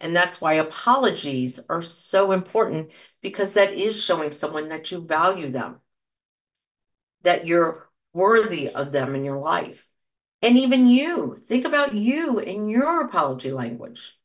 And 0.00 0.14
that's 0.14 0.40
why 0.40 0.54
apologies 0.54 1.60
are 1.68 1.82
so 1.82 2.32
important 2.32 2.90
because 3.22 3.54
that 3.54 3.72
is 3.72 4.02
showing 4.02 4.30
someone 4.30 4.68
that 4.68 4.90
you 4.90 5.00
value 5.00 5.50
them, 5.50 5.80
that 7.22 7.46
you're 7.46 7.88
worthy 8.12 8.68
of 8.68 8.92
them 8.92 9.14
in 9.14 9.24
your 9.24 9.38
life. 9.38 9.88
And 10.42 10.58
even 10.58 10.88
you, 10.88 11.36
think 11.36 11.64
about 11.64 11.94
you 11.94 12.38
and 12.38 12.70
your 12.70 13.00
apology 13.00 13.50
language. 13.50 14.18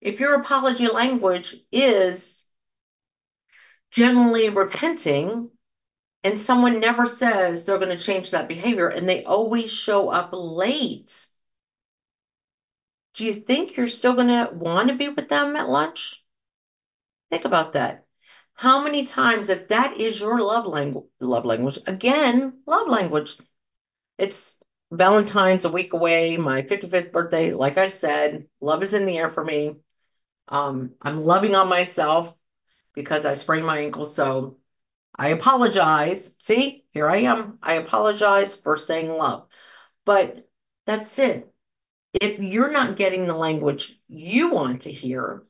If 0.00 0.20
your 0.20 0.34
apology 0.34 0.86
language 0.86 1.56
is 1.72 2.44
generally 3.90 4.48
repenting, 4.48 5.50
and 6.24 6.38
someone 6.38 6.80
never 6.80 7.06
says 7.06 7.64
they're 7.64 7.78
going 7.78 7.96
to 7.96 8.02
change 8.02 8.30
that 8.30 8.48
behavior 8.48 8.88
and 8.88 9.08
they 9.08 9.24
always 9.24 9.70
show 9.70 10.08
up 10.08 10.30
late, 10.32 11.28
do 13.12 13.26
you 13.26 13.32
think 13.34 13.76
you're 13.76 13.88
still 13.88 14.14
going 14.14 14.28
to 14.28 14.50
want 14.52 14.88
to 14.88 14.96
be 14.96 15.08
with 15.10 15.28
them 15.28 15.54
at 15.54 15.68
lunch? 15.68 16.24
Think 17.30 17.44
about 17.44 17.74
that. 17.74 18.06
How 18.54 18.82
many 18.82 19.04
times, 19.04 19.48
if 19.48 19.68
that 19.68 20.00
is 20.00 20.18
your 20.18 20.40
love 20.40 20.66
language, 20.66 21.04
love 21.20 21.44
language, 21.44 21.78
again, 21.86 22.60
love 22.66 22.88
language, 22.88 23.36
it's 24.16 24.58
Valentine's 24.90 25.64
a 25.64 25.70
week 25.70 25.92
away, 25.92 26.36
my 26.36 26.62
55th 26.62 27.12
birthday. 27.12 27.52
Like 27.52 27.78
I 27.78 27.88
said, 27.88 28.46
love 28.60 28.82
is 28.82 28.94
in 28.94 29.06
the 29.06 29.18
air 29.18 29.28
for 29.28 29.44
me. 29.44 29.76
Um, 30.48 30.92
I'm 31.02 31.24
loving 31.24 31.54
on 31.54 31.68
myself 31.68 32.34
because 32.94 33.26
I 33.26 33.34
sprained 33.34 33.66
my 33.66 33.78
ankle. 33.78 34.06
So 34.06 34.58
I 35.16 35.28
apologize. 35.28 36.34
See, 36.38 36.84
here 36.92 37.08
I 37.08 37.18
am. 37.18 37.58
I 37.62 37.74
apologize 37.74 38.56
for 38.56 38.76
saying 38.76 39.10
love. 39.10 39.46
But 40.04 40.48
that's 40.86 41.18
it. 41.18 41.52
If 42.12 42.40
you're 42.40 42.70
not 42.70 42.96
getting 42.96 43.26
the 43.26 43.34
language 43.34 43.98
you 44.08 44.50
want 44.50 44.82
to 44.82 44.92
hear, 44.92 45.44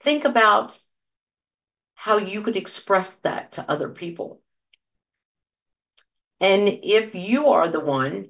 think 0.00 0.24
about 0.24 0.78
how 1.94 2.18
you 2.18 2.42
could 2.42 2.56
express 2.56 3.16
that 3.16 3.52
to 3.52 3.70
other 3.70 3.88
people. 3.88 4.40
And 6.40 6.68
if 6.68 7.14
you 7.14 7.48
are 7.48 7.68
the 7.68 7.80
one 7.80 8.28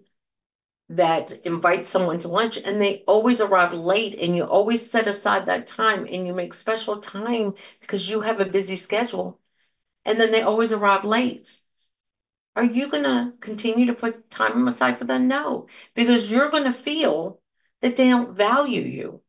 that 0.89 1.33
invites 1.45 1.89
someone 1.89 2.21
to 2.21 2.29
lunch 2.29 2.59
and 2.59 2.81
they 2.81 3.03
always 3.09 3.41
arrive 3.41 3.73
late 3.73 4.15
and 4.21 4.37
you 4.37 4.45
always 4.45 4.89
set 4.89 5.09
aside 5.09 5.47
that 5.47 5.67
time 5.67 6.07
and 6.11 6.27
you 6.27 6.33
make 6.33 6.55
special 6.55 6.99
time 7.01 7.55
because 7.81 8.09
you 8.09 8.21
have 8.21 8.41
a 8.41 8.45
busy 8.45 8.77
schedule 8.77 9.41
and 10.07 10.19
then 10.21 10.31
they 10.33 10.41
always 10.43 10.73
arrive 10.73 11.05
late. 11.05 11.59
Are 12.55 12.65
you 12.65 12.89
going 12.89 13.03
to 13.03 13.35
continue 13.41 13.87
to 13.87 13.95
put 13.95 14.31
time 14.31 14.67
aside 14.67 14.99
for 14.99 15.05
them? 15.05 15.29
No, 15.29 15.67
because 15.95 16.31
you're 16.31 16.51
going 16.51 16.65
to 16.65 16.73
feel 16.73 17.41
that 17.83 17.97
they 17.97 18.09
don't 18.09 18.35
value 18.35 18.81
you, 18.81 19.21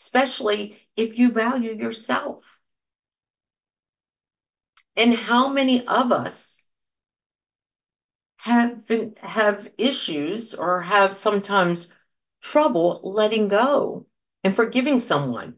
especially 0.00 0.78
if 0.96 1.18
you 1.18 1.30
value 1.30 1.72
yourself. 1.72 2.44
And 4.96 5.14
how 5.14 5.48
many 5.48 5.86
of 5.86 6.10
us 6.10 6.66
have 8.38 8.86
been, 8.86 9.14
have 9.20 9.70
issues 9.76 10.54
or 10.54 10.80
have 10.80 11.14
sometimes 11.14 11.92
trouble 12.40 13.00
letting 13.04 13.48
go 13.48 14.06
and 14.42 14.56
forgiving 14.56 15.00
someone 15.00 15.56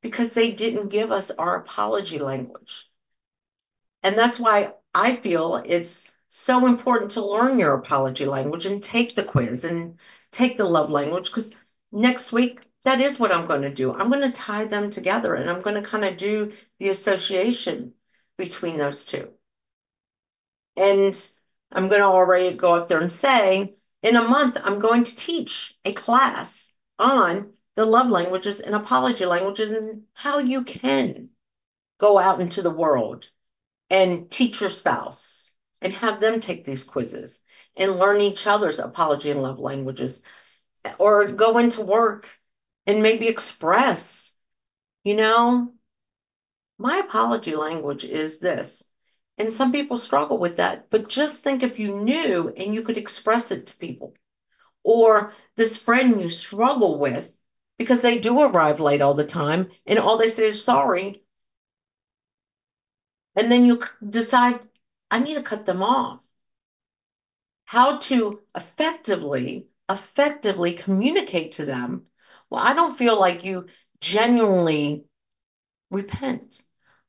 because 0.00 0.32
they 0.32 0.52
didn't 0.52 0.88
give 0.88 1.12
us 1.12 1.30
our 1.30 1.56
apology 1.56 2.18
language. 2.18 2.87
And 4.02 4.16
that's 4.16 4.38
why 4.38 4.74
I 4.94 5.16
feel 5.16 5.56
it's 5.56 6.10
so 6.28 6.66
important 6.66 7.12
to 7.12 7.26
learn 7.26 7.58
your 7.58 7.74
apology 7.74 8.26
language 8.26 8.66
and 8.66 8.82
take 8.82 9.14
the 9.14 9.24
quiz 9.24 9.64
and 9.64 9.98
take 10.30 10.56
the 10.56 10.64
love 10.64 10.90
language 10.90 11.30
because 11.30 11.54
next 11.90 12.32
week 12.32 12.60
that 12.84 13.00
is 13.00 13.18
what 13.18 13.32
I'm 13.32 13.46
going 13.46 13.62
to 13.62 13.70
do. 13.72 13.92
I'm 13.92 14.08
going 14.08 14.22
to 14.22 14.30
tie 14.30 14.64
them 14.64 14.90
together 14.90 15.34
and 15.34 15.50
I'm 15.50 15.62
going 15.62 15.82
to 15.82 15.88
kind 15.88 16.04
of 16.04 16.16
do 16.16 16.52
the 16.78 16.88
association 16.90 17.94
between 18.36 18.78
those 18.78 19.04
two. 19.04 19.28
And 20.76 21.14
I'm 21.72 21.88
going 21.88 22.00
to 22.00 22.06
already 22.06 22.56
go 22.56 22.74
up 22.74 22.88
there 22.88 23.00
and 23.00 23.10
say, 23.10 23.74
in 24.02 24.16
a 24.16 24.22
month, 24.22 24.56
I'm 24.62 24.78
going 24.78 25.04
to 25.04 25.16
teach 25.16 25.76
a 25.84 25.92
class 25.92 26.72
on 26.98 27.52
the 27.74 27.84
love 27.84 28.10
languages 28.10 28.60
and 28.60 28.74
apology 28.74 29.26
languages 29.26 29.72
and 29.72 30.04
how 30.14 30.38
you 30.38 30.62
can 30.62 31.30
go 31.98 32.18
out 32.18 32.40
into 32.40 32.62
the 32.62 32.70
world 32.70 33.28
and 33.90 34.30
teach 34.30 34.60
your 34.60 34.70
spouse 34.70 35.52
and 35.80 35.92
have 35.92 36.20
them 36.20 36.40
take 36.40 36.64
these 36.64 36.84
quizzes 36.84 37.42
and 37.76 37.98
learn 37.98 38.20
each 38.20 38.46
other's 38.46 38.78
apology 38.78 39.30
and 39.30 39.42
love 39.42 39.58
languages 39.58 40.22
or 40.98 41.28
go 41.28 41.58
into 41.58 41.82
work 41.82 42.28
and 42.86 43.02
maybe 43.02 43.28
express, 43.28 44.34
you 45.04 45.14
know, 45.14 45.72
my 46.78 46.98
apology 46.98 47.54
language 47.54 48.04
is 48.04 48.38
this. 48.38 48.84
And 49.36 49.52
some 49.52 49.72
people 49.72 49.98
struggle 49.98 50.38
with 50.38 50.56
that, 50.56 50.90
but 50.90 51.08
just 51.08 51.44
think 51.44 51.62
if 51.62 51.78
you 51.78 52.00
knew 52.00 52.52
and 52.56 52.74
you 52.74 52.82
could 52.82 52.96
express 52.96 53.52
it 53.52 53.66
to 53.66 53.78
people. 53.78 54.14
Or 54.82 55.32
this 55.56 55.76
friend 55.76 56.20
you 56.20 56.28
struggle 56.28 56.98
with 56.98 57.36
because 57.78 58.00
they 58.00 58.18
do 58.18 58.40
arrive 58.40 58.80
late 58.80 59.00
all 59.00 59.14
the 59.14 59.26
time 59.26 59.70
and 59.86 59.98
all 59.98 60.18
they 60.18 60.28
say 60.28 60.46
is 60.46 60.64
sorry. 60.64 61.22
And 63.38 63.52
then 63.52 63.64
you 63.64 63.84
decide, 64.04 64.58
I 65.12 65.20
need 65.20 65.34
to 65.34 65.42
cut 65.42 65.64
them 65.64 65.80
off. 65.80 66.20
How 67.66 67.98
to 67.98 68.42
effectively, 68.52 69.68
effectively 69.88 70.72
communicate 70.72 71.52
to 71.52 71.64
them. 71.64 72.06
Well, 72.50 72.60
I 72.60 72.74
don't 72.74 72.98
feel 72.98 73.16
like 73.18 73.44
you 73.44 73.66
genuinely 74.00 75.04
repent. 75.88 76.64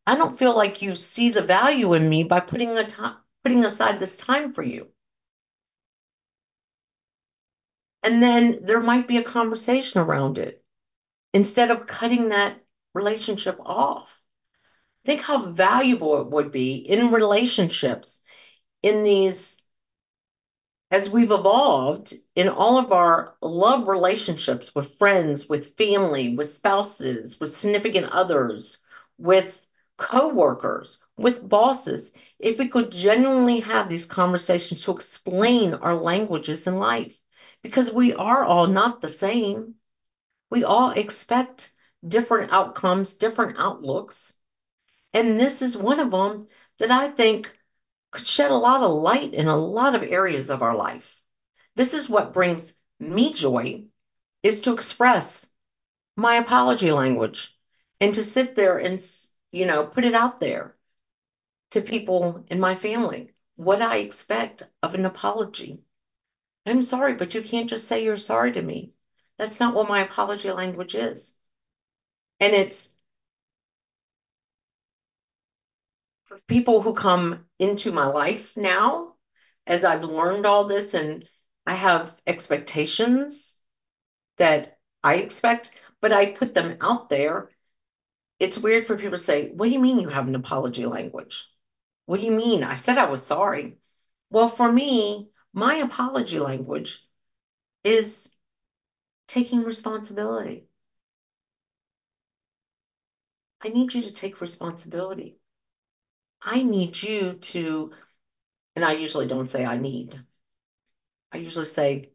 I 0.06 0.18
don't 0.18 0.38
feel 0.38 0.56
like 0.56 0.84
you 0.84 0.94
see 0.94 1.32
the 1.32 1.42
value 1.42 1.96
in 1.96 2.08
me 2.08 2.26
by 2.26 2.42
putting 2.42 2.78
a 2.78 2.86
time, 2.86 3.18
putting 3.44 3.66
aside 3.66 4.00
this 4.00 4.16
time 4.16 4.54
for 4.54 4.62
you. 4.62 4.88
And 8.04 8.22
then 8.22 8.60
there 8.66 8.82
might 8.82 9.08
be 9.08 9.18
a 9.18 9.24
conversation 9.24 10.00
around 10.00 10.38
it 10.38 10.64
instead 11.34 11.72
of 11.72 11.88
cutting 11.88 12.30
that 12.30 12.64
relationship 12.94 13.60
off. 13.62 14.16
Think 15.06 15.22
how 15.22 15.52
valuable 15.52 16.22
it 16.22 16.28
would 16.28 16.52
be 16.52 16.76
in 16.76 17.12
relationships, 17.12 18.22
in 18.84 19.04
these 19.04 19.62
as 20.92 21.10
we've 21.10 21.32
evolved 21.32 22.14
in 22.36 22.50
all 22.50 22.80
of 22.80 22.92
our 22.92 23.36
love 23.42 23.88
relationships 23.88 24.74
with 24.74 24.96
friends, 24.96 25.48
with 25.48 25.78
family, 25.78 26.36
with 26.36 26.48
spouses, 26.52 27.40
with 27.40 27.56
significant 27.56 28.08
others, 28.12 28.80
with 29.18 29.68
coworkers, 29.98 31.00
with 31.18 31.48
bosses, 31.48 32.12
if 32.40 32.58
we 32.58 32.70
could 32.70 32.92
genuinely 32.92 33.60
have 33.60 33.88
these 33.88 34.06
conversations 34.06 34.84
to 34.84 34.92
explain 34.92 35.76
our 35.76 35.94
languages 35.94 36.66
in 36.66 36.78
life, 36.78 37.16
because 37.62 37.92
we 37.92 38.14
are 38.14 38.44
all 38.44 38.66
not 38.66 39.02
the 39.02 39.10
same. 39.10 39.76
We 40.50 40.64
all 40.64 40.92
expect 40.92 41.72
different 42.08 42.52
outcomes, 42.52 43.14
different 43.14 43.58
outlooks. 43.60 44.34
And 45.14 45.38
this 45.38 45.62
is 45.62 45.78
one 45.78 46.00
of 46.00 46.12
them 46.12 46.48
that 46.78 46.92
I 46.92 47.10
think 47.10 47.52
could 48.12 48.26
shed 48.26 48.52
a 48.52 48.56
lot 48.56 48.84
of 48.84 48.92
light 48.92 49.34
in 49.34 49.48
a 49.48 49.56
lot 49.56 49.96
of 49.96 50.04
areas 50.04 50.50
of 50.50 50.62
our 50.62 50.76
life. 50.76 51.22
This 51.76 51.94
is 51.94 52.10
what 52.10 52.34
brings 52.34 52.74
me 53.00 53.34
joy 53.34 53.86
is 54.44 54.62
to 54.62 54.74
express 54.74 55.50
my 56.16 56.36
apology 56.36 56.92
language 56.92 57.58
and 58.00 58.14
to 58.14 58.24
sit 58.24 58.56
there 58.56 58.78
and 58.78 59.04
you 59.52 59.66
know 59.66 59.86
put 59.86 60.06
it 60.06 60.14
out 60.14 60.40
there 60.40 60.76
to 61.72 61.82
people 61.82 62.46
in 62.50 62.60
my 62.60 62.76
family 62.76 63.34
what 63.56 63.82
I 63.82 63.98
expect 63.98 64.64
of 64.82 64.96
an 64.96 65.06
apology. 65.06 65.82
I'm 66.66 66.82
sorry, 66.82 67.16
but 67.16 67.36
you 67.36 67.42
can't 67.42 67.70
just 67.70 67.90
say 67.90 68.06
you're 68.06 68.16
sorry 68.16 68.54
to 68.54 68.62
me. 68.62 68.94
That's 69.38 69.60
not 69.60 69.74
what 69.74 69.90
my 69.90 70.02
apology 70.02 70.50
language 70.50 70.96
is. 70.96 71.36
And 72.40 72.54
it's 72.54 72.96
people 76.48 76.82
who 76.82 76.94
come 76.94 77.46
into 77.60 77.92
my 77.92 78.06
life 78.08 78.56
now, 78.58 79.16
as 79.68 79.84
I've 79.84 80.04
learned 80.04 80.46
all 80.46 80.66
this 80.66 80.94
and 80.94 81.28
I 81.66 81.76
have 81.76 82.16
expectations 82.26 83.58
that 84.38 84.78
I 85.04 85.16
expect, 85.16 85.72
but 86.02 86.12
I 86.14 86.32
put 86.32 86.54
them 86.54 86.78
out 86.82 87.10
there. 87.10 87.50
It's 88.40 88.58
weird 88.58 88.88
for 88.88 88.96
people 88.96 89.12
to 89.12 89.18
say, 89.18 89.50
What 89.52 89.66
do 89.68 89.72
you 89.72 89.80
mean 89.80 90.00
you 90.00 90.10
have 90.10 90.28
an 90.28 90.36
apology 90.36 90.86
language? 90.86 91.48
What 92.06 92.20
do 92.20 92.26
you 92.26 92.32
mean? 92.32 92.64
I 92.64 92.76
said 92.76 92.98
I 92.98 93.10
was 93.10 93.26
sorry. 93.26 93.78
Well, 94.32 94.50
for 94.50 94.72
me, 94.72 95.32
my 95.54 95.76
apology 95.76 96.40
language 96.40 97.06
is 97.84 98.30
taking 99.28 99.64
responsibility. 99.64 100.68
I 103.62 103.70
need 103.70 103.94
you 103.94 104.02
to 104.04 104.12
take 104.12 104.42
responsibility. 104.42 105.39
I 106.42 106.64
need 106.64 107.02
you 107.02 107.34
to, 107.34 107.92
and 108.76 108.86
I 108.86 108.94
usually 108.94 109.28
don't 109.28 109.50
say 109.50 109.66
I 109.66 109.78
need, 109.78 110.20
I 111.32 111.38
usually 111.38 111.66
say, 111.66 112.12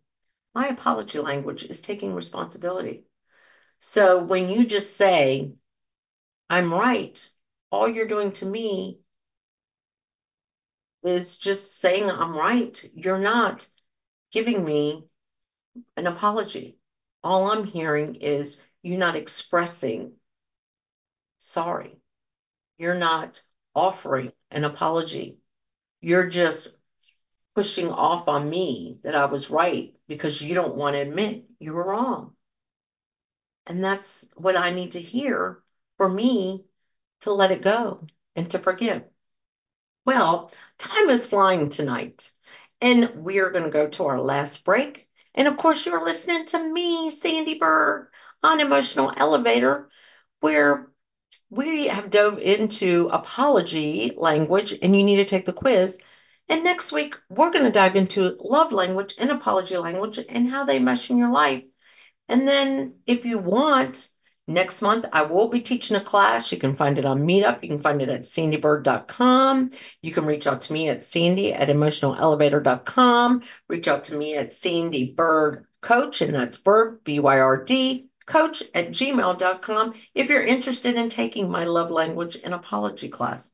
my 0.54 0.68
apology 0.68 1.18
language 1.18 1.64
is 1.64 1.80
taking 1.80 2.14
responsibility. 2.14 3.04
So 3.80 4.24
when 4.24 4.48
you 4.48 4.66
just 4.66 4.96
say, 4.96 5.52
I'm 6.48 6.72
right, 6.72 7.28
all 7.70 7.88
you're 7.88 8.06
doing 8.06 8.32
to 8.32 8.46
me 8.46 9.00
is 11.02 11.36
just 11.38 11.78
saying 11.78 12.10
I'm 12.10 12.34
right. 12.34 12.82
You're 12.94 13.18
not 13.18 13.66
giving 14.32 14.64
me 14.64 15.04
an 15.96 16.06
apology. 16.06 16.78
All 17.22 17.50
I'm 17.50 17.64
hearing 17.64 18.16
is 18.16 18.60
you're 18.82 18.98
not 18.98 19.16
expressing 19.16 20.12
sorry. 21.38 21.98
You're 22.78 22.94
not 22.94 23.40
offering 23.74 24.32
an 24.50 24.64
apology. 24.64 25.38
You're 26.00 26.28
just 26.28 26.68
pushing 27.54 27.90
off 27.90 28.28
on 28.28 28.48
me 28.48 28.98
that 29.04 29.14
I 29.14 29.26
was 29.26 29.50
right 29.50 29.96
because 30.08 30.40
you 30.40 30.54
don't 30.54 30.76
want 30.76 30.94
to 30.94 31.00
admit 31.00 31.44
you 31.58 31.72
were 31.72 31.86
wrong. 31.86 32.32
And 33.66 33.82
that's 33.82 34.28
what 34.36 34.56
I 34.56 34.70
need 34.70 34.92
to 34.92 35.00
hear 35.00 35.62
for 35.96 36.08
me 36.08 36.64
to 37.20 37.32
let 37.32 37.52
it 37.52 37.62
go 37.62 38.06
and 38.36 38.50
to 38.50 38.58
forgive. 38.58 39.04
Well, 40.04 40.50
time 40.78 41.08
is 41.08 41.26
flying 41.26 41.70
tonight, 41.70 42.30
and 42.80 43.24
we 43.24 43.38
are 43.38 43.50
going 43.50 43.64
to 43.64 43.70
go 43.70 43.88
to 43.88 44.04
our 44.04 44.20
last 44.20 44.64
break. 44.64 45.08
And 45.34 45.48
of 45.48 45.56
course, 45.56 45.86
you're 45.86 46.04
listening 46.04 46.44
to 46.46 46.58
me, 46.62 47.10
Sandee 47.10 47.58
Byrd, 47.58 48.08
on 48.42 48.60
Emotional 48.60 49.12
Elevator, 49.16 49.88
where 50.40 50.90
we 51.50 51.86
have 51.86 52.10
dove 52.10 52.38
into 52.38 53.08
apology 53.12 54.12
language 54.16 54.74
and 54.82 54.96
you 54.96 55.04
need 55.04 55.16
to 55.16 55.24
take 55.24 55.46
the 55.46 55.52
quiz. 55.52 55.98
And 56.48 56.64
next 56.64 56.92
week, 56.92 57.14
we're 57.30 57.52
going 57.52 57.64
to 57.64 57.70
dive 57.70 57.96
into 57.96 58.36
love 58.40 58.72
language 58.72 59.14
and 59.18 59.30
apology 59.30 59.76
language 59.76 60.18
and 60.28 60.48
how 60.48 60.64
they 60.64 60.78
mesh 60.78 61.10
in 61.10 61.18
your 61.18 61.32
life. 61.32 61.64
And 62.28 62.46
then, 62.46 62.96
if 63.06 63.24
you 63.24 63.38
want, 63.38 64.08
next 64.46 64.82
month 64.82 65.06
I 65.12 65.22
will 65.22 65.48
be 65.48 65.60
teaching 65.60 65.96
a 65.96 66.00
class. 66.02 66.52
You 66.52 66.58
can 66.58 66.74
find 66.74 66.98
it 66.98 67.04
on 67.04 67.26
Meetup. 67.26 67.62
You 67.62 67.68
can 67.68 67.80
find 67.80 68.02
it 68.02 68.08
at 68.08 68.22
sandybird.com. 68.22 69.70
You 70.02 70.12
can 70.12 70.26
reach 70.26 70.46
out 70.46 70.62
to 70.62 70.72
me 70.72 70.88
at 70.88 71.04
sandy 71.04 71.52
at 71.52 71.68
emotionalelevator.com. 71.68 73.42
Reach 73.68 73.88
out 73.88 74.04
to 74.04 74.14
me 74.14 74.34
at 74.34 74.50
Sandee 74.50 75.14
Byrd 75.14 75.66
Coach, 75.80 76.22
and 76.22 76.34
that's 76.34 76.58
Byrd, 76.58 77.04
B 77.04 77.20
Y 77.20 77.40
R 77.40 77.64
D, 77.64 78.08
coach 78.26 78.62
at 78.74 78.88
gmail.com 78.88 79.94
if 80.14 80.28
you're 80.28 80.42
interested 80.42 80.96
in 80.96 81.08
taking 81.08 81.50
my 81.50 81.64
love 81.64 81.90
language 81.90 82.36
and 82.42 82.54
apology 82.54 83.08
class. 83.08 83.50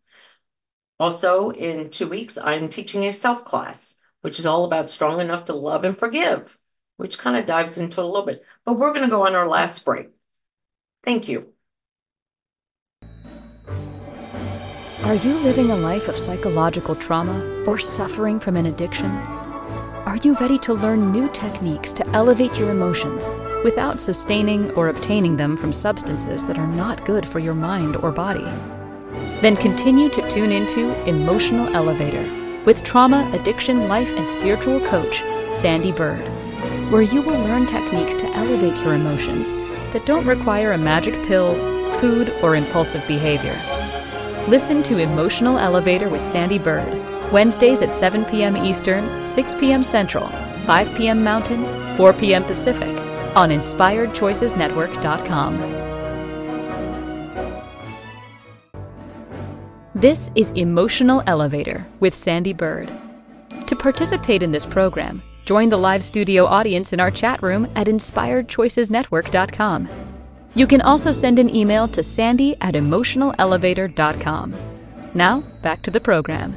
Also, 0.99 1.51
in 1.51 1.91
two 1.91 2.09
weeks, 2.09 2.37
I'm 2.37 2.69
teaching 2.69 3.07
a 3.07 3.13
self 3.13 3.45
class, 3.45 3.97
which 4.21 4.39
is 4.39 4.47
all 4.47 4.65
about 4.65 4.91
strong 4.91 5.21
enough 5.21 5.47
to 5.47 5.55
love 5.55 5.85
and 5.85 5.97
forgive, 5.97 6.57
which 6.99 7.19
kind 7.19 7.37
of 7.37 7.47
dives 7.47 7.79
into 7.79 8.03
a 8.03 8.05
little 8.05 8.27
bit. 8.27 8.45
But 8.65 8.79
we're 8.79 8.93
going 8.93 9.07
to 9.07 9.11
go 9.11 9.27
on 9.27 9.35
our 9.35 9.49
last 9.49 9.85
break. 9.85 10.11
Thank 11.03 11.29
you. 11.29 11.55
Are 15.05 15.15
you 15.15 15.33
living 15.39 15.71
a 15.71 15.77
life 15.77 16.09
of 16.09 16.17
psychological 16.17 16.95
trauma 16.95 17.65
or 17.67 17.79
suffering 17.79 18.39
from 18.39 18.57
an 18.57 18.67
addiction? 18.67 19.11
Are 20.07 20.19
you 20.19 20.35
ready 20.35 20.59
to 20.61 20.75
learn 20.75 21.11
new 21.11 21.29
techniques 21.31 21.95
to 21.95 22.09
elevate 22.11 22.57
your 22.59 22.71
emotions 22.71 23.27
without 23.63 24.01
sustaining 24.01 24.71
or 24.73 24.89
obtaining 24.89 25.37
them 25.37 25.57
from 25.57 25.73
substances 25.73 26.45
that 26.45 26.59
are 26.59 26.67
not 26.67 27.05
good 27.05 27.27
for 27.27 27.39
your 27.39 27.55
mind 27.55 27.97
or 27.97 28.11
body. 28.11 28.47
Then 29.41 29.57
continue 29.57 30.09
to 30.11 30.29
tune 30.31 30.53
into 30.53 30.93
Emotional 31.07 31.75
Elevator 31.75 32.25
with 32.65 32.85
trauma, 32.85 33.29
addiction, 33.35 33.89
life, 33.89 34.11
and 34.17 34.29
spiritual 34.29 34.81
coach, 34.81 35.23
Sandee 35.51 35.97
Byrd, 35.97 36.27
where 36.91 37.03
you 37.03 37.23
will 37.23 37.39
learn 37.41 37.67
techniques 37.67 38.15
to 38.17 38.31
elevate 38.37 38.77
your 38.83 38.95
emotions 38.95 39.49
that 39.93 40.07
don't 40.07 40.27
require 40.27 40.73
a 40.73 40.79
magic 40.79 41.15
pill, 41.27 41.55
food, 42.01 42.33
or 42.43 42.55
impulsive 42.55 43.07
behavior. 43.07 43.55
Listen 44.49 44.83
to 44.85 44.99
Emotional 44.99 45.59
Elevator 45.59 46.09
with 46.09 46.23
Sandee 46.23 46.63
Byrd, 46.63 47.33
Wednesdays 47.33 47.83
at 47.83 47.95
7 47.95 48.25
p.m. 48.27 48.57
Eastern, 48.57 49.27
6 49.27 49.55
p.m. 49.55 49.83
Central, 49.83 50.27
5 50.67 50.95
p.m. 50.97 51.23
Mountain, 51.23 51.65
4 51.97 52.13
p.m. 52.15 52.45
Pacific 52.45 53.00
on 53.37 53.51
InspiredChoicesNetwork.com. 53.51 55.61
This 59.95 60.31
is 60.35 60.51
Emotional 60.53 61.23
Elevator 61.27 61.85
with 62.01 62.15
Sandee 62.15 62.57
Byrd. 62.57 62.91
To 63.67 63.77
participate 63.77 64.43
in 64.43 64.51
this 64.51 64.65
program, 64.65 65.21
join 65.45 65.69
the 65.69 65.77
live 65.77 66.03
studio 66.03 66.47
audience 66.47 66.93
in 66.93 67.01
our 67.01 67.11
chat 67.11 67.43
room 67.43 67.69
at 67.77 67.87
InspiredChoicesNetwork.com. 67.87 69.89
You 70.55 70.67
can 70.67 70.81
also 70.81 71.13
send 71.13 71.39
an 71.39 71.55
email 71.55 71.87
to 71.89 72.03
sandy 72.03 72.57
at 72.61 72.75
emotionalelevator.com. 72.75 74.55
Now, 75.15 75.43
back 75.63 75.83
to 75.83 75.91
the 75.91 76.01
program. 76.01 76.57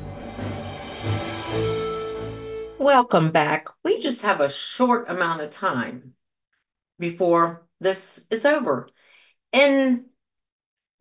Welcome 2.79 3.31
back. 3.31 3.67
We 3.83 3.99
just 3.99 4.21
have 4.23 4.41
a 4.41 4.49
short 4.49 5.09
amount 5.09 5.41
of 5.41 5.51
time 5.51 6.15
before 7.03 7.67
this 7.81 8.25
is 8.31 8.45
over. 8.45 8.87
And 9.51 10.05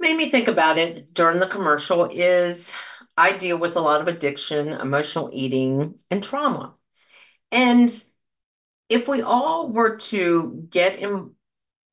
made 0.01 0.17
me 0.17 0.31
think 0.31 0.49
about 0.49 0.77
it 0.79 1.15
during 1.15 1.39
the 1.39 1.47
commercial 1.47 2.07
is 2.11 2.73
I 3.17 3.37
deal 3.37 3.57
with 3.57 3.77
a 3.77 3.81
lot 3.81 4.01
of 4.01 4.09
addiction, 4.09 4.69
emotional 4.69 5.31
eating, 5.33 6.01
and 6.11 6.21
trauma. 6.21 6.75
And 7.53 7.89
if 8.89 9.07
we 9.07 9.23
all 9.23 9.69
were 9.71 9.97
to 10.11 10.67
get 10.69 10.99
in, 10.99 11.37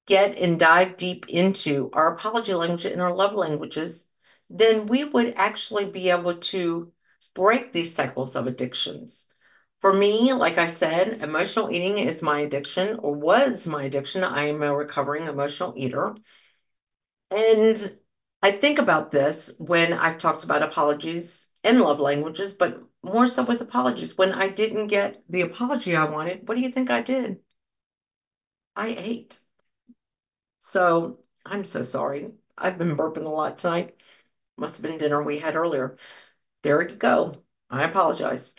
get 0.08 0.36
and 0.40 0.60
dive 0.60 0.98
deep 0.98 1.30
into 1.30 1.92
our 1.94 2.16
apology 2.16 2.56
language 2.56 2.86
and 2.86 3.04
our 3.04 3.14
love 3.14 3.36
languages, 3.36 4.08
then 4.50 4.88
we 4.88 5.04
would 5.04 5.36
actually 5.36 5.86
be 5.86 6.10
able 6.10 6.38
to 6.38 6.92
break 7.36 7.72
these 7.74 7.94
cycles 7.94 8.36
of 8.36 8.48
addictions. 8.48 9.29
For 9.82 9.92
me, 9.92 10.32
like 10.32 10.58
I 10.58 10.68
said, 10.68 11.22
emotional 11.22 11.70
eating 11.70 11.98
is 11.98 12.22
my 12.24 12.40
addiction 12.40 12.98
or 13.00 13.14
was 13.14 13.68
my 13.68 13.84
addiction. 13.84 14.24
I 14.24 14.46
am 14.48 14.64
a 14.64 14.74
recovering 14.74 15.26
emotional 15.28 15.74
eater. 15.76 16.16
And 17.32 18.00
I 18.44 18.52
think 18.52 18.78
about 18.80 19.10
this 19.12 19.52
when 19.58 19.94
I've 19.94 20.18
talked 20.20 20.44
about 20.44 20.62
apologies 20.62 21.48
and 21.64 21.82
love 21.82 22.00
languages, 22.00 22.54
but 22.54 22.82
more 23.04 23.26
so 23.28 23.42
with 23.44 23.62
apologies. 23.62 24.16
When 24.18 24.32
I 24.32 24.50
didn't 24.50 24.88
get 24.88 25.24
the 25.30 25.42
apology 25.42 25.96
I 25.96 26.06
wanted, 26.06 26.48
what 26.48 26.54
do 26.56 26.62
you 26.62 26.70
think 26.70 26.90
I 26.92 27.02
did? 27.02 27.40
I 28.76 28.88
ate. 28.98 29.40
So 30.60 31.20
I'm 31.46 31.66
so 31.66 31.84
sorry. 31.84 32.32
I've 32.58 32.78
been 32.78 32.96
burping 32.96 33.26
a 33.26 33.30
lot 33.30 33.58
tonight. 33.58 33.96
Must 34.58 34.78
have 34.78 34.84
been 34.84 34.98
dinner 34.98 35.24
we 35.24 35.40
had 35.40 35.56
earlier. 35.56 35.98
There 36.64 36.88
you 36.88 36.96
go. 36.98 37.44
I 37.70 37.84
apologize. 37.86 38.54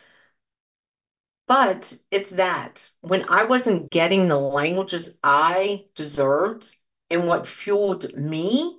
But 1.51 1.93
it's 2.13 2.31
that 2.31 2.89
when 3.01 3.29
I 3.29 3.43
wasn't 3.43 3.91
getting 3.91 4.29
the 4.29 4.39
languages 4.39 5.19
I 5.21 5.87
deserved 5.97 6.71
and 7.11 7.27
what 7.27 7.49
fueled 7.49 8.17
me, 8.17 8.79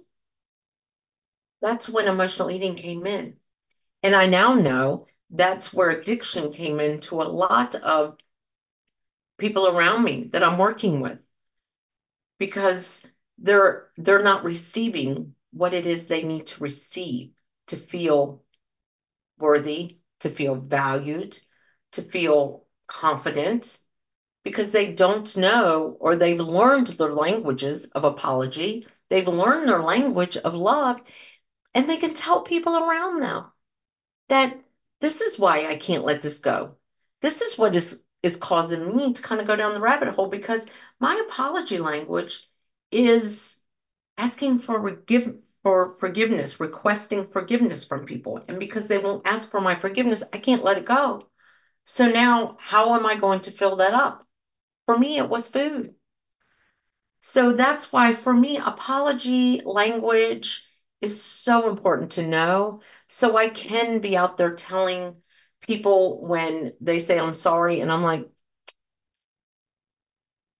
that's 1.61 1.89
when 1.89 2.07
emotional 2.07 2.49
eating 2.49 2.75
came 2.75 3.05
in. 3.05 3.35
And 4.03 4.15
I 4.15 4.27
now 4.27 4.53
know 4.53 5.07
that's 5.31 5.73
where 5.73 5.89
addiction 5.89 6.53
came 6.53 6.79
into 6.79 7.21
a 7.21 7.23
lot 7.23 7.75
of 7.75 8.17
people 9.37 9.67
around 9.67 10.05
me 10.05 10.29
that 10.31 10.41
I'm 10.41 10.57
working 10.57 11.01
with 11.01 11.19
because 12.39 13.05
they're 13.37 13.89
they're 13.97 14.23
not 14.23 14.45
receiving 14.45 15.35
what 15.51 15.73
it 15.73 15.85
is 15.85 16.07
they 16.07 16.23
need 16.23 16.47
to 16.47 16.63
receive 16.63 17.31
to 17.67 17.75
feel 17.75 18.45
worthy, 19.37 19.97
to 20.21 20.29
feel 20.29 20.55
valued, 20.55 21.37
to 21.91 22.01
feel 22.01 22.65
confident 22.87 23.79
because 24.43 24.71
they 24.71 24.93
don't 24.93 25.37
know 25.37 25.97
or 25.99 26.15
they've 26.15 26.39
learned 26.39 26.87
their 26.87 27.13
languages 27.13 27.85
of 27.87 28.03
apology, 28.03 28.87
they've 29.09 29.27
learned 29.27 29.69
their 29.69 29.81
language 29.81 30.37
of 30.37 30.53
love, 30.53 31.01
and 31.73 31.87
they 31.89 31.97
can 31.97 32.13
tell 32.13 32.41
people 32.41 32.75
around 32.75 33.21
them 33.21 33.45
that 34.29 34.59
this 34.99 35.21
is 35.21 35.37
why 35.37 35.67
I 35.67 35.75
can't 35.75 36.03
let 36.03 36.21
this 36.21 36.39
go. 36.39 36.75
This 37.21 37.41
is 37.41 37.57
what 37.57 37.75
is 37.75 38.03
is 38.23 38.35
causing 38.35 38.95
me 38.95 39.13
to 39.13 39.21
kind 39.21 39.41
of 39.41 39.47
go 39.47 39.55
down 39.55 39.73
the 39.73 39.79
rabbit 39.79 40.09
hole 40.09 40.27
because 40.27 40.67
my 40.99 41.25
apology 41.27 41.79
language 41.79 42.47
is 42.91 43.57
asking 44.17 44.59
for 44.59 44.79
forgive 44.81 45.35
for 45.63 45.95
forgiveness, 45.99 46.59
requesting 46.59 47.27
forgiveness 47.27 47.85
from 47.85 48.05
people. 48.05 48.43
And 48.47 48.59
because 48.59 48.87
they 48.87 48.97
won't 48.97 49.27
ask 49.27 49.49
for 49.49 49.61
my 49.61 49.75
forgiveness, 49.75 50.23
I 50.33 50.37
can't 50.37 50.63
let 50.63 50.77
it 50.77 50.85
go. 50.85 51.23
So 51.83 52.07
now 52.09 52.57
how 52.59 52.95
am 52.95 53.05
I 53.05 53.13
going 53.13 53.41
to 53.41 53.51
fill 53.51 53.75
that 53.75 53.93
up? 53.93 54.23
For 54.87 54.97
me, 54.97 55.17
it 55.17 55.29
was 55.29 55.49
food. 55.49 55.95
So 57.21 57.53
that's 57.53 57.91
why 57.93 58.13
for 58.13 58.33
me, 58.33 58.57
apology 58.57 59.61
language 59.63 60.67
is 61.01 61.21
so 61.23 61.69
important 61.69 62.11
to 62.13 62.23
know. 62.27 62.81
So 63.07 63.37
I 63.37 63.49
can 63.49 63.99
be 63.99 64.17
out 64.17 64.37
there 64.37 64.55
telling 64.55 65.21
people 65.61 66.21
when 66.25 66.73
they 66.81 66.99
say 66.99 67.19
I'm 67.19 67.33
sorry, 67.33 67.79
and 67.81 67.91
I'm 67.91 68.03
like, 68.03 68.29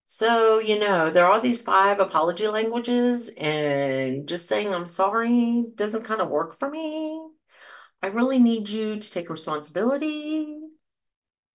so, 0.03 0.59
you 0.59 0.78
know, 0.80 1.09
there 1.09 1.26
are 1.26 1.39
these 1.39 1.61
five 1.61 1.99
apology 1.99 2.47
languages, 2.47 3.30
and 3.38 4.28
just 4.28 4.47
saying 4.47 4.74
I'm 4.74 4.86
sorry 4.86 5.65
doesn't 5.76 6.03
kind 6.03 6.22
of 6.22 6.30
work 6.30 6.59
for 6.59 6.69
me. 6.69 7.19
I 8.03 8.07
really 8.09 8.39
need 8.39 8.69
you 8.69 8.99
to 8.99 9.11
take 9.11 9.30
responsibility. 9.32 10.61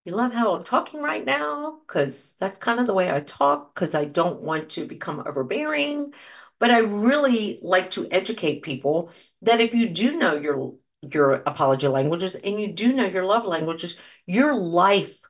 You 0.07 0.13
love 0.13 0.33
how 0.33 0.55
I'm 0.55 0.63
talking 0.63 1.03
right 1.03 1.25
now 1.25 1.81
because 1.85 2.37
that's 2.39 2.59
kind 2.59 2.79
of 2.79 2.87
the 2.87 2.95
way 2.95 3.11
I 3.11 3.19
talk 3.19 3.75
because 3.75 3.93
I 3.93 4.05
don't 4.05 4.41
want 4.41 4.71
to 4.71 4.87
become 4.87 5.25
overbearing. 5.27 6.15
But 6.61 6.71
I 6.71 6.79
really 6.79 7.59
like 7.61 7.91
to 7.91 8.07
educate 8.09 8.63
people 8.63 9.11
that 9.43 9.61
if 9.61 9.75
you 9.75 9.89
do 9.89 10.17
know 10.17 10.37
your 10.37 10.75
your 11.03 11.33
apology 11.33 11.89
languages 11.89 12.37
and 12.37 12.61
you 12.61 12.73
do 12.73 12.93
know 12.93 13.05
your 13.05 13.25
love 13.25 13.47
languages, 13.47 13.97
your 14.27 14.55
life, 14.55 15.21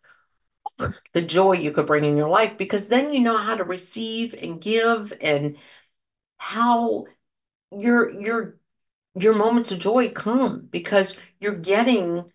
the 1.14 1.22
joy 1.22 1.53
you 1.53 1.72
could 1.72 1.87
bring 1.87 2.05
in 2.05 2.18
your 2.18 2.29
life, 2.29 2.59
because 2.59 2.87
then 2.87 3.14
you 3.14 3.20
know 3.20 3.39
how 3.39 3.57
to 3.57 3.64
receive 3.64 4.35
and 4.35 4.61
give 4.61 5.11
and 5.22 5.57
how 6.37 7.07
your 7.72 8.11
your 8.20 8.59
your 9.14 9.35
moments 9.35 9.72
of 9.72 9.79
joy 9.79 10.11
come 10.11 10.68
because 10.70 11.16
you're 11.41 11.59
getting 11.59 12.31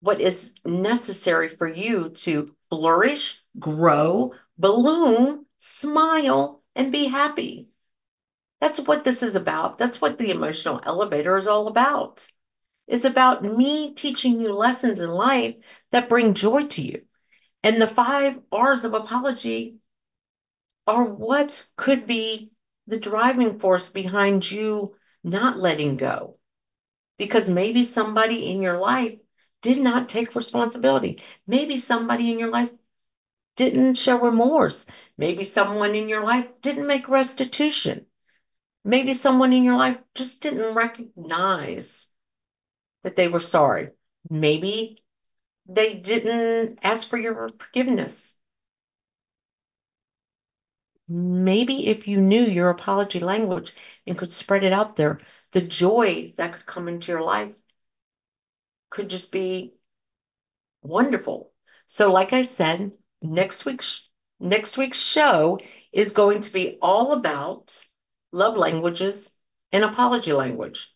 what 0.00 0.20
is 0.20 0.54
necessary 0.64 1.48
for 1.48 1.66
you 1.66 2.10
to 2.10 2.54
flourish, 2.70 3.42
grow, 3.58 4.32
bloom, 4.58 5.46
smile, 5.56 6.62
and 6.74 6.92
be 6.92 7.06
happy. 7.06 7.68
That's 8.60 8.80
what 8.80 9.04
this 9.04 9.22
is 9.22 9.36
about. 9.36 9.78
That's 9.78 10.00
what 10.00 10.18
the 10.18 10.30
emotional 10.30 10.80
elevator 10.84 11.36
is 11.36 11.46
all 11.46 11.68
about. 11.68 12.26
It's 12.86 13.04
about 13.04 13.42
me 13.42 13.94
teaching 13.94 14.40
you 14.40 14.52
lessons 14.52 15.00
in 15.00 15.10
life 15.10 15.56
that 15.90 16.08
bring 16.08 16.34
joy 16.34 16.66
to 16.68 16.82
you. 16.82 17.02
And 17.62 17.82
the 17.82 17.88
five 17.88 18.38
R's 18.52 18.84
of 18.84 18.94
apology 18.94 19.76
are 20.86 21.04
what 21.04 21.66
could 21.76 22.06
be 22.06 22.52
the 22.86 22.98
driving 22.98 23.58
force 23.58 23.88
behind 23.88 24.48
you 24.48 24.94
not 25.24 25.58
letting 25.58 25.96
go. 25.96 26.36
Because 27.18 27.50
maybe 27.50 27.82
somebody 27.82 28.50
in 28.50 28.62
your 28.62 28.78
life 28.78 29.18
did 29.62 29.78
not 29.78 30.08
take 30.08 30.34
responsibility. 30.34 31.22
Maybe 31.46 31.76
somebody 31.76 32.30
in 32.30 32.38
your 32.38 32.50
life 32.50 32.70
didn't 33.56 33.94
show 33.94 34.18
remorse. 34.18 34.86
Maybe 35.18 35.44
someone 35.44 35.94
in 35.94 36.08
your 36.08 36.24
life 36.24 36.46
didn't 36.62 36.86
make 36.86 37.08
restitution. 37.08 38.06
Maybe 38.84 39.12
someone 39.14 39.52
in 39.52 39.64
your 39.64 39.76
life 39.76 39.98
just 40.14 40.42
didn't 40.42 40.74
recognize 40.74 42.08
that 43.02 43.16
they 43.16 43.28
were 43.28 43.40
sorry. 43.40 43.90
Maybe 44.30 45.02
they 45.66 45.94
didn't 45.94 46.78
ask 46.82 47.08
for 47.08 47.16
your 47.16 47.48
forgiveness. 47.58 48.36
Maybe 51.08 51.86
if 51.86 52.08
you 52.08 52.20
knew 52.20 52.42
your 52.42 52.70
apology 52.70 53.20
language 53.20 53.74
and 54.06 54.18
could 54.18 54.32
spread 54.32 54.64
it 54.64 54.72
out 54.72 54.96
there, 54.96 55.20
the 55.52 55.60
joy 55.60 56.34
that 56.36 56.52
could 56.52 56.66
come 56.66 56.88
into 56.88 57.12
your 57.12 57.22
life 57.22 57.56
could 58.96 59.10
just 59.10 59.30
be 59.30 59.74
wonderful. 60.82 61.52
So, 61.86 62.10
like 62.10 62.32
I 62.32 62.42
said, 62.42 62.92
next 63.20 63.66
week's 63.66 64.08
next 64.40 64.78
week's 64.78 65.00
show 65.00 65.58
is 65.92 66.12
going 66.12 66.40
to 66.40 66.52
be 66.52 66.78
all 66.80 67.12
about 67.12 67.84
love 68.32 68.56
languages 68.56 69.30
and 69.70 69.84
apology 69.84 70.32
language. 70.32 70.90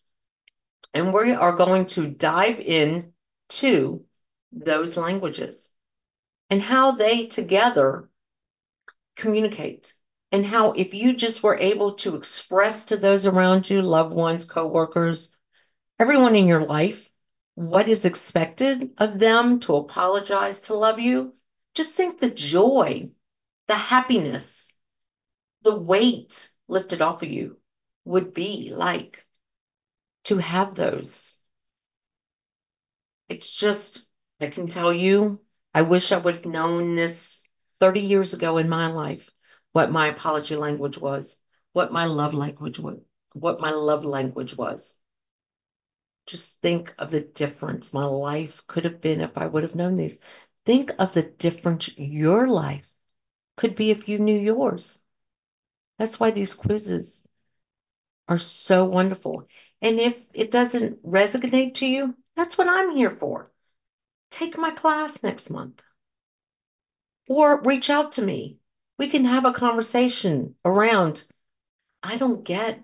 And 0.95 1.13
we 1.13 1.31
are 1.33 1.55
going 1.55 1.85
to 1.97 2.07
dive 2.07 2.59
in 2.59 3.13
to 3.61 4.03
those 4.51 4.97
languages 4.97 5.69
and 6.49 6.59
how 6.59 6.93
they 6.93 7.27
together 7.27 8.09
communicate 9.15 9.93
and 10.31 10.43
how 10.43 10.71
if 10.71 10.95
you 10.95 11.13
just 11.13 11.43
were 11.43 11.57
able 11.57 11.93
to 11.93 12.15
express 12.15 12.85
to 12.85 12.97
those 12.97 13.27
around 13.27 13.69
you, 13.69 13.83
loved 13.83 14.13
ones, 14.13 14.45
coworkers, 14.45 15.31
everyone 15.99 16.35
in 16.35 16.47
your 16.47 16.65
life, 16.65 17.10
what 17.69 17.87
is 17.87 18.05
expected 18.05 18.91
of 18.97 19.19
them 19.19 19.59
to 19.61 19.75
apologize 19.75 20.61
to 20.61 20.73
love 20.73 20.99
you, 20.99 21.33
just 21.75 21.93
think 21.93 22.19
the 22.19 22.29
joy, 22.29 23.11
the 23.67 23.75
happiness, 23.75 24.73
the 25.61 25.75
weight 25.75 26.49
lifted 26.67 27.01
off 27.01 27.21
of 27.21 27.29
you 27.29 27.57
would 28.03 28.33
be 28.33 28.71
like 28.73 29.25
to 30.23 30.37
have 30.37 30.73
those. 30.73 31.37
It's 33.29 33.53
just, 33.55 34.07
I 34.39 34.47
can 34.47 34.67
tell 34.67 34.91
you, 34.91 35.39
I 35.73 35.83
wish 35.83 36.11
I 36.11 36.17
would 36.17 36.35
have 36.35 36.45
known 36.45 36.95
this 36.95 37.47
30 37.79 38.01
years 38.01 38.33
ago 38.33 38.57
in 38.57 38.69
my 38.69 38.87
life, 38.87 39.29
what 39.71 39.91
my 39.91 40.07
apology 40.07 40.55
language 40.55 40.97
was, 40.97 41.37
what 41.73 41.93
my 41.93 42.05
love 42.05 42.33
language 42.33 42.79
was, 42.79 42.99
what 43.33 43.61
my 43.61 43.71
love 43.71 44.03
language 44.03 44.57
was. 44.57 44.95
Just 46.31 46.61
think 46.61 46.95
of 46.97 47.11
the 47.11 47.19
difference 47.19 47.93
my 47.93 48.05
life 48.05 48.65
could 48.65 48.85
have 48.85 49.01
been 49.01 49.19
if 49.19 49.37
I 49.37 49.45
would 49.45 49.63
have 49.63 49.75
known 49.75 49.97
these. 49.97 50.17
Think 50.65 50.93
of 50.97 51.13
the 51.13 51.23
difference 51.23 51.97
your 51.97 52.47
life 52.47 52.89
could 53.57 53.75
be 53.75 53.91
if 53.91 54.07
you 54.07 54.17
knew 54.17 54.39
yours. 54.39 55.03
That's 55.99 56.21
why 56.21 56.31
these 56.31 56.53
quizzes 56.53 57.27
are 58.29 58.37
so 58.37 58.85
wonderful. 58.85 59.45
And 59.81 59.99
if 59.99 60.15
it 60.33 60.51
doesn't 60.51 61.05
resonate 61.05 61.73
to 61.75 61.85
you, 61.85 62.15
that's 62.37 62.57
what 62.57 62.69
I'm 62.69 62.95
here 62.95 63.11
for. 63.11 63.51
Take 64.29 64.57
my 64.57 64.71
class 64.71 65.23
next 65.23 65.49
month 65.49 65.81
or 67.27 67.59
reach 67.63 67.89
out 67.89 68.13
to 68.13 68.21
me. 68.21 68.57
We 68.97 69.09
can 69.09 69.25
have 69.25 69.43
a 69.43 69.51
conversation 69.51 70.55
around. 70.63 71.25
I 72.01 72.15
don't 72.15 72.45
get 72.45 72.81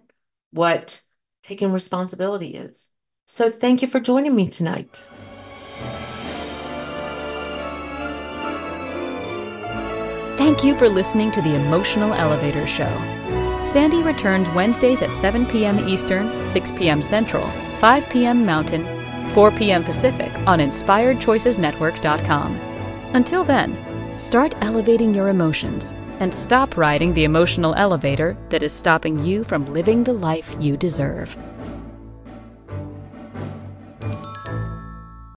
what 0.51 1.01
taking 1.43 1.71
responsibility 1.71 2.53
is. 2.53 2.91
So 3.29 3.51
thank 3.51 3.81
you 3.81 3.89
for 3.89 3.99
joining 3.99 4.33
me 4.33 4.47
tonight. 4.47 5.05
Thank 10.37 10.63
you 10.63 10.77
for 10.77 10.87
listening 10.87 11.31
to 11.31 11.41
the 11.41 11.55
Emotional 11.55 12.13
Elevator 12.13 12.65
Show. 12.65 12.89
Sandee 13.65 14.05
returns 14.05 14.49
Wednesdays 14.51 15.01
at 15.01 15.13
7 15.13 15.45
p.m. 15.45 15.89
Eastern, 15.89 16.45
6 16.45 16.71
p.m. 16.71 17.01
Central, 17.01 17.45
5 17.81 18.09
p.m. 18.09 18.45
Mountain, 18.45 18.85
4 19.33 19.51
p.m. 19.51 19.83
Pacific 19.83 20.31
on 20.47 20.59
InspiredChoicesNetwork.com. 20.59 22.55
Until 23.13 23.43
then, 23.43 24.17
start 24.17 24.55
elevating 24.61 25.13
your 25.13 25.27
emotions 25.27 25.93
and 26.21 26.33
stop 26.33 26.77
riding 26.77 27.13
the 27.13 27.25
emotional 27.25 27.75
elevator 27.75 28.37
that 28.49 28.63
is 28.63 28.71
stopping 28.71 29.19
you 29.25 29.43
from 29.43 29.73
living 29.73 30.05
the 30.05 30.13
life 30.13 30.55
you 30.61 30.77
deserve. 30.77 31.37